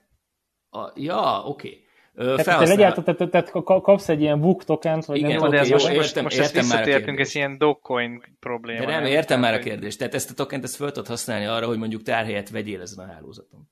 a, 0.69 0.91
ja, 0.95 1.43
oké. 1.45 1.67
Okay. 1.67 1.87
Tehát, 2.15 2.41
felhasznál... 2.41 2.93
te 2.93 3.13
tehát, 3.13 3.31
tehát 3.31 3.51
kapsz 3.63 4.09
egy 4.09 4.21
ilyen 4.21 4.41
book 4.41 4.63
tokent, 4.63 5.05
vagy 5.05 5.17
Igen, 5.17 5.39
nem, 5.39 5.49
de 5.49 5.57
ez 5.57 5.69
most, 5.69 5.89
értem, 5.89 6.23
most 6.23 6.37
értem 6.37 6.59
ezt 6.59 6.71
visszatértünk, 6.71 7.19
ez 7.19 7.35
ilyen 7.35 7.57
Dogecoin 7.57 8.23
probléma. 8.39 8.79
De 8.79 8.85
nem, 8.85 9.01
nem 9.03 9.11
értem 9.11 9.39
már 9.39 9.53
a 9.53 9.59
kérdést. 9.59 9.97
Tehát 9.97 10.13
ezt 10.13 10.29
a 10.29 10.33
tokent 10.33 10.63
ezt 10.63 10.75
fel 10.75 10.91
tudod 10.91 11.07
használni 11.07 11.45
arra, 11.45 11.67
hogy 11.67 11.77
mondjuk 11.77 12.01
tárhelyet 12.01 12.49
vegyél 12.49 12.81
ezen 12.81 13.09
a 13.09 13.11
hálózaton. 13.11 13.69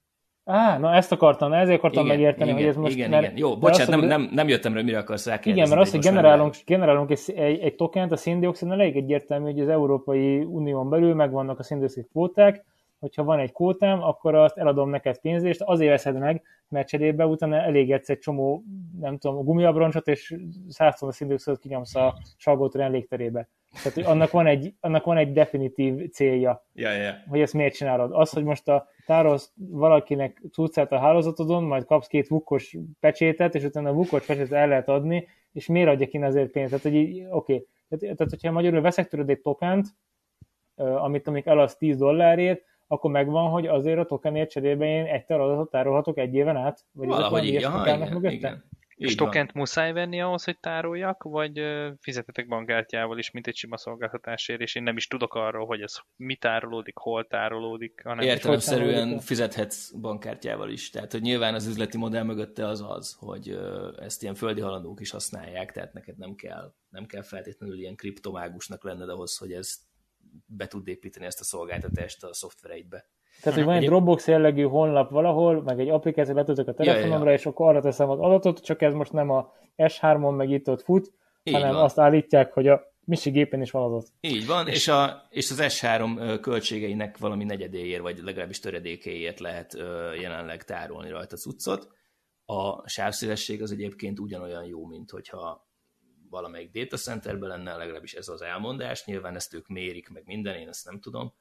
Á, 0.50 0.78
na 0.78 0.94
ezt 0.94 1.12
akartam, 1.12 1.54
ezért 1.54 1.78
akartam 1.78 2.06
igen, 2.06 2.18
megérteni, 2.18 2.50
igen, 2.50 2.62
hogy 2.62 2.70
ez 2.70 2.76
most... 2.76 2.96
Igen, 2.96 3.10
mert, 3.10 3.24
igen. 3.24 3.38
Jó, 3.38 3.58
bocsánat, 3.58 4.00
nem, 4.00 4.08
nem, 4.08 4.30
nem 4.34 4.48
jöttem 4.48 4.74
rá, 4.74 4.82
mire 4.82 4.98
akarsz 4.98 5.26
rákérdezni. 5.26 5.60
Igen, 5.60 5.70
mert 5.70 5.82
az, 5.82 5.92
hogy 5.92 6.00
generálunk, 6.00 6.56
generálunk 6.66 7.12
egy, 7.12 7.34
egy, 7.36 7.60
egy 7.60 7.76
tokent, 7.76 8.12
a 8.12 8.18
széndiokszid 8.18 8.72
elég 8.72 8.96
egyértelmű, 8.96 9.52
hogy 9.52 9.60
az 9.60 9.70
Európai 9.70 10.38
Unión 10.38 10.90
belül 10.90 11.14
megvannak 11.14 11.60
a 11.60 11.64
széndiokszid 11.64 12.08
kvóták, 12.10 12.66
hogyha 13.00 13.24
van 13.24 13.40
egy 13.40 13.52
kótám, 13.52 14.04
akkor 14.04 14.36
azt 14.36 14.58
eladom 14.58 14.90
neked 14.90 15.20
pénzést, 15.20 15.62
azért 15.62 15.92
veszed 15.92 16.18
meg, 16.18 16.42
mert 16.70 16.88
cserébe 16.88 17.26
utána 17.26 17.56
elégetsz 17.56 18.10
egy 18.10 18.20
csomó, 18.20 18.64
nem 19.00 19.18
tudom, 19.18 19.44
gumiabroncsot, 19.44 20.08
és 20.08 20.36
százszor 20.68 21.10
a 21.10 21.12
szindioxidot 21.12 21.60
kinyomsz 21.60 21.96
a 21.96 22.18
salgótörén 22.38 22.92
légterébe. 22.92 23.50
Tehát, 23.72 23.94
hogy 23.94 24.04
annak 24.04 24.32
van 24.32 24.48
egy, 24.48 24.74
annak 24.80 25.06
van 25.06 25.18
egy 25.18 25.32
definitív 25.32 26.10
célja, 26.10 26.66
ja, 26.74 26.92
ja. 26.92 27.24
hogy 27.28 27.42
ezt 27.42 27.54
miért 27.54 27.76
csinálod. 27.76 28.12
Az, 28.14 28.30
hogy 28.30 28.44
most 28.44 28.68
a 28.68 28.88
tárolsz 29.06 29.52
valakinek 29.56 30.42
cuccát 30.52 30.92
a 30.92 31.00
hálózatodon, 31.00 31.64
majd 31.64 31.86
kapsz 31.86 32.08
két 32.08 32.28
vukkos 32.28 32.78
pecsétet, 33.00 33.56
és 33.56 33.64
utána 33.64 33.90
a 33.90 33.94
vukkos 33.94 34.26
pecsétet 34.26 34.52
el 34.52 34.68
lehet 34.68 34.88
adni, 34.88 35.28
és 35.52 35.68
miért 35.68 35.90
adja 35.90 36.08
ki 36.08 36.18
azért 36.18 36.52
pénzt? 36.52 36.70
Tehát, 36.70 36.98
hogy 36.98 37.26
oké, 37.30 37.30
okay. 37.30 37.68
tehát, 37.90 38.18
tehát, 38.18 38.32
hogyha 38.32 38.52
magyarul 38.52 38.82
veszek 38.82 39.08
tőled 39.08 39.30
egy 39.30 39.42
tokent, 39.42 39.88
amit 40.76 41.28
amik 41.28 41.46
eladsz 41.46 41.78
10 41.78 41.98
dollárért, 41.98 42.62
akkor 42.88 43.12
megvan, 43.12 43.50
hogy 43.50 43.68
azért 43.68 44.00
a 44.00 44.06
tokenért 44.06 44.50
cserébe 44.50 44.86
én 44.86 45.06
egy 45.06 45.24
adatot 45.28 45.70
tárolhatok 45.70 46.18
egy 46.18 46.34
éven 46.34 46.58
át? 46.58 46.86
Vagy 46.92 47.08
Valahogy 47.08 47.46
így, 47.46 47.64
aha, 47.64 47.96
igen, 47.96 48.32
igen. 48.32 48.64
És 48.98 49.16
tokent 49.16 49.54
muszáj 49.54 49.94
venni 49.94 50.22
ahhoz, 50.22 50.44
hogy 50.44 50.60
tároljak, 50.60 51.24
vagy 51.24 51.62
fizetetek 52.00 52.48
bankkártyával 52.48 53.18
is, 53.18 53.32
mint 53.32 53.48
egy 53.48 53.56
sima 53.56 53.78
szolgáltatásért, 53.78 54.62
és 54.62 54.76
én 54.76 54.84
nem 54.84 54.98
is 54.98 55.08
tudok 55.08 55.34
arról, 55.34 55.66
hogy 55.66 55.82
ez 55.82 55.96
mi 56.16 56.36
tárolódik, 56.36 56.98
hol 56.98 57.28
tárolódik. 57.28 58.02
Hanem 58.04 58.26
Értelemszerűen 58.26 59.20
fizethetsz 59.20 59.92
bankkártyával 59.92 60.70
is. 60.70 60.90
Tehát, 60.90 61.12
hogy 61.12 61.22
nyilván 61.22 61.54
az 61.54 61.68
üzleti 61.68 61.98
modell 61.98 62.24
mögötte 62.24 62.68
az 62.68 62.82
az, 62.88 63.16
hogy 63.20 63.60
ezt 64.00 64.22
ilyen 64.22 64.36
földi 64.36 64.62
halandók 64.62 65.02
is 65.02 65.10
használják, 65.10 65.72
tehát 65.72 65.94
neked 65.94 66.18
nem 66.18 66.36
kell, 66.36 66.74
nem 66.90 67.06
kell 67.06 67.24
feltétlenül 67.24 67.78
ilyen 67.78 67.96
kriptomágusnak 67.96 68.84
lenned 68.84 69.10
ahhoz, 69.10 69.38
hogy 69.38 69.54
ezt 69.54 69.80
be 70.46 70.68
tud 70.68 70.88
építeni 70.88 71.26
ezt 71.26 71.40
a 71.40 71.44
szolgáltatást 71.44 72.24
a 72.24 72.34
szoftvereidbe. 72.34 73.10
Tehát, 73.42 73.60
hogy 73.60 73.68
van 73.68 73.76
egy 73.76 73.86
Dropbox 73.86 74.28
jellegű 74.28 74.64
honlap 74.64 75.10
valahol, 75.10 75.62
meg 75.62 75.80
egy 75.80 75.90
applikáció 75.90 76.36
letöltök 76.36 76.68
a 76.68 76.74
telefonomra, 76.74 77.18
ja, 77.18 77.24
ja, 77.24 77.30
ja. 77.30 77.38
és 77.38 77.46
akkor 77.46 77.68
arra 77.70 77.82
teszem 77.82 78.10
az 78.10 78.20
adatot, 78.20 78.60
csak 78.60 78.82
ez 78.82 78.94
most 78.94 79.12
nem 79.12 79.30
a 79.30 79.54
S3-on 79.78 80.36
meg 80.36 80.50
itt 80.50 80.70
ott 80.70 80.82
fut, 80.82 81.12
Így 81.44 81.54
hanem 81.54 81.74
van. 81.74 81.84
azt 81.84 82.00
állítják, 82.00 82.54
hogy 82.54 82.68
a 82.68 82.96
Misi 83.08 83.30
gépen 83.30 83.62
is 83.62 83.72
van 83.72 83.84
adat. 83.84 84.08
Így 84.20 84.46
van, 84.46 84.68
és, 84.68 84.76
és, 84.76 84.88
a, 84.88 85.28
és 85.30 85.52
az 85.52 85.60
S3 85.62 86.38
költségeinek 86.42 87.18
valami 87.18 87.44
negyedéért, 87.44 88.02
vagy 88.02 88.20
legalábbis 88.24 88.60
töredékéért 88.60 89.40
lehet 89.40 89.74
jelenleg 90.22 90.64
tárolni 90.64 91.10
rajta 91.10 91.36
cuccot. 91.36 91.88
A 92.46 92.90
sávszélesség 92.90 93.62
az 93.62 93.72
egyébként 93.72 94.20
ugyanolyan 94.20 94.64
jó, 94.66 94.86
mint 94.86 95.12
hogyha 95.12 95.68
valamelyik 96.30 96.72
data 96.72 96.98
centerben 96.98 97.50
lenne, 97.50 97.76
legalábbis 97.76 98.14
ez 98.14 98.28
az 98.28 98.42
elmondás. 98.42 99.06
Nyilván 99.06 99.36
ezt 99.36 99.54
ők 99.54 99.68
mérik, 99.68 100.10
meg 100.10 100.24
minden, 100.26 100.56
én 100.56 100.68
ezt 100.68 100.86
nem 100.86 101.00
tudom. 101.00 101.34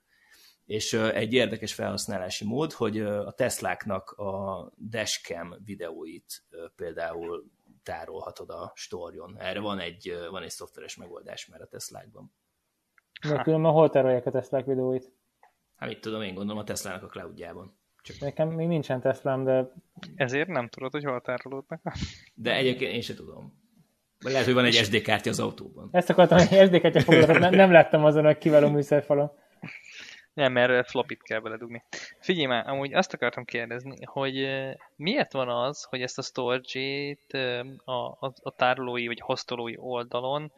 És 0.67 0.93
egy 0.93 1.33
érdekes 1.33 1.75
felhasználási 1.75 2.45
mód, 2.45 2.73
hogy 2.73 3.01
a 3.01 3.33
Tesláknak 3.33 4.11
a 4.11 4.73
dashcam 4.91 5.55
videóit 5.65 6.45
például 6.77 7.45
tárolhatod 7.83 8.51
a 8.51 8.73
storjon. 8.75 9.37
Erre 9.39 9.61
van 9.61 9.79
egy, 9.79 10.17
van 10.31 10.43
egy 10.43 10.51
szoftveres 10.51 10.97
megoldás 10.97 11.47
már 11.47 11.61
a 11.61 11.67
Teslákban. 11.67 12.33
De 13.29 13.43
különben 13.43 13.73
hol 13.73 13.91
tárolják 13.91 14.27
a 14.27 14.31
Teslák 14.31 14.65
videóit? 14.65 15.13
Hát 15.77 15.89
mit 15.89 16.01
tudom, 16.01 16.23
én 16.23 16.35
gondolom 16.35 16.61
a 16.61 16.65
Teslának 16.65 17.03
a 17.03 17.07
cloudjában. 17.07 17.79
Csak... 18.03 18.19
Nekem 18.21 18.49
még 18.49 18.67
nincsen 18.67 19.01
Teslám, 19.01 19.45
de... 19.45 19.73
Ezért 20.15 20.49
nem 20.49 20.69
tudod, 20.69 20.93
hogy 20.93 21.05
hol 21.05 21.21
tárolódnak? 21.21 21.83
De 22.35 22.55
egyébként 22.55 22.93
én 22.93 23.01
sem 23.01 23.17
tudom. 23.17 23.65
Vagy 24.21 24.33
lehet, 24.33 24.47
hogy 24.47 24.55
van 24.57 24.65
egy 24.65 24.75
SD 24.75 25.01
kártya 25.03 25.31
az 25.31 25.41
autóban. 25.41 25.89
Ezt 25.93 26.11
akartam, 26.11 26.39
hogy 26.39 26.67
SD 26.67 26.81
kártya 26.81 27.01
foglalkozat, 27.01 27.41
nem, 27.41 27.55
nem 27.55 27.73
láttam 27.73 28.05
azon 28.05 28.27
a 28.27 28.39
kiváló 28.39 28.69
műszerfalon. 28.69 29.31
Nem, 30.37 30.53
mert 30.53 30.91
flopit 30.91 31.23
kell 31.23 31.41
beledugni. 31.41 31.85
Figyelj 32.21 32.47
már, 32.47 32.69
amúgy 32.69 32.95
azt 32.95 33.13
akartam 33.13 33.45
kérdezni, 33.45 34.05
hogy 34.05 34.49
miért 34.97 35.33
van 35.33 35.49
az, 35.49 35.85
hogy 35.85 36.03
ezt 36.03 36.19
a 36.19 36.23
storage-ét 36.23 37.33
a, 37.85 37.95
a, 37.95 38.33
a 38.43 38.51
tárolói 38.51 39.07
vagy 39.07 39.21
hostolói 39.21 39.77
oldalon 39.77 40.53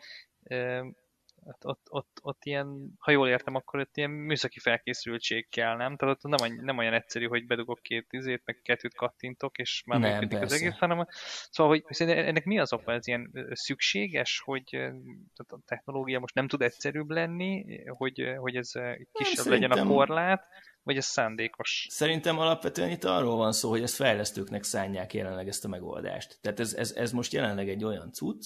ott, 1.48 1.66
ott, 1.66 1.86
ott, 1.90 2.18
ott 2.22 2.44
ilyen, 2.44 2.92
ha 2.98 3.10
jól 3.10 3.28
értem, 3.28 3.54
akkor 3.54 3.80
ott 3.80 3.96
ilyen 3.96 4.10
műszaki 4.10 4.58
felkészültség 4.58 5.48
kell, 5.48 5.76
nem? 5.76 5.96
Tehát 5.96 6.24
ott 6.24 6.40
nem, 6.40 6.54
nem 6.60 6.78
olyan 6.78 6.92
egyszerű, 6.92 7.26
hogy 7.26 7.46
bedugok 7.46 7.82
két 7.82 8.06
izét, 8.10 8.42
meg 8.44 8.60
kettőt 8.62 8.94
kattintok, 8.94 9.58
és 9.58 9.82
már 9.86 10.00
nem, 10.00 10.12
működik 10.12 10.38
persze. 10.38 10.54
az 10.54 10.60
egész, 10.60 10.78
hanem 10.78 11.06
szóval, 11.50 11.82
hogy 11.88 12.08
ennek 12.08 12.44
mi 12.44 12.58
az 12.58 12.72
oka? 12.72 12.92
Ez 12.92 13.06
ilyen 13.06 13.48
szükséges, 13.52 14.40
hogy 14.44 14.64
tehát 14.70 15.48
a 15.48 15.58
technológia 15.66 16.18
most 16.18 16.34
nem 16.34 16.48
tud 16.48 16.62
egyszerűbb 16.62 17.10
lenni, 17.10 17.82
hogy, 17.86 18.34
hogy 18.36 18.56
ez 18.56 18.70
kisebb 19.12 19.44
nem, 19.44 19.52
legyen 19.52 19.70
a 19.70 19.86
korlát, 19.86 20.46
vagy 20.82 20.96
ez 20.96 21.04
szándékos? 21.04 21.86
Szerintem 21.90 22.38
alapvetően 22.38 22.90
itt 22.90 23.04
arról 23.04 23.36
van 23.36 23.52
szó, 23.52 23.70
hogy 23.70 23.82
ezt 23.82 23.94
fejlesztőknek 23.94 24.62
szánják 24.62 25.14
jelenleg 25.14 25.48
ezt 25.48 25.64
a 25.64 25.68
megoldást. 25.68 26.38
Tehát 26.40 26.60
ez, 26.60 26.74
ez, 26.74 26.92
ez 26.92 27.12
most 27.12 27.32
jelenleg 27.32 27.68
egy 27.68 27.84
olyan 27.84 28.12
cucc, 28.12 28.44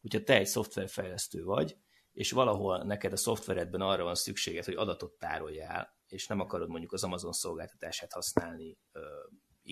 hogyha 0.00 0.22
te 0.22 0.34
egy 0.34 0.46
szoftverfejlesztő 0.46 1.44
vagy, 1.44 1.76
és 2.20 2.30
valahol 2.30 2.82
neked 2.82 3.12
a 3.12 3.16
szoftveredben 3.16 3.80
arra 3.80 4.04
van 4.04 4.14
szükséged, 4.14 4.64
hogy 4.64 4.74
adatot 4.74 5.18
tároljál, 5.18 5.96
és 6.08 6.26
nem 6.26 6.40
akarod 6.40 6.68
mondjuk 6.68 6.92
az 6.92 7.04
Amazon 7.04 7.32
szolgáltatását 7.32 8.12
használni 8.12 8.78
ö, 8.92 9.00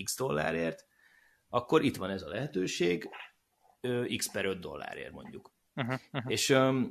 x 0.03 0.17
dollárért, 0.17 0.85
akkor 1.49 1.83
itt 1.83 1.95
van 1.95 2.09
ez 2.09 2.21
a 2.21 2.27
lehetőség, 2.27 3.09
ö, 3.81 4.05
x 4.17 4.31
per 4.31 4.45
5 4.45 4.59
dollárért 4.59 5.11
mondjuk. 5.11 5.53
Uh-huh, 5.75 5.99
uh-huh. 6.11 6.31
És, 6.31 6.49
ö, 6.49 6.81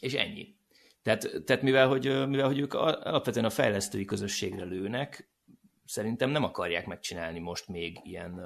és 0.00 0.14
ennyi. 0.14 0.56
Tehát, 1.02 1.42
tehát 1.44 1.62
mivel, 1.62 1.88
hogy, 1.88 2.28
mivel, 2.28 2.46
hogy 2.46 2.58
ők 2.58 2.74
alapvetően 2.74 3.44
a 3.44 3.50
fejlesztői 3.50 4.04
közösségre 4.04 4.64
lőnek, 4.64 5.30
szerintem 5.84 6.30
nem 6.30 6.44
akarják 6.44 6.86
megcsinálni 6.86 7.38
most 7.38 7.68
még 7.68 7.98
ilyen 8.02 8.40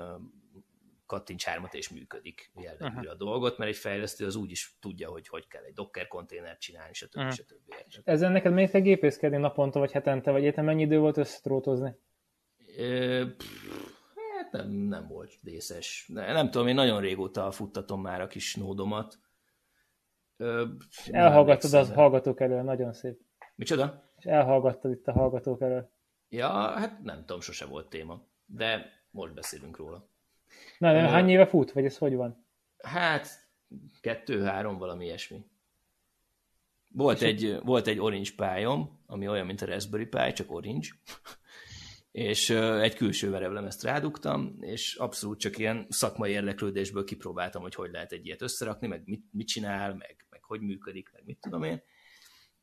kattints 1.07 1.45
hármat 1.45 1.75
és 1.75 1.89
működik 1.89 2.51
jellegű 2.55 2.85
uh-huh. 2.85 3.11
a 3.11 3.15
dolgot, 3.15 3.59
mert 3.59 3.71
egy 3.71 3.77
fejlesztő 3.77 4.27
az 4.27 4.37
úgy 4.37 4.51
is 4.51 4.77
tudja, 4.81 5.11
hogy 5.11 5.29
hogy 5.29 5.47
kell 5.47 5.63
egy 5.63 5.73
Docker 5.73 6.07
konténert 6.07 6.61
csinálni, 6.61 6.93
stb. 6.93 7.17
Uh-huh. 7.17 7.33
stb. 7.33 7.75
Ezzel 8.05 8.31
neked 8.31 8.53
még 8.53 8.71
kell 8.71 8.81
gépészkedni 8.81 9.37
naponta, 9.37 9.79
vagy 9.79 9.93
hetente, 9.93 10.31
vagy 10.31 10.43
értem 10.43 10.65
mennyi 10.65 10.83
idő 10.83 10.99
volt 10.99 11.17
összetrótozni? 11.17 11.97
hát 14.37 14.53
nem, 14.53 14.71
nem 14.71 15.07
volt 15.07 15.33
részes. 15.43 16.11
Nem, 16.13 16.33
nem 16.33 16.51
tudom, 16.51 16.67
én 16.67 16.75
nagyon 16.75 17.01
régóta 17.01 17.51
futtatom 17.51 18.01
már 18.01 18.21
a 18.21 18.27
kis 18.27 18.55
nódomat. 18.55 19.19
Elhallgattad 21.11 21.73
az 21.73 21.93
hallgatók 21.93 22.41
elől, 22.41 22.63
nagyon 22.63 22.93
szép. 22.93 23.21
Micsoda? 23.55 24.13
És 24.17 24.25
elhallgattad 24.25 24.91
itt 24.91 25.07
a 25.07 25.13
hallgatók 25.13 25.61
elől. 25.61 25.91
Ja, 26.29 26.49
hát 26.51 27.03
nem 27.03 27.19
tudom, 27.19 27.41
sose 27.41 27.67
volt 27.67 27.89
téma. 27.89 28.27
De 28.47 28.87
most 29.11 29.35
beszélünk 29.35 29.77
róla. 29.77 30.09
Na, 30.79 30.93
de 30.93 31.09
hány 31.09 31.29
éve 31.29 31.47
fut, 31.47 31.73
vagy 31.73 31.85
ez 31.85 31.99
hogy 31.99 32.15
van? 32.15 32.47
Hát, 32.79 33.29
kettő-három, 34.01 34.79
valami 34.79 35.05
ilyesmi. 35.05 35.45
Volt 36.91 37.23
egy, 37.23 37.59
volt 37.63 37.87
egy 37.87 37.99
orange 37.99 38.31
pályom, 38.37 39.03
ami 39.07 39.29
olyan, 39.29 39.47
mint 39.47 39.63
a 39.63 39.67
Raspberry 39.67 40.07
Pi, 40.07 40.33
csak 40.33 40.53
orange, 40.53 40.89
és 42.11 42.51
egy 42.51 42.95
külső 42.95 43.31
verevlemezt 43.31 43.83
rádugtam, 43.83 44.57
és 44.61 44.95
abszolút 44.95 45.39
csak 45.39 45.59
ilyen 45.59 45.87
szakmai 45.89 46.31
érdeklődésből 46.31 47.05
kipróbáltam, 47.05 47.63
hogy 47.63 47.75
hogy 47.75 47.91
lehet 47.91 48.13
egy 48.13 48.27
ilyet 48.27 48.43
összerakni, 48.43 48.87
meg 48.87 49.03
mit, 49.05 49.25
mit 49.31 49.47
csinál, 49.47 49.95
meg, 49.95 50.27
meg 50.31 50.45
hogy 50.45 50.61
működik, 50.61 51.11
meg 51.13 51.23
mit 51.25 51.39
tudom 51.41 51.63
én. 51.63 51.83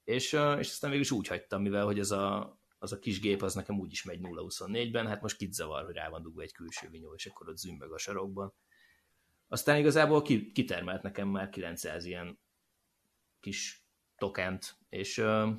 És, 0.03 0.33
és 0.33 0.69
aztán 0.69 0.89
végül 0.89 1.05
is 1.05 1.11
úgy 1.11 1.27
hagytam, 1.27 1.61
mivel 1.61 1.85
hogy 1.85 1.99
ez 1.99 2.11
a, 2.11 2.59
az 2.81 2.91
a 2.91 2.99
kis 2.99 3.19
gép 3.19 3.41
az 3.41 3.53
nekem 3.53 3.79
úgyis 3.79 4.03
megy 4.03 4.19
0-24-ben, 4.21 5.07
hát 5.07 5.21
most 5.21 5.37
kit 5.37 5.53
zavar, 5.53 5.85
hogy 5.85 5.95
rá 5.95 6.09
van 6.09 6.21
dugva 6.21 6.41
egy 6.41 6.51
külső 6.51 6.89
vinyó, 6.89 7.13
és 7.13 7.25
akkor 7.25 7.49
ott 7.49 7.57
zümbög 7.57 7.91
a 7.91 7.97
sarokban. 7.97 8.53
Aztán 9.47 9.77
igazából 9.77 10.21
kitermelt 10.53 11.01
nekem 11.01 11.27
már 11.27 11.49
900 11.49 12.05
ilyen 12.05 12.39
kis 13.39 13.85
tokent, 14.17 14.77
és 14.89 15.17
uh, 15.17 15.49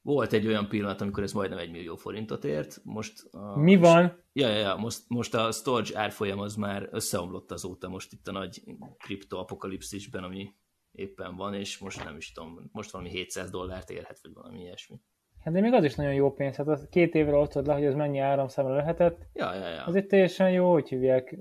volt 0.00 0.32
egy 0.32 0.46
olyan 0.46 0.68
pillanat, 0.68 1.00
amikor 1.00 1.22
ez 1.22 1.32
majdnem 1.32 1.58
egy 1.58 1.70
millió 1.70 1.96
forintot 1.96 2.44
ért. 2.44 2.80
Most 2.84 3.24
a, 3.30 3.58
Mi 3.58 3.76
van? 3.76 4.24
Ja, 4.32 4.48
ja, 4.48 4.56
ja 4.56 4.76
most, 4.76 5.02
most 5.08 5.34
a 5.34 5.52
storage 5.52 5.98
árfolyam 5.98 6.38
az 6.38 6.54
már 6.54 6.88
összeomlott 6.92 7.50
azóta, 7.50 7.88
most 7.88 8.12
itt 8.12 8.28
a 8.28 8.32
nagy 8.32 8.62
kriptoapokalipszisben, 8.98 10.24
ami 10.24 10.54
éppen 10.92 11.36
van, 11.36 11.54
és 11.54 11.78
most 11.78 12.04
nem 12.04 12.16
is 12.16 12.32
tudom, 12.32 12.68
most 12.72 12.90
valami 12.90 13.10
700 13.10 13.50
dollárt 13.50 13.90
érhet, 13.90 14.20
vagy 14.22 14.32
valami 14.32 14.60
ilyesmi. 14.60 15.00
Hát 15.44 15.54
de 15.54 15.60
még 15.60 15.72
az 15.72 15.84
is 15.84 15.94
nagyon 15.94 16.14
jó 16.14 16.32
pénz, 16.32 16.56
hát 16.56 16.68
az 16.68 16.86
két 16.90 17.14
évre 17.14 17.36
osztod 17.36 17.66
le, 17.66 17.74
hogy 17.74 17.86
az 17.86 17.94
mennyi 17.94 18.18
áramszámra 18.18 18.74
lehetett. 18.74 19.26
Ja, 19.34 19.54
ja, 19.54 19.68
ja. 19.68 19.84
Az 19.84 19.94
egy 19.94 20.06
teljesen 20.06 20.50
jó, 20.50 20.72
hogy 20.72 20.88
hívják 20.88 21.36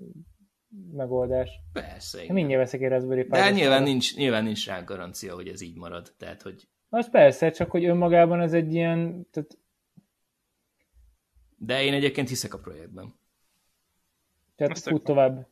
megoldás. 0.92 1.50
Persze, 1.74 2.24
igen. 2.24 2.36
Mindjárt 2.36 2.62
veszek 2.62 2.82
egy 2.82 2.90
Raspberry 2.90 3.24
Pi. 3.24 3.30
De 3.30 3.52
nyilván 3.52 3.84
nincs, 3.84 4.16
nyilván 4.16 4.44
nincs 4.44 4.68
rá 4.68 4.82
garancia, 4.82 5.34
hogy 5.34 5.48
ez 5.48 5.62
így 5.62 5.76
marad. 5.76 6.14
Tehát, 6.18 6.42
hogy... 6.42 6.68
Az 6.90 7.10
persze, 7.10 7.50
csak 7.50 7.72
hogy 7.72 7.86
önmagában 7.86 8.42
ez 8.42 8.54
egy 8.54 8.74
ilyen... 8.74 9.28
Tehát... 9.32 9.58
De 11.58 11.84
én 11.84 11.94
egyébként 11.94 12.30
hiszek 12.30 12.54
a 12.54 12.60
projektben. 12.60 13.16
Tehát 14.56 14.74
Azt 14.74 14.88
fut 14.88 15.04
tovább. 15.04 15.48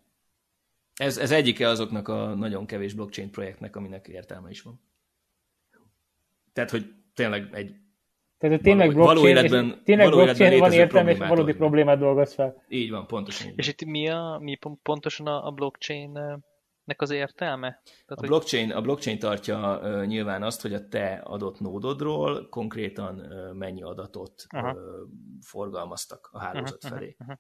Ez, 0.95 1.17
ez 1.17 1.31
egyike 1.31 1.67
azoknak 1.67 2.07
a 2.07 2.35
nagyon 2.35 2.65
kevés 2.65 2.93
blockchain 2.93 3.31
projektnek, 3.31 3.75
aminek 3.75 4.07
értelme 4.07 4.49
is 4.49 4.61
van. 4.61 4.81
Tehát, 6.53 6.69
hogy 6.69 6.93
tényleg 7.13 7.49
egy 7.53 7.75
tehát 8.47 8.63
tényleg 8.63 8.93
való, 8.93 9.03
blockchain, 9.03 9.35
való 9.35 9.37
életben, 9.37 9.83
tényleg 9.83 10.09
való 10.09 10.23
blockchain 10.23 10.59
van 10.59 10.71
értelme, 10.71 11.11
és 11.11 11.17
valódi 11.17 11.53
problémát 11.53 11.99
dolgoz 11.99 12.33
fel. 12.33 12.63
Így 12.67 12.89
van, 12.89 13.07
pontosan. 13.07 13.51
És 13.55 13.67
itt 13.67 13.85
mi, 13.85 14.09
a, 14.09 14.37
mi 14.41 14.57
pontosan 14.81 15.27
a, 15.27 15.47
a 15.47 15.51
blockchain 15.51 16.11
nek 16.85 17.01
az 17.01 17.09
értelme? 17.09 17.81
Tehát, 17.83 18.23
a, 18.23 18.27
blockchain, 18.27 18.71
a 18.71 18.81
blockchain 18.81 19.19
tartja 19.19 19.79
uh, 19.81 20.05
nyilván 20.05 20.43
azt, 20.43 20.61
hogy 20.61 20.73
a 20.73 20.87
te 20.87 21.21
adott 21.23 21.59
nódodról 21.59 22.49
konkrétan 22.49 23.19
uh, 23.19 23.53
mennyi 23.53 23.83
adatot 23.83 24.45
uh, 24.55 24.77
forgalmaztak 25.41 26.29
a 26.31 26.39
hálózat 26.39 26.83
uh-huh, 26.83 26.99
felé. 26.99 27.15
Uh-huh. 27.19 27.37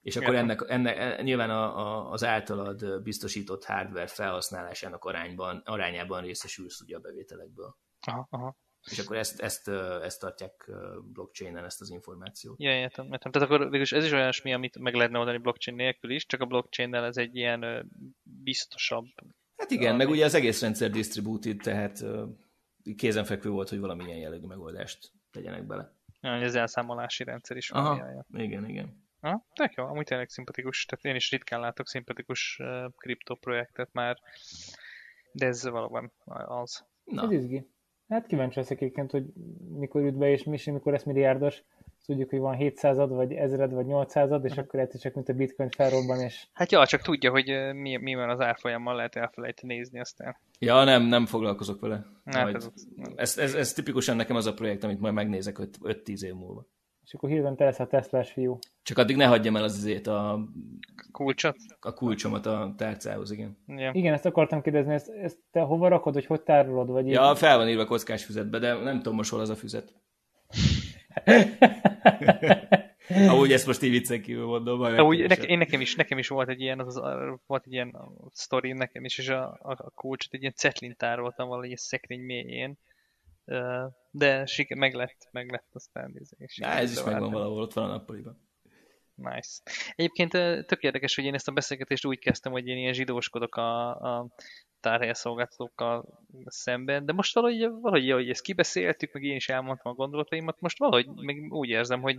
És 0.00 0.16
akkor 0.16 0.34
ennek, 0.34 0.64
ennek 0.68 0.96
e, 0.96 1.22
nyilván 1.22 1.50
a, 1.50 1.78
a, 1.78 2.10
az 2.10 2.24
általad 2.24 3.02
biztosított 3.02 3.64
hardware 3.64 4.06
felhasználásának 4.06 5.04
arányban, 5.04 5.62
arányában 5.64 6.22
részesülsz 6.22 6.80
ugye 6.80 6.96
a 6.96 7.00
bevételekből. 7.00 7.76
Aha, 8.06 8.26
aha. 8.30 8.56
És 8.90 8.98
akkor 8.98 9.16
ezt, 9.16 9.40
ezt, 9.40 9.68
ezt 10.02 10.20
tartják 10.20 10.70
blockchainen, 11.12 11.64
ezt 11.64 11.80
az 11.80 11.90
információt. 11.90 12.60
Ja, 12.60 12.78
értem, 12.78 13.12
értem. 13.12 13.32
Tehát 13.32 13.48
akkor 13.48 13.60
végülis 13.60 13.92
ez 13.92 14.04
is 14.04 14.12
olyasmi, 14.12 14.52
amit 14.52 14.78
meg 14.78 14.94
lehetne 14.94 15.18
oldani 15.18 15.38
blockchain 15.38 15.76
nélkül 15.76 16.10
is, 16.10 16.26
csak 16.26 16.40
a 16.40 16.46
blockchain 16.46 16.94
ez 16.94 17.16
egy 17.16 17.36
ilyen 17.36 17.90
biztosabb. 18.22 19.06
Hát 19.56 19.70
igen, 19.70 19.88
ami... 19.88 20.04
meg 20.04 20.12
ugye 20.12 20.24
az 20.24 20.34
egész 20.34 20.60
rendszer 20.60 20.90
distributed, 20.90 21.56
tehát 21.56 22.04
kézenfekvő 22.96 23.50
volt, 23.50 23.68
hogy 23.68 23.78
valamilyen 23.78 24.18
jellegű 24.18 24.46
megoldást 24.46 25.12
tegyenek 25.30 25.66
bele. 25.66 25.96
Ja, 26.20 26.30
ez 26.30 26.54
elszámolási 26.54 27.24
rendszer 27.24 27.56
is 27.56 27.68
van. 27.68 27.86
Aha, 27.86 28.24
igen, 28.32 28.68
igen. 28.68 29.00
Ha, 29.20 29.46
tök 29.54 29.72
jó, 29.74 29.84
amúgy 29.84 30.04
tényleg 30.04 30.28
szimpatikus. 30.28 30.84
Tehát 30.84 31.04
én 31.04 31.14
is 31.14 31.30
ritkán 31.30 31.60
látok 31.60 31.88
szimpatikus 31.88 32.60
kriptoprojektet 32.96 33.92
már, 33.92 34.18
de 35.32 35.46
ez 35.46 35.68
valóban 35.68 36.12
az. 36.46 36.84
Na. 37.04 37.22
Ez 37.22 37.30
izgi. 37.30 37.70
Hát 38.12 38.26
kíváncsi 38.26 38.58
leszek 38.58 38.80
egyébként, 38.80 39.10
hogy 39.10 39.24
mikor 39.78 40.02
jut 40.02 40.18
be, 40.18 40.30
és 40.30 40.44
mi, 40.44 40.58
mikor 40.64 40.92
lesz 40.92 41.04
milliárdos. 41.04 41.62
Tudjuk, 42.06 42.30
hogy 42.30 42.38
van 42.38 42.54
700 42.54 42.96
vagy 42.96 43.32
1000 43.32 43.70
vagy 43.70 43.86
800 43.86 44.44
és 44.44 44.56
akkor 44.56 44.80
egyszer 44.80 45.00
csak, 45.00 45.14
mint 45.14 45.28
a 45.28 45.32
bitcoin 45.32 45.68
felrobban, 45.68 46.20
és... 46.20 46.46
Hát 46.52 46.72
ja, 46.72 46.86
csak 46.86 47.00
tudja, 47.00 47.30
hogy 47.30 47.46
mi, 47.74 47.96
mi 47.96 48.14
van 48.14 48.30
az 48.30 48.40
árfolyammal, 48.40 48.96
lehet 48.96 49.16
elfelejteni 49.16 49.74
nézni 49.74 50.00
aztán. 50.00 50.36
Ja, 50.58 50.84
nem, 50.84 51.02
nem 51.02 51.26
foglalkozok 51.26 51.80
vele. 51.80 52.06
Hát 52.24 52.54
ez, 52.54 52.70
ez, 53.16 53.38
ez, 53.38 53.54
ez, 53.54 53.72
tipikusan 53.72 54.16
nekem 54.16 54.36
az 54.36 54.46
a 54.46 54.54
projekt, 54.54 54.84
amit 54.84 55.00
majd 55.00 55.14
megnézek 55.14 55.58
5-10 55.82 56.22
év 56.22 56.34
múlva. 56.34 56.66
És 57.12 57.18
akkor 57.18 57.30
hirtelen 57.30 57.56
te 57.56 57.64
lesz 57.64 57.78
a 57.78 57.86
Teslás 57.86 58.32
fiú. 58.32 58.58
Csak 58.82 58.98
addig 58.98 59.16
ne 59.16 59.26
hagyjam 59.26 59.56
el 59.56 59.62
az 59.62 59.76
izét 59.76 60.06
a, 60.06 60.48
kulcsot. 61.12 61.56
a 61.80 61.94
kulcsomat 61.94 62.46
a 62.46 62.74
tárcához, 62.76 63.30
igen. 63.30 63.56
Ja. 63.66 63.90
Igen, 63.94 64.12
ezt 64.12 64.26
akartam 64.26 64.62
kérdezni, 64.62 64.94
ezt, 64.94 65.08
ezt 65.08 65.38
te 65.50 65.60
hova 65.60 65.88
rakod, 65.88 66.14
hogy 66.14 66.26
hogy 66.26 66.40
tárolod? 66.42 66.88
Vagy 66.88 67.06
így- 67.06 67.12
Ja, 67.12 67.34
fel 67.34 67.56
van 67.56 67.68
írva 67.68 67.84
kockás 67.84 68.24
füzetbe, 68.24 68.58
de 68.58 68.74
nem 68.74 68.96
tudom 68.96 69.14
most 69.14 69.30
hol 69.30 69.40
az 69.40 69.48
a 69.48 69.54
füzet. 69.54 69.94
Amúgy 73.28 73.52
ezt 73.52 73.66
most 73.66 73.82
így 73.82 73.90
viccen 73.90 74.22
kívül 74.22 74.46
mondom. 74.46 74.78
majd 74.78 75.00
Úgy, 75.00 75.28
ne, 75.28 75.34
én 75.34 75.58
nekem 75.58 75.80
is, 75.80 75.96
nekem 75.96 76.18
is 76.18 76.28
volt 76.28 76.48
egy 76.48 76.60
ilyen, 76.60 76.80
az, 76.80 76.96
az, 76.96 77.38
volt 77.46 77.62
egy 77.66 77.72
ilyen 77.72 77.96
sztori 78.32 78.72
nekem 78.72 79.04
is, 79.04 79.18
és 79.18 79.28
a, 79.28 79.58
a, 79.62 79.70
a 79.70 79.90
kulcsot 79.94 80.34
egy 80.34 80.40
ilyen 80.40 80.52
cetlin 80.56 80.94
tároltam 80.96 81.48
valahogy 81.48 81.70
egy 81.70 81.78
szekrény 81.78 82.20
mélyén. 82.20 82.78
De 84.10 84.46
siker, 84.46 84.76
meg 84.76 84.94
lett, 84.94 85.28
meg 85.30 85.50
lett 85.50 85.68
aztán. 85.72 86.14
És 86.38 86.58
Ja, 86.58 86.66
ez 86.68 86.92
is 86.92 87.02
megvan 87.02 87.30
valahol, 87.30 87.62
ott 87.62 87.72
van 87.72 87.84
a 87.84 87.92
nappaliban. 87.92 88.50
Nice. 89.14 89.60
Egyébként 89.94 90.30
tök 90.66 90.82
érdekes, 90.82 91.14
hogy 91.14 91.24
én 91.24 91.34
ezt 91.34 91.48
a 91.48 91.52
beszélgetést 91.52 92.04
úgy 92.04 92.18
kezdtem, 92.18 92.52
hogy 92.52 92.66
én 92.66 92.76
ilyen 92.76 92.92
zsidóskodok 92.92 93.56
a, 93.56 93.88
a 93.90 94.28
tárhelyszolgáltatókkal 94.80 96.18
szemben, 96.44 97.06
de 97.06 97.12
most 97.12 97.34
valahogy, 97.34 97.60
valahogy 97.60 98.10
hogy 98.10 98.30
ezt 98.30 98.42
kibeszéltük, 98.42 99.12
meg 99.12 99.22
én 99.22 99.36
is 99.36 99.48
elmondtam 99.48 99.92
a 99.92 99.94
gondolataimat, 99.94 100.60
most 100.60 100.78
valahogy 100.78 101.06
még 101.06 101.52
úgy 101.52 101.68
érzem, 101.68 102.00
hogy 102.00 102.18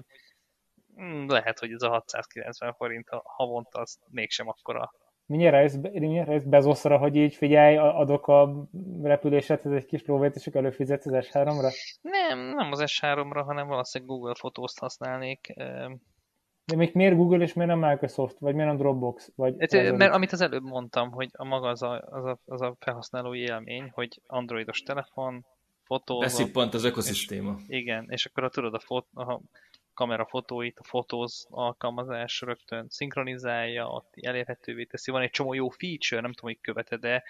mm, 1.02 1.28
lehet, 1.28 1.60
hogy 1.60 1.72
ez 1.72 1.82
a 1.82 1.90
690 1.90 2.74
forint 2.74 3.10
a 3.10 3.22
havonta 3.26 3.80
az 3.80 4.00
mégsem 4.10 4.48
akkora. 4.48 4.92
Mindjárt 5.34 5.56
rájössz, 5.56 5.76
mindjárt 5.94 6.28
rájössz 6.28 6.44
Bezoszra, 6.44 6.98
hogy 6.98 7.16
így 7.16 7.36
figyelj, 7.36 7.78
a- 7.78 8.00
adok 8.00 8.28
a 8.28 8.68
repülésedhez 9.02 9.72
egy 9.72 9.86
kis 9.86 10.02
próbát, 10.02 10.36
és 10.36 10.48
előfizetsz 10.48 11.06
az 11.06 11.14
S3-ra? 11.14 11.74
Nem, 12.02 12.40
nem 12.40 12.72
az 12.72 12.84
S3-ra, 12.86 13.42
hanem 13.46 13.68
valószínűleg 13.68 14.14
Google 14.14 14.36
Fotózt 14.36 14.80
használnék. 14.80 15.54
De 16.66 16.76
még 16.76 16.90
miért 16.94 17.16
Google 17.16 17.44
és 17.44 17.54
miért 17.54 17.72
nem 17.80 17.90
Microsoft? 17.90 18.40
Vagy 18.40 18.54
miért 18.54 18.68
nem 18.68 18.78
Dropbox? 18.78 19.32
Vagy 19.36 19.56
Hát, 19.60 19.98
mert 19.98 20.14
amit 20.14 20.32
az 20.32 20.42
előbb 20.42 20.64
mondtam, 20.64 21.12
hogy 21.12 21.30
a 21.32 21.46
maga 21.46 21.68
az 21.68 21.82
a, 21.82 22.04
az 22.10 22.26
a, 22.26 22.40
az 22.46 22.62
a 22.62 22.76
felhasználói 22.80 23.40
élmény, 23.40 23.90
hogy 23.94 24.22
androidos 24.28 24.82
telefon, 24.82 25.46
fotózol, 25.84 26.24
Beszippant 26.24 26.74
az 26.74 26.84
ökoszisztéma. 26.84 27.56
igen, 27.68 28.06
és 28.10 28.26
akkor 28.26 28.44
a, 28.44 28.50
tudod 28.50 28.74
a, 28.74 28.80
fot, 28.80 29.06
a 29.14 29.40
kamera 29.94 30.26
fotóit, 30.26 30.80
a 30.80 30.84
fotóz 30.84 31.48
alkalmazás 31.50 32.42
rögtön 32.42 32.86
szinkronizálja, 32.90 33.88
ott 33.88 34.14
elérhetővé 34.22 34.84
teszi. 34.84 35.12
Van 35.12 35.22
egy 35.22 35.30
csomó 35.30 35.54
jó 35.54 35.70
feature, 35.70 36.22
nem 36.22 36.34
tudom, 36.34 36.52
hogy 36.52 36.62
követed 36.62 37.00
de 37.00 37.24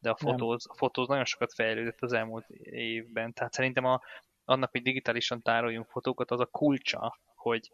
de 0.00 0.10
a 0.10 0.16
fotóz, 0.16 0.66
a 0.68 0.74
fotóz 0.76 1.08
nagyon 1.08 1.24
sokat 1.24 1.54
fejlődött 1.54 2.00
az 2.00 2.12
elmúlt 2.12 2.48
évben. 2.64 3.32
Tehát 3.32 3.52
szerintem 3.52 3.84
a, 3.84 4.00
annak, 4.44 4.70
hogy 4.70 4.82
digitálisan 4.82 5.42
tároljunk 5.42 5.88
fotókat, 5.88 6.30
az 6.30 6.40
a 6.40 6.46
kulcsa, 6.46 7.18
hogy, 7.34 7.70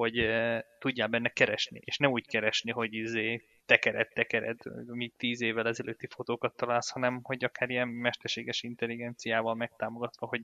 hogy 0.00 0.18
e, 0.18 0.64
tudjál 0.78 1.08
benne 1.08 1.28
keresni, 1.28 1.80
és 1.84 1.96
nem 1.96 2.10
úgy 2.10 2.26
keresni, 2.26 2.70
hogy 2.70 2.94
izé 2.94 3.42
tekered, 3.66 4.08
tekered, 4.14 4.58
míg 4.86 5.12
tíz 5.16 5.40
évvel 5.40 5.66
ezelőtti 5.66 6.06
fotókat 6.06 6.56
találsz, 6.56 6.90
hanem 6.90 7.20
hogy 7.22 7.44
akár 7.44 7.70
ilyen 7.70 7.88
mesterséges 7.88 8.62
intelligenciával 8.62 9.54
megtámogatva, 9.54 10.26
hogy 10.26 10.40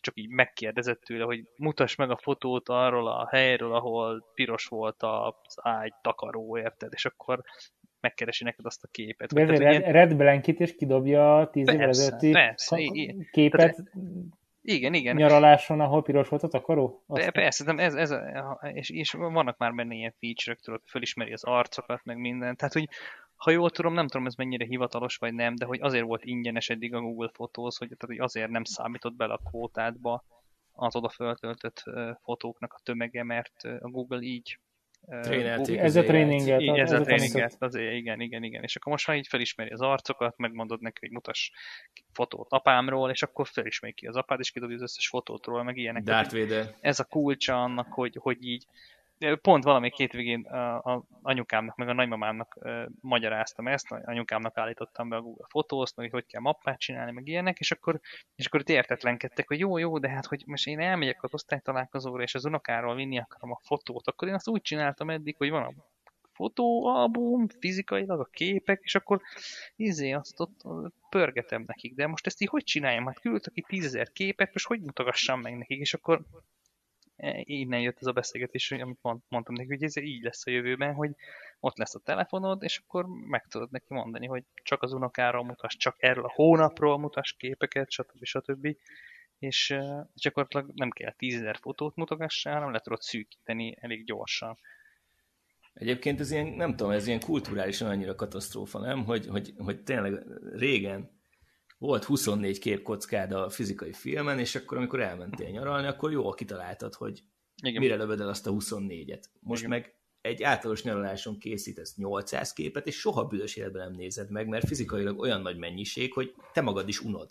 csak 0.00 0.18
így 0.18 0.28
megkérdezett 0.28 1.00
tőle, 1.00 1.24
hogy 1.24 1.44
mutass 1.56 1.94
meg 1.94 2.10
a 2.10 2.16
fotót 2.16 2.68
arról 2.68 3.08
a 3.08 3.28
helyről, 3.30 3.74
ahol 3.74 4.24
piros 4.34 4.66
volt 4.66 5.02
az 5.02 5.54
ágy 5.56 5.94
takaró, 6.02 6.58
érted? 6.58 6.92
És 6.92 7.04
akkor 7.04 7.42
megkeresi 8.00 8.44
neked 8.44 8.66
azt 8.66 8.84
a 8.84 8.88
képet. 8.90 9.32
De 9.32 9.44
Vagy 9.44 9.52
ezért 9.52 9.80
tehát, 9.80 9.94
Red, 9.94 10.16
Blankit 10.16 10.60
és 10.60 10.74
kidobja 10.74 11.48
10 11.52 11.68
évvel 11.68 11.86
Persze, 11.86 12.76
ezelőtti 12.76 13.28
képet 13.30 13.82
igen, 14.62 14.94
igen. 14.94 15.16
nyaraláson, 15.16 15.80
ahol 15.80 16.02
piros 16.02 16.28
volt 16.28 16.42
a 16.42 16.48
takaró? 16.48 17.02
De 17.06 17.30
persze, 17.30 17.64
de 17.74 17.82
ez, 17.82 17.94
ez, 17.94 18.10
a- 18.10 18.70
és, 18.72 18.90
és 18.90 19.12
vannak 19.12 19.56
már 19.56 19.74
benne 19.74 19.94
ilyen 19.94 20.14
feature-ök, 20.18 20.60
tudod, 20.60 20.80
fölismeri 20.84 21.32
az 21.32 21.44
arcokat, 21.44 22.04
meg 22.04 22.16
minden. 22.16 22.56
Tehát, 22.56 22.72
hogy 22.72 22.88
ha 23.36 23.50
jól 23.50 23.70
tudom, 23.70 23.94
nem 23.94 24.08
tudom 24.08 24.26
ez 24.26 24.34
mennyire 24.34 24.64
hivatalos 24.64 25.16
vagy 25.16 25.34
nem, 25.34 25.54
de 25.54 25.64
hogy 25.64 25.80
azért 25.82 26.04
volt 26.04 26.24
ingyenes 26.24 26.68
eddig 26.68 26.94
a 26.94 27.00
Google 27.00 27.28
Photos, 27.28 27.78
hogy, 27.78 27.88
tehát, 27.88 28.16
hogy 28.16 28.18
azért 28.18 28.50
nem 28.50 28.64
számított 28.64 29.14
bele 29.14 29.32
a 29.32 29.40
kvótádba 29.44 30.24
az 30.72 30.96
oda 30.96 31.08
föltöltött 31.08 31.82
fotóknak 32.22 32.72
a 32.72 32.80
tömege, 32.82 33.24
mert 33.24 33.64
a 33.80 33.88
Google 33.88 34.20
így 34.20 34.58
Trénelték 35.08 35.78
Ez 35.78 35.96
a 35.96 36.02
tréninget. 36.02 36.60
így, 36.60 36.78
ez 36.78 36.92
az 36.92 37.00
a 37.00 37.04
tréninget, 37.04 37.56
azért 37.58 37.94
igen, 37.94 38.20
igen, 38.20 38.42
igen. 38.42 38.62
És 38.62 38.76
akkor 38.76 38.92
most 38.92 39.06
már 39.06 39.16
így 39.16 39.26
felismeri 39.26 39.70
az 39.70 39.80
arcokat, 39.80 40.36
megmondod 40.36 40.80
neki, 40.80 40.98
hogy 41.00 41.10
mutass 41.10 41.50
fotót 42.12 42.46
apámról, 42.50 43.10
és 43.10 43.22
akkor 43.22 43.46
felismeri 43.46 43.94
ki 43.94 44.06
az 44.06 44.16
apád, 44.16 44.40
és 44.40 44.50
kidobja 44.50 44.76
az 44.76 44.82
összes 44.82 45.08
fotót 45.08 45.46
róla, 45.46 45.62
meg 45.62 45.76
ilyenek. 45.76 46.02
Darth 46.02 46.38
Vader. 46.38 46.74
ez 46.80 47.00
a 47.00 47.04
kulcsa 47.04 47.62
annak, 47.62 47.92
hogy, 47.92 48.16
hogy 48.20 48.44
így 48.44 48.66
pont 49.40 49.64
valamelyik 49.64 49.94
hétvégén 49.94 50.42
a, 50.42 50.76
a 50.76 51.04
anyukámnak, 51.22 51.76
meg 51.76 51.88
a 51.88 51.92
nagymamámnak 51.92 52.58
uh, 52.60 52.84
magyaráztam 53.00 53.68
ezt, 53.68 53.90
anyukámnak 53.90 54.56
állítottam 54.56 55.08
be 55.08 55.16
a 55.16 55.20
Google 55.20 55.46
meg 55.72 55.92
hogy 55.94 56.10
hogy 56.10 56.26
kell 56.26 56.40
mappát 56.40 56.78
csinálni, 56.78 57.12
meg 57.12 57.26
ilyenek, 57.26 57.58
és 57.58 57.70
akkor, 57.70 58.00
és 58.34 58.46
akkor 58.46 58.62
értetlenkedtek, 58.66 59.48
hogy 59.48 59.58
jó, 59.58 59.78
jó, 59.78 59.98
de 59.98 60.08
hát, 60.08 60.26
hogy 60.26 60.42
most 60.46 60.66
én 60.66 60.80
elmegyek 60.80 61.22
az 61.22 61.34
osztálytalálkozóra, 61.34 62.22
és 62.22 62.34
az 62.34 62.44
unokáról 62.44 62.94
vinni 62.94 63.18
akarom 63.18 63.50
a 63.50 63.60
fotót, 63.62 64.08
akkor 64.08 64.28
én 64.28 64.34
azt 64.34 64.48
úgy 64.48 64.62
csináltam 64.62 65.10
eddig, 65.10 65.36
hogy 65.36 65.50
van 65.50 65.62
a 65.62 65.72
fotóalbum, 66.32 67.48
fizikailag 67.48 68.20
a 68.20 68.28
képek, 68.32 68.80
és 68.82 68.94
akkor 68.94 69.20
izé, 69.76 70.10
azt 70.10 70.40
ott 70.40 70.62
pörgetem 71.08 71.64
nekik, 71.66 71.94
de 71.94 72.06
most 72.06 72.26
ezt 72.26 72.40
így 72.40 72.48
hogy 72.48 72.64
csináljam? 72.64 73.06
Hát 73.06 73.20
küldtek 73.20 73.52
ki 73.52 73.64
tízezer 73.68 74.12
képet, 74.12 74.52
most 74.52 74.66
hogy 74.66 74.80
mutogassam 74.80 75.40
meg 75.40 75.56
nekik, 75.56 75.78
és 75.78 75.94
akkor 75.94 76.24
innen 77.42 77.80
jött 77.80 78.00
ez 78.00 78.06
a 78.06 78.12
beszélgetés, 78.12 78.70
amit 78.70 78.98
mond- 79.02 79.22
mondtam 79.28 79.54
neki, 79.54 79.68
hogy 79.68 79.82
ez 79.82 79.96
így 79.96 80.22
lesz 80.22 80.46
a 80.46 80.50
jövőben, 80.50 80.94
hogy 80.94 81.10
ott 81.60 81.76
lesz 81.76 81.94
a 81.94 82.00
telefonod, 82.04 82.62
és 82.62 82.78
akkor 82.78 83.06
meg 83.06 83.46
tudod 83.48 83.70
neki 83.70 83.86
mondani, 83.88 84.26
hogy 84.26 84.44
csak 84.62 84.82
az 84.82 84.92
unokáról 84.92 85.44
mutass, 85.44 85.76
csak 85.76 85.96
erről 85.98 86.24
a 86.24 86.32
hónapról 86.34 86.98
mutass 86.98 87.32
képeket, 87.32 87.90
stb. 87.90 88.24
stb. 88.24 88.76
És 89.38 89.70
uh, 89.70 90.06
gyakorlatilag 90.14 90.70
nem 90.74 90.90
kell 90.90 91.12
tízezer 91.12 91.56
fotót 91.56 91.96
mutogassál, 91.96 92.54
hanem 92.54 92.72
le 92.72 92.78
tudod 92.78 93.00
szűkíteni 93.00 93.76
elég 93.80 94.04
gyorsan. 94.04 94.58
Egyébként 95.74 96.20
ez 96.20 96.30
ilyen, 96.30 96.46
nem 96.46 96.76
tudom, 96.76 96.92
ez 96.92 97.06
ilyen 97.06 97.20
kulturálisan 97.20 97.88
annyira 97.88 98.14
katasztrófa, 98.14 98.78
nem? 98.78 99.04
Hogy, 99.04 99.26
hogy, 99.26 99.52
hogy 99.58 99.82
tényleg 99.82 100.22
régen 100.52 101.21
volt 101.82 102.04
24 102.04 102.58
képkockád 102.58 103.32
a 103.32 103.48
fizikai 103.48 103.92
filmen, 103.92 104.38
és 104.38 104.54
akkor, 104.54 104.76
amikor 104.76 105.00
elmentél 105.00 105.48
nyaralni, 105.50 105.86
akkor 105.86 106.12
jól 106.12 106.34
kitaláltad, 106.34 106.94
hogy 106.94 107.22
Igen. 107.62 107.80
mire 107.80 107.96
lövöd 107.96 108.20
el 108.20 108.28
azt 108.28 108.46
a 108.46 108.50
24-et. 108.50 109.22
Most 109.40 109.62
Igen. 109.62 109.78
meg 109.78 109.94
egy 110.20 110.42
általános 110.42 110.82
nyaraláson 110.82 111.38
készítesz 111.38 111.96
800 111.96 112.52
képet, 112.52 112.86
és 112.86 112.98
soha 112.98 113.24
büdös 113.24 113.56
életben 113.56 113.86
nem 113.86 113.96
nézed 113.96 114.30
meg, 114.30 114.48
mert 114.48 114.66
fizikailag 114.66 115.18
olyan 115.18 115.40
nagy 115.40 115.56
mennyiség, 115.56 116.12
hogy 116.12 116.34
te 116.52 116.60
magad 116.60 116.88
is 116.88 117.00
unod. 117.00 117.30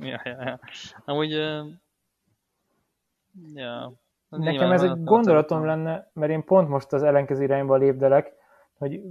Ja, 0.00 0.20
ja, 0.24 0.42
ja. 0.44 0.60
Amúgy, 1.04 1.34
uh, 1.34 1.66
ja. 3.54 3.92
Nekem 4.28 4.72
ez 4.72 4.82
egy 4.82 5.02
gondolatom 5.04 5.64
lenne, 5.64 6.10
mert 6.12 6.32
én 6.32 6.44
pont 6.44 6.68
most 6.68 6.92
az 6.92 7.02
ellenkező 7.02 7.42
irányba 7.42 7.76
lépdelek, 7.76 8.32
hogy 8.80 9.02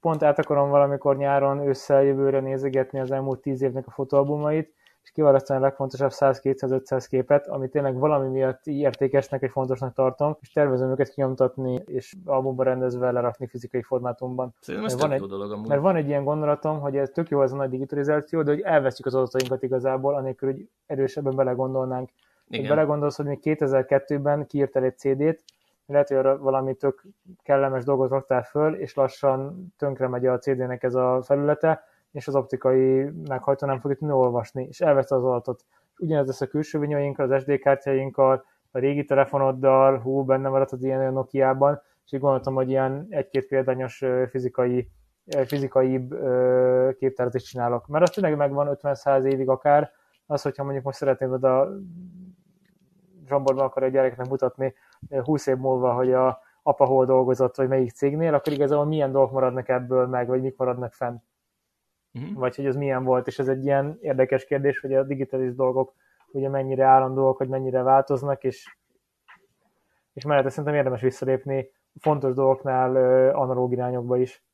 pont 0.00 0.22
át 0.22 0.38
akarom 0.38 0.70
valamikor 0.70 1.16
nyáron, 1.16 1.58
ősszel, 1.66 2.02
jövőre 2.02 2.40
nézegetni 2.40 3.00
az 3.00 3.10
elmúlt 3.10 3.40
tíz 3.40 3.62
évnek 3.62 3.86
a 3.86 3.90
fotóalbumait, 3.90 4.74
és 5.02 5.10
kiválasztani 5.10 5.58
a 5.58 5.62
legfontosabb 5.62 6.10
100-200-500 6.14 7.06
képet, 7.08 7.46
ami 7.46 7.68
tényleg 7.68 7.98
valami 7.98 8.28
miatt 8.28 8.66
értékesnek 8.66 9.42
és 9.42 9.50
fontosnak 9.50 9.94
tartom, 9.94 10.36
és 10.40 10.52
tervezem 10.52 10.90
őket 10.90 11.08
kinyomtatni, 11.08 11.82
és 11.86 12.16
albumba 12.24 12.62
rendezve 12.62 13.10
lerakni 13.10 13.46
fizikai 13.46 13.82
formátumban. 13.82 14.54
Szerintem 14.60 14.90
ez 14.90 15.00
Van 15.00 15.12
egy- 15.12 15.20
dolog 15.20 15.52
amúgy. 15.52 15.68
Mert 15.68 15.80
van 15.80 15.96
egy 15.96 16.08
ilyen 16.08 16.24
gondolatom, 16.24 16.80
hogy 16.80 16.96
ez 16.96 17.10
tök 17.10 17.28
jó 17.28 17.42
ez 17.42 17.52
a 17.52 17.56
nagy 17.56 17.70
digitalizáció, 17.70 18.42
de 18.42 18.50
hogy 18.50 18.60
elveszjük 18.60 19.06
az 19.06 19.14
adatainkat 19.14 19.62
igazából, 19.62 20.14
anélkül, 20.14 20.52
hogy 20.52 20.68
erősebben 20.86 21.36
belegondolnánk. 21.36 22.08
Hogy 22.48 22.56
Igen. 22.58 22.68
belegondolsz, 22.68 23.16
hogy 23.16 23.26
még 23.26 23.38
2002-ben 23.42 24.46
kiírtál 24.46 24.82
egy 24.82 24.98
CD-t, 24.98 25.42
lehet, 25.88 26.08
hogy 26.08 26.38
valami 26.38 26.74
tök 26.74 27.02
kellemes 27.42 27.84
dolgot 27.84 28.10
raktál 28.10 28.42
föl, 28.42 28.74
és 28.74 28.94
lassan 28.94 29.66
tönkre 29.76 30.08
megy 30.08 30.26
a 30.26 30.38
CD-nek 30.38 30.82
ez 30.82 30.94
a 30.94 31.22
felülete, 31.22 31.84
és 32.12 32.28
az 32.28 32.34
optikai 32.34 33.10
meghajtó 33.28 33.66
nem 33.66 33.80
fogja 33.80 33.96
tudni 33.96 34.14
olvasni, 34.14 34.66
és 34.68 34.80
elveszte 34.80 35.14
az 35.14 35.24
adatot. 35.24 35.64
Ugyanez 35.98 36.26
lesz 36.26 36.40
a 36.40 36.46
külső 36.46 36.78
vinyóinkkal, 36.78 37.32
az 37.32 37.42
SD 37.42 37.58
kártyáinkkal, 37.58 38.44
a 38.70 38.78
régi 38.78 39.04
telefonoddal, 39.04 39.98
hú, 39.98 40.24
benne 40.24 40.48
maradt 40.48 40.72
az 40.72 40.84
ilyen 40.84 41.12
Nokia-ban, 41.12 41.82
és 42.04 42.12
így 42.12 42.20
gondoltam, 42.20 42.54
hogy 42.54 42.68
ilyen 42.68 43.06
egy-két 43.08 43.46
példányos 43.46 44.04
fizikai, 44.30 44.90
ö, 45.36 45.44
fizikai 45.44 46.06
ö, 46.10 46.90
képtárat 46.98 47.34
is 47.34 47.42
csinálok. 47.42 47.86
Mert 47.86 48.04
az 48.04 48.10
tényleg 48.10 48.36
megvan 48.36 48.78
50-100 48.82 49.24
évig 49.24 49.48
akár, 49.48 49.90
Az, 50.26 50.42
hogyha 50.42 50.62
mondjuk 50.62 50.84
most 50.84 50.98
szeretnéd 50.98 51.32
oda 51.32 51.68
Zsomborban 53.26 53.64
akar 53.64 53.82
a 53.82 53.88
gyereknek 53.88 54.28
mutatni 54.28 54.74
20 55.22 55.46
év 55.46 55.56
múlva, 55.56 55.94
hogy 55.94 56.12
a 56.12 56.40
apa 56.62 56.84
hol 56.84 57.06
dolgozott, 57.06 57.56
vagy 57.56 57.68
melyik 57.68 57.90
cégnél, 57.90 58.34
akkor 58.34 58.52
igazából 58.52 58.84
milyen 58.84 59.12
dolgok 59.12 59.32
maradnak 59.32 59.68
ebből 59.68 60.06
meg, 60.06 60.26
vagy 60.26 60.42
mik 60.42 60.56
maradnak 60.56 60.92
fenn. 60.92 61.16
Uh-huh. 62.12 62.34
Vagy 62.34 62.56
hogy 62.56 62.66
az 62.66 62.76
milyen 62.76 63.04
volt, 63.04 63.26
és 63.26 63.38
ez 63.38 63.48
egy 63.48 63.64
ilyen 63.64 63.98
érdekes 64.00 64.44
kérdés, 64.44 64.80
hogy 64.80 64.94
a 64.94 65.02
digitális 65.02 65.54
dolgok 65.54 65.94
ugye 66.32 66.48
mennyire 66.48 66.84
állandóak, 66.84 67.38
vagy 67.38 67.48
mennyire 67.48 67.82
változnak, 67.82 68.44
és, 68.44 68.76
és 70.12 70.24
mellette 70.24 70.48
szerintem 70.48 70.74
érdemes 70.74 71.00
visszalépni 71.00 71.70
fontos 72.00 72.34
dolgoknál 72.34 72.96
analóg 73.34 73.72
irányokba 73.72 74.16
is. 74.16 74.44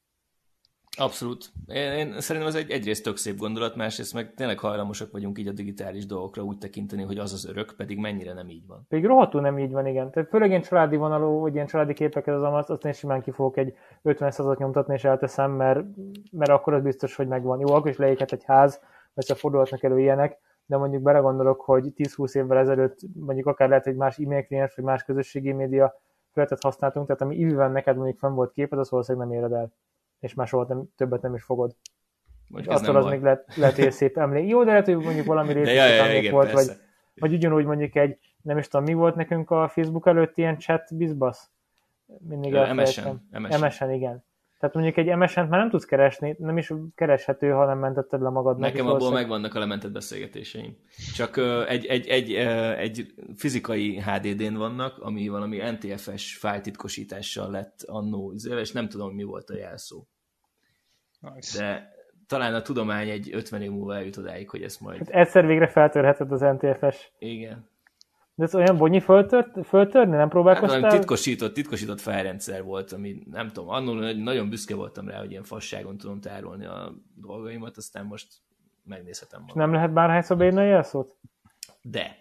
Abszolút. 0.96 1.52
Én, 1.66 1.92
én 1.92 2.20
szerintem 2.20 2.50
ez 2.50 2.54
egy, 2.56 2.70
egyrészt 2.70 3.04
tök 3.04 3.16
szép 3.16 3.36
gondolat, 3.36 3.76
másrészt 3.76 4.14
meg 4.14 4.34
tényleg 4.34 4.58
hajlamosak 4.58 5.12
vagyunk 5.12 5.38
így 5.38 5.48
a 5.48 5.52
digitális 5.52 6.06
dolgokra 6.06 6.42
úgy 6.42 6.58
tekinteni, 6.58 7.02
hogy 7.02 7.18
az 7.18 7.32
az 7.32 7.46
örök, 7.48 7.74
pedig 7.76 7.98
mennyire 7.98 8.32
nem 8.32 8.48
így 8.48 8.66
van. 8.66 8.86
Pedig 8.88 9.04
rohadtul 9.04 9.40
nem 9.40 9.58
így 9.58 9.72
van, 9.72 9.86
igen. 9.86 10.10
Tehát 10.10 10.28
főleg 10.28 10.48
ilyen 10.48 10.62
családi 10.62 10.96
vonalú, 10.96 11.40
vagy 11.40 11.54
ilyen 11.54 11.66
családi 11.66 11.92
képeket 11.92 12.34
az 12.34 12.42
amaz, 12.42 12.70
azt 12.70 12.84
én 12.84 12.92
simán 12.92 13.22
ki 13.22 13.30
fogok 13.30 13.56
egy 13.56 13.74
50 14.02 14.30
százat 14.30 14.58
nyomtatni, 14.58 14.94
és 14.94 15.04
elteszem, 15.04 15.50
mert, 15.50 15.84
mert 16.30 16.50
akkor 16.50 16.74
az 16.74 16.82
biztos, 16.82 17.16
hogy 17.16 17.26
megvan. 17.26 17.60
Jó, 17.60 17.74
akkor 17.74 17.90
is 17.90 17.96
leéket 17.96 18.32
egy 18.32 18.44
ház, 18.44 18.80
csak 19.14 19.36
fordulhatnak 19.36 19.82
elő 19.82 20.00
ilyenek, 20.00 20.38
de 20.66 20.76
mondjuk 20.76 21.02
belegondolok, 21.02 21.60
hogy 21.60 21.92
10-20 21.96 22.36
évvel 22.36 22.58
ezelőtt 22.58 22.98
mondjuk 23.14 23.46
akár 23.46 23.68
lehet 23.68 23.86
egy 23.86 23.96
más 23.96 24.18
e-mail 24.18 24.44
kliens, 24.44 24.74
vagy 24.74 24.84
más 24.84 25.04
közösségi 25.04 25.52
média 25.52 26.00
felületet 26.32 26.62
használtunk, 26.62 27.06
tehát 27.06 27.22
ami 27.22 27.36
ívűen 27.36 27.72
neked 27.72 27.96
mondjuk 27.96 28.18
fenn 28.18 28.34
volt 28.34 28.52
képed, 28.52 28.78
az 28.78 28.90
valószínűleg 28.90 29.28
nem 29.28 29.38
éred 29.38 29.52
el 29.52 29.72
és 30.24 30.34
már 30.34 30.46
soha 30.46 30.64
nem, 30.68 30.84
többet 30.96 31.22
nem 31.22 31.34
is 31.34 31.42
fogod. 31.42 31.76
Mondjuk 32.48 32.74
attól 32.74 32.96
az 32.96 33.04
baj. 33.04 33.12
még 33.12 33.22
lehet, 33.22 33.56
lehet, 33.56 33.76
hogy 33.76 33.92
szép 33.92 34.18
emlék. 34.18 34.48
Jó, 34.48 34.64
de 34.64 34.70
lehet, 34.70 34.84
hogy 34.84 34.96
mondjuk 34.96 35.26
valami 35.26 35.52
részlet 35.52 35.74
ja, 35.74 35.86
ja, 35.86 36.04
emlék 36.04 36.30
volt, 36.30 36.52
vagy, 36.52 36.66
vagy 37.14 37.32
ugyanúgy 37.32 37.64
mondjuk 37.64 37.96
egy, 37.96 38.18
nem 38.42 38.58
is 38.58 38.68
tudom, 38.68 38.86
mi 38.86 38.92
volt 38.92 39.14
nekünk 39.14 39.50
a 39.50 39.68
Facebook 39.68 40.06
előtt 40.06 40.38
ilyen 40.38 40.58
chat 40.58 40.96
bizbasz? 40.96 41.50
Mindig 42.18 42.52
MSN. 42.52 43.08
MSN. 43.30 43.64
MSN, 43.64 43.90
igen. 43.90 44.24
Tehát 44.58 44.74
mondjuk 44.74 44.96
egy 44.96 45.16
MSN-t 45.16 45.48
már 45.48 45.60
nem 45.60 45.70
tudsz 45.70 45.84
keresni, 45.84 46.36
nem 46.38 46.58
is 46.58 46.72
kereshető, 46.94 47.50
ha 47.50 47.66
nem 47.66 47.78
mentetted 47.78 48.20
le 48.22 48.28
magadnak. 48.28 48.70
Nekem 48.70 48.86
abból 48.86 49.12
megvannak 49.12 49.54
a 49.54 49.58
lementett 49.58 49.92
beszélgetéseim. 49.92 50.76
Csak 51.14 51.36
egy, 51.68 51.86
egy, 51.86 52.06
egy, 52.06 52.32
egy 52.78 53.14
fizikai 53.36 54.00
HDD-n 54.00 54.54
vannak, 54.54 54.98
ami 54.98 55.28
valami 55.28 55.56
NTFS 55.70 56.36
fájltitkosítással 56.36 57.50
lett 57.50 57.82
annó, 57.86 58.32
és 58.60 58.72
nem 58.72 58.88
tudom, 58.88 59.14
mi 59.14 59.22
volt 59.22 59.50
a 59.50 59.56
jelszó. 59.56 60.06
Nice. 61.34 61.58
De 61.58 61.94
talán 62.26 62.54
a 62.54 62.62
tudomány 62.62 63.08
egy 63.08 63.30
50 63.32 63.62
év 63.62 63.70
múlva 63.70 63.94
eljut 63.94 64.16
odáig, 64.16 64.50
hogy 64.50 64.62
ezt 64.62 64.80
majd... 64.80 64.98
Hát 64.98 65.08
egyszer 65.08 65.46
végre 65.46 65.68
feltörheted 65.68 66.32
az 66.32 66.40
NTFS. 66.40 67.12
Igen. 67.18 67.68
De 68.34 68.44
ez 68.44 68.54
olyan 68.54 68.76
bonyi 68.76 69.00
föltört, 69.00 69.66
föltörni? 69.66 70.16
Nem 70.16 70.28
próbálkoztál? 70.28 70.80
Hát, 70.80 70.90
titkosított, 70.90 71.54
titkosított 71.54 72.00
felrendszer 72.00 72.62
volt, 72.62 72.92
ami 72.92 73.22
nem 73.30 73.48
tudom, 73.48 73.68
annól 73.68 74.12
nagyon 74.12 74.48
büszke 74.48 74.74
voltam 74.74 75.08
rá, 75.08 75.18
hogy 75.18 75.30
ilyen 75.30 75.42
fasságon 75.42 75.96
tudom 75.96 76.20
tárolni 76.20 76.64
a 76.64 76.94
dolgaimat, 77.14 77.76
aztán 77.76 78.06
most 78.06 78.28
megnézhetem 78.84 79.40
magam. 79.40 79.56
És 79.56 79.62
nem 79.62 79.72
lehet 79.72 79.92
bárhányszor 79.92 80.36
beírni 80.36 80.60
a 80.60 80.64
jelszót? 80.64 81.16
De. 81.82 82.16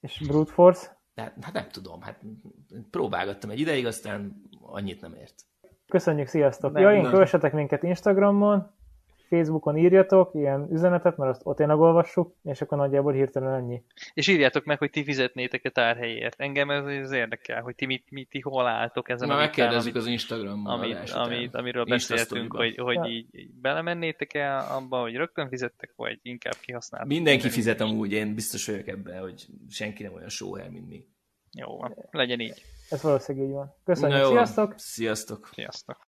És 0.00 0.18
brute 0.26 0.52
force? 0.52 0.98
De, 1.14 1.34
hát 1.40 1.52
nem 1.52 1.68
tudom, 1.68 2.00
hát 2.00 2.20
próbálgattam 2.90 3.50
egy 3.50 3.60
ideig, 3.60 3.86
aztán 3.86 4.42
annyit 4.62 5.00
nem 5.00 5.14
ért. 5.14 5.34
Köszönjük, 5.94 6.26
sziasztok! 6.26 6.72
Nem, 6.72 6.82
ja, 6.82 6.94
én 6.94 7.10
kövessetek 7.10 7.52
minket 7.52 7.82
Instagramon, 7.82 8.70
Facebookon 9.28 9.76
írjatok 9.76 10.34
ilyen 10.34 10.68
üzenetet, 10.72 11.16
mert 11.16 11.30
azt 11.30 11.40
ott 11.44 11.56
tényleg 11.56 11.78
olvassuk, 11.78 12.34
és 12.44 12.60
akkor 12.60 12.78
nagyjából 12.78 13.12
hirtelen 13.12 13.54
ennyi. 13.54 13.82
És 14.14 14.28
írjátok 14.28 14.64
meg, 14.64 14.78
hogy 14.78 14.90
ti 14.90 15.04
fizetnétek 15.04 15.64
a 15.64 15.68
tárhelyért. 15.68 16.40
Engem 16.40 16.70
ez, 16.70 16.84
ez 16.84 17.12
érdekel, 17.12 17.62
hogy 17.62 17.74
ti, 17.74 17.86
mit, 17.86 18.10
mit, 18.10 18.28
ti 18.28 18.40
hol 18.40 18.66
álltok 18.66 19.08
ezen 19.08 19.28
Na, 19.28 19.34
a 19.34 19.36
megkérdezzük 19.36 19.94
az 19.94 20.06
Instagram 20.06 20.66
amit, 20.66 21.10
amit, 21.10 21.54
amiről 21.54 21.84
beszéltünk, 21.84 22.52
hogy, 22.52 22.76
hogy 22.76 22.94
ja. 22.94 23.04
így, 23.04 23.26
így 23.32 23.50
belemennétek 23.60 24.34
el 24.34 24.66
abba, 24.70 25.00
hogy 25.00 25.14
rögtön 25.14 25.48
fizettek, 25.48 25.92
vagy 25.96 26.18
inkább 26.22 26.56
kihasználtok. 26.60 27.10
Mindenki 27.10 27.48
fizet 27.48 27.80
amúgy, 27.80 28.12
én 28.12 28.34
biztos 28.34 28.66
vagyok 28.66 28.88
ebben, 28.88 29.20
hogy 29.20 29.46
senki 29.68 30.02
nem 30.02 30.14
olyan 30.14 30.28
sóher, 30.28 30.70
mint 30.70 30.88
mi. 30.88 31.04
Jó, 31.54 31.84
legyen 32.10 32.40
így. 32.40 32.62
Ez 32.90 33.02
valószínűleg 33.02 33.48
így 33.48 33.54
van. 33.54 33.74
Köszönjük, 33.84 34.26
sziasztok! 34.26 34.74
Sziasztok! 34.76 35.50
Sziasztok! 35.52 35.96